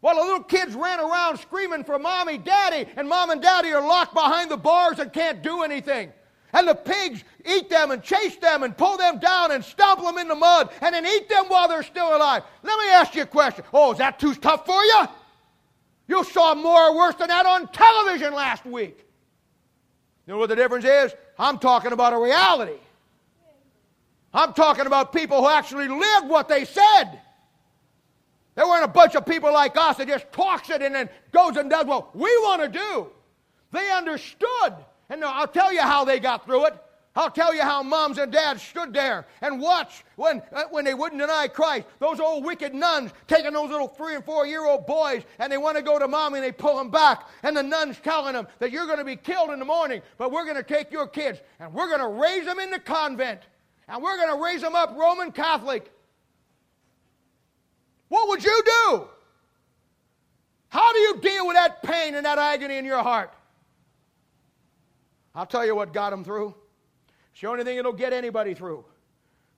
[0.00, 3.86] While the little kids ran around screaming for mommy, daddy, and mom and daddy are
[3.86, 6.12] locked behind the bars and can't do anything.
[6.52, 10.16] And the pigs eat them and chase them and pull them down and stomp them
[10.18, 12.44] in the mud and then eat them while they're still alive.
[12.62, 13.64] Let me ask you a question.
[13.72, 15.08] Oh, is that too tough for you?
[16.08, 19.04] You saw more or worse than that on television last week.
[20.26, 21.14] You know what the difference is?
[21.38, 22.78] I'm talking about a reality.
[24.36, 27.20] I'm talking about people who actually lived what they said.
[28.54, 31.56] There weren't a bunch of people like us that just talks it and then goes
[31.56, 33.08] and does what we want to do.
[33.72, 34.74] They understood.
[35.08, 36.74] And I'll tell you how they got through it.
[37.14, 40.92] I'll tell you how moms and dads stood there and watched when, uh, when they
[40.92, 41.86] wouldn't deny Christ.
[41.98, 45.56] Those old wicked nuns taking those little three and four year old boys and they
[45.56, 47.26] want to go to mommy and they pull them back.
[47.42, 50.30] And the nuns telling them that you're going to be killed in the morning, but
[50.30, 53.40] we're going to take your kids and we're going to raise them in the convent
[53.88, 55.90] and we're going to raise them up Roman Catholic.
[58.08, 59.08] What would you do?
[60.68, 63.32] How do you deal with that pain and that agony in your heart?
[65.34, 66.54] I'll tell you what got them through.
[67.32, 68.84] It's the only thing that'll get anybody through.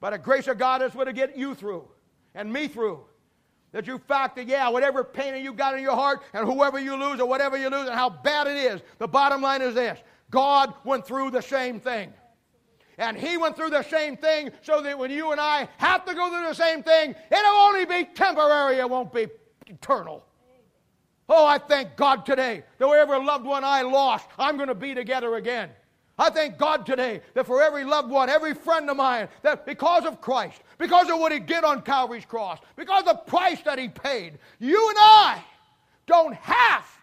[0.01, 1.89] By the grace of God, is what to get you through
[2.35, 3.01] and me through.
[3.73, 7.21] That you factor, yeah, whatever pain you got in your heart and whoever you lose
[7.21, 9.99] or whatever you lose and how bad it is, the bottom line is this
[10.31, 12.13] God went through the same thing.
[12.99, 16.15] And he went through the same thing so that when you and I have to
[16.15, 19.29] go through the same thing, it'll only be temporary, it won't be
[19.69, 20.25] eternal.
[21.29, 24.95] Oh, I thank God today that whatever loved one I lost, I'm going to be
[24.95, 25.71] together again.
[26.19, 30.05] I thank God today that for every loved one, every friend of mine, that because
[30.05, 33.79] of Christ, because of what He did on Calvary's cross, because of the price that
[33.79, 35.45] He paid, you and I
[36.07, 36.98] don't have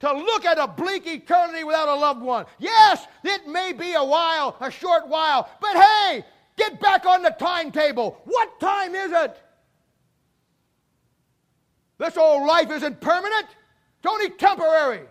[0.00, 2.46] to look at a bleak eternity without a loved one.
[2.58, 6.24] Yes, it may be a while, a short while, but hey,
[6.56, 8.20] get back on the timetable.
[8.24, 9.42] What time is it?
[11.98, 13.46] This old life isn't permanent,
[13.98, 15.02] it's only temporary.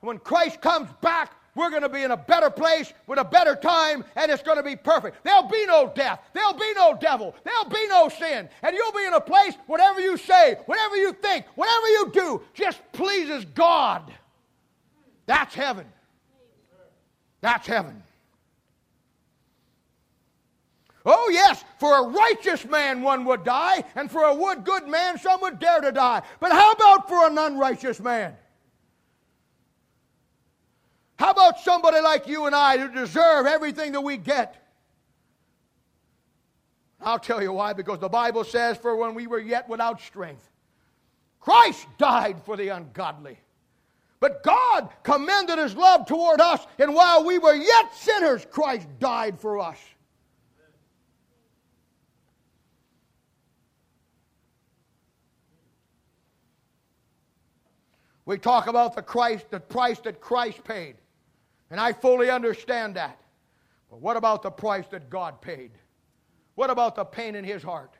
[0.00, 3.54] When Christ comes back, we're going to be in a better place with a better
[3.54, 5.22] time, and it's going to be perfect.
[5.24, 6.20] There'll be no death.
[6.32, 7.34] There'll be no devil.
[7.44, 8.48] There'll be no sin.
[8.62, 12.42] And you'll be in a place, whatever you say, whatever you think, whatever you do,
[12.54, 14.12] just pleases God.
[15.26, 15.86] That's heaven.
[17.40, 18.02] That's heaven.
[21.06, 25.40] Oh, yes, for a righteous man one would die, and for a good man some
[25.42, 26.22] would dare to die.
[26.40, 28.34] But how about for an unrighteous man?
[31.24, 34.62] How about somebody like you and I who deserve everything that we get?
[37.00, 40.46] I'll tell you why, because the Bible says, For when we were yet without strength,
[41.40, 43.38] Christ died for the ungodly.
[44.20, 49.40] But God commended his love toward us, and while we were yet sinners, Christ died
[49.40, 49.78] for us.
[58.26, 60.96] We talk about the Christ, the price that Christ paid.
[61.70, 63.18] And I fully understand that.
[63.90, 65.70] But what about the price that God paid?
[66.54, 67.94] What about the pain in his heart?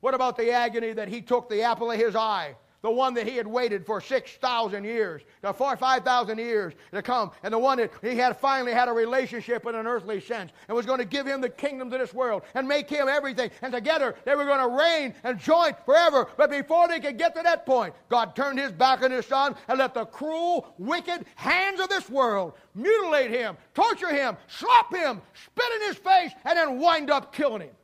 [0.00, 3.26] What about the agony that he took the apple of his eye the one that
[3.26, 5.22] he had waited for 6,000 years,
[5.54, 9.66] for 5,000 years to come, and the one that he had finally had a relationship
[9.66, 12.42] in an earthly sense, and was going to give him the kingdoms of this world
[12.54, 13.50] and make him everything.
[13.62, 16.28] And together they were going to reign and join forever.
[16.36, 19.56] But before they could get to that point, God turned his back on his son
[19.66, 25.20] and let the cruel, wicked hands of this world mutilate him, torture him, slap him,
[25.34, 27.74] spit in his face, and then wind up killing him.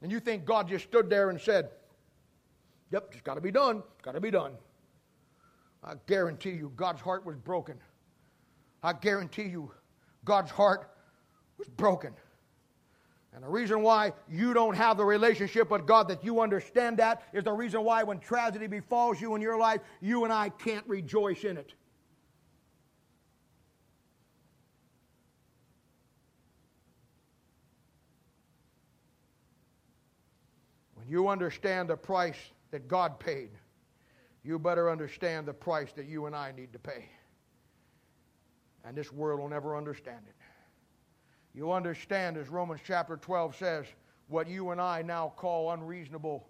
[0.00, 1.70] And you think God just stood there and said,
[2.92, 3.82] Yep, it's got to be done.
[4.02, 4.52] Got to be done.
[5.82, 7.78] I guarantee you, God's heart was broken.
[8.82, 9.72] I guarantee you,
[10.24, 10.90] God's heart
[11.58, 12.12] was broken.
[13.34, 17.22] And the reason why you don't have the relationship with God that you understand that
[17.32, 20.86] is the reason why when tragedy befalls you in your life, you and I can't
[20.86, 21.72] rejoice in it.
[30.94, 32.36] When you understand the price
[32.72, 33.50] that God paid,
[34.42, 37.08] you better understand the price that you and I need to pay.
[38.84, 40.34] And this world will never understand it.
[41.54, 43.86] You understand, as Romans chapter 12 says,
[44.28, 46.48] what you and I now call unreasonable,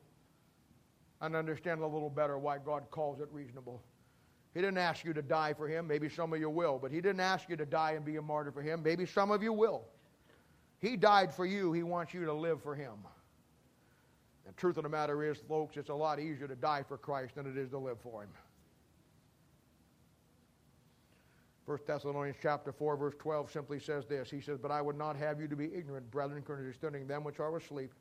[1.21, 3.83] and understand a little better why God calls it reasonable.
[4.55, 5.87] He didn't ask you to die for him.
[5.87, 8.23] Maybe some of you will, but he didn't ask you to die and be a
[8.23, 8.83] martyr for him.
[8.83, 9.85] Maybe some of you will.
[10.81, 11.73] He died for you.
[11.73, 12.95] He wants you to live for him.
[14.47, 17.37] The truth of the matter is, folks, it's a lot easier to die for Christ
[17.37, 18.31] than it is to live for Him.
[21.65, 24.31] 1 Thessalonians chapter 4, verse 12 simply says this.
[24.31, 27.39] He says, But I would not have you to be ignorant, brethren, concerning them which
[27.39, 27.93] are asleep,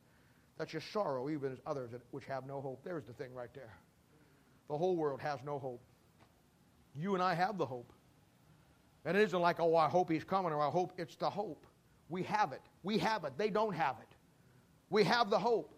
[0.58, 2.82] that your sorrow, even as others which have no hope.
[2.84, 3.78] There's the thing right there.
[4.68, 5.82] The whole world has no hope.
[6.96, 7.92] You and I have the hope.
[9.06, 11.66] And it isn't like, oh, I hope he's coming or I hope it's the hope.
[12.10, 12.62] We have it.
[12.84, 13.34] We have it.
[13.38, 14.16] They don't have it.
[14.90, 15.74] We have the hope.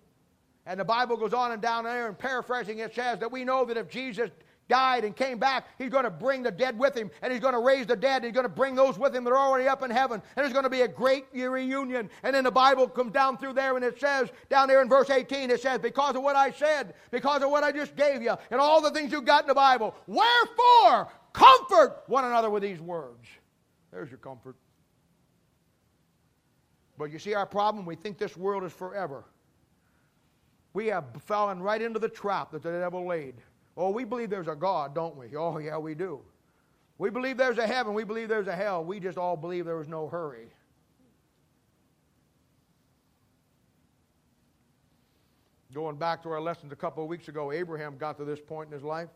[0.65, 3.65] And the Bible goes on and down there, and paraphrasing it says that we know
[3.65, 4.29] that if Jesus
[4.69, 7.53] died and came back, he's going to bring the dead with him, and he's going
[7.53, 9.67] to raise the dead, and he's going to bring those with him that are already
[9.67, 12.09] up in heaven, and there's going to be a great reunion.
[12.23, 15.09] And then the Bible comes down through there, and it says, down there in verse
[15.09, 18.35] 18, it says, Because of what I said, because of what I just gave you,
[18.49, 22.79] and all the things you've got in the Bible, wherefore comfort one another with these
[22.79, 23.27] words.
[23.91, 24.55] There's your comfort.
[26.97, 27.85] But you see our problem?
[27.85, 29.25] We think this world is forever
[30.73, 33.35] we have fallen right into the trap that the devil laid.
[33.77, 35.35] Oh, we believe there's a God, don't we?
[35.35, 36.19] Oh, yeah, we do.
[36.97, 37.93] We believe there's a heaven.
[37.93, 38.83] We believe there's a hell.
[38.83, 40.47] We just all believe there was no hurry.
[45.73, 48.67] Going back to our lessons a couple of weeks ago, Abraham got to this point
[48.67, 49.09] in his life.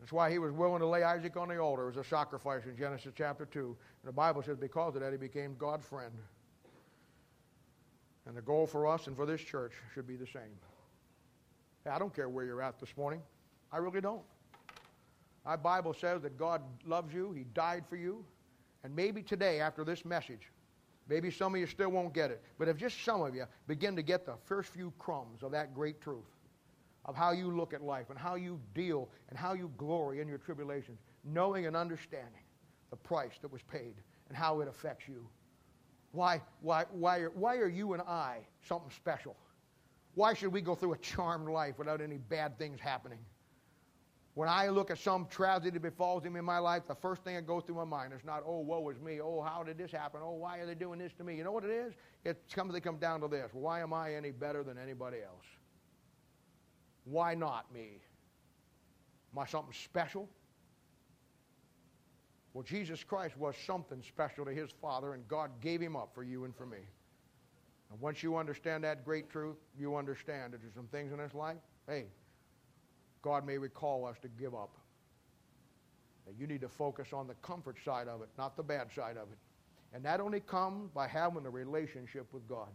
[0.00, 2.76] That's why he was willing to lay Isaac on the altar as a sacrifice in
[2.76, 3.60] Genesis chapter 2.
[3.60, 6.12] And the Bible says because of that, he became God's friend.
[8.26, 10.58] And the goal for us and for this church should be the same.
[11.84, 13.20] Hey, I don't care where you're at this morning.
[13.72, 14.22] I really don't.
[15.44, 18.24] My Bible says that God loves you, He died for you.
[18.84, 20.50] And maybe today, after this message,
[21.08, 23.96] maybe some of you still won't get it, but if just some of you begin
[23.96, 26.24] to get the first few crumbs of that great truth,
[27.04, 30.28] of how you look at life and how you deal and how you glory in
[30.28, 32.42] your tribulations, knowing and understanding
[32.90, 33.94] the price that was paid
[34.28, 35.26] and how it affects you.
[36.12, 39.36] Why, why, why, are, why are you and I something special?
[40.14, 43.18] Why should we go through a charmed life without any bad things happening?
[44.34, 47.34] When I look at some tragedy that befalls him in my life, the first thing
[47.34, 49.20] that goes through my mind is not, oh, woe is me.
[49.20, 50.20] Oh, how did this happen?
[50.22, 51.36] Oh, why are they doing this to me?
[51.36, 51.92] You know what it is?
[52.24, 53.50] It comes, they come down to this.
[53.52, 55.44] Why am I any better than anybody else?
[57.04, 58.00] Why not me?
[59.34, 60.28] Am I something special?
[62.54, 66.22] Well, Jesus Christ was something special to his Father, and God gave him up for
[66.22, 66.78] you and for me.
[67.90, 71.34] And once you understand that great truth, you understand that there's some things in this
[71.34, 71.56] life,
[71.88, 72.06] hey,
[73.22, 74.76] God may recall us to give up.
[76.26, 79.16] That you need to focus on the comfort side of it, not the bad side
[79.16, 79.38] of it.
[79.94, 82.68] And that only comes by having a relationship with God.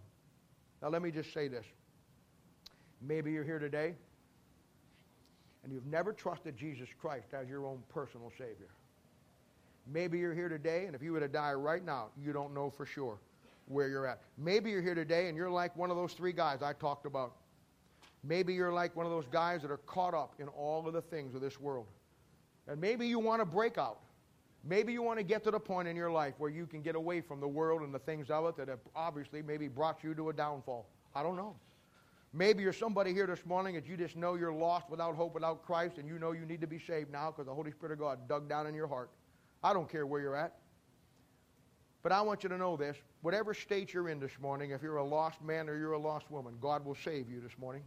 [0.81, 1.65] Now, let me just say this.
[3.01, 3.95] Maybe you're here today
[5.63, 8.69] and you've never trusted Jesus Christ as your own personal Savior.
[9.91, 12.69] Maybe you're here today, and if you were to die right now, you don't know
[12.69, 13.19] for sure
[13.67, 14.21] where you're at.
[14.37, 17.33] Maybe you're here today and you're like one of those three guys I talked about.
[18.23, 21.01] Maybe you're like one of those guys that are caught up in all of the
[21.01, 21.85] things of this world.
[22.67, 23.99] And maybe you want to break out.
[24.63, 26.95] Maybe you want to get to the point in your life where you can get
[26.95, 30.13] away from the world and the things of it that have obviously maybe brought you
[30.15, 30.89] to a downfall.
[31.15, 31.55] I don't know.
[32.33, 35.65] Maybe you're somebody here this morning that you just know you're lost without hope, without
[35.65, 37.99] Christ, and you know you need to be saved now because the Holy Spirit of
[37.99, 39.09] God dug down in your heart.
[39.63, 40.55] I don't care where you're at.
[42.03, 42.95] But I want you to know this.
[43.21, 46.29] Whatever state you're in this morning, if you're a lost man or you're a lost
[46.31, 47.83] woman, God will save you this morning.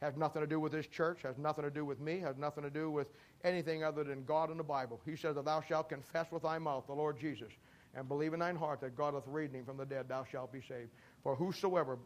[0.00, 2.64] Has nothing to do with this church, has nothing to do with me, has nothing
[2.64, 3.08] to do with
[3.44, 5.00] anything other than God and the Bible.
[5.04, 7.52] He says that thou shalt confess with thy mouth the Lord Jesus
[7.94, 10.52] and believe in thine heart that God hath raised him from the dead, thou shalt
[10.52, 10.90] be saved.
[11.22, 11.98] For whosoever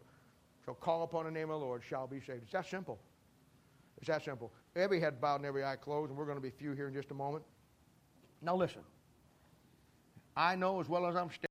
[0.64, 2.42] shall call upon the name of the Lord shall be saved.
[2.42, 2.98] It's that simple.
[3.98, 4.52] It's that simple.
[4.74, 6.94] Every head bowed and every eye closed, and we're going to be few here in
[6.94, 7.44] just a moment.
[8.42, 8.82] Now listen.
[10.36, 11.30] I know as well as I'm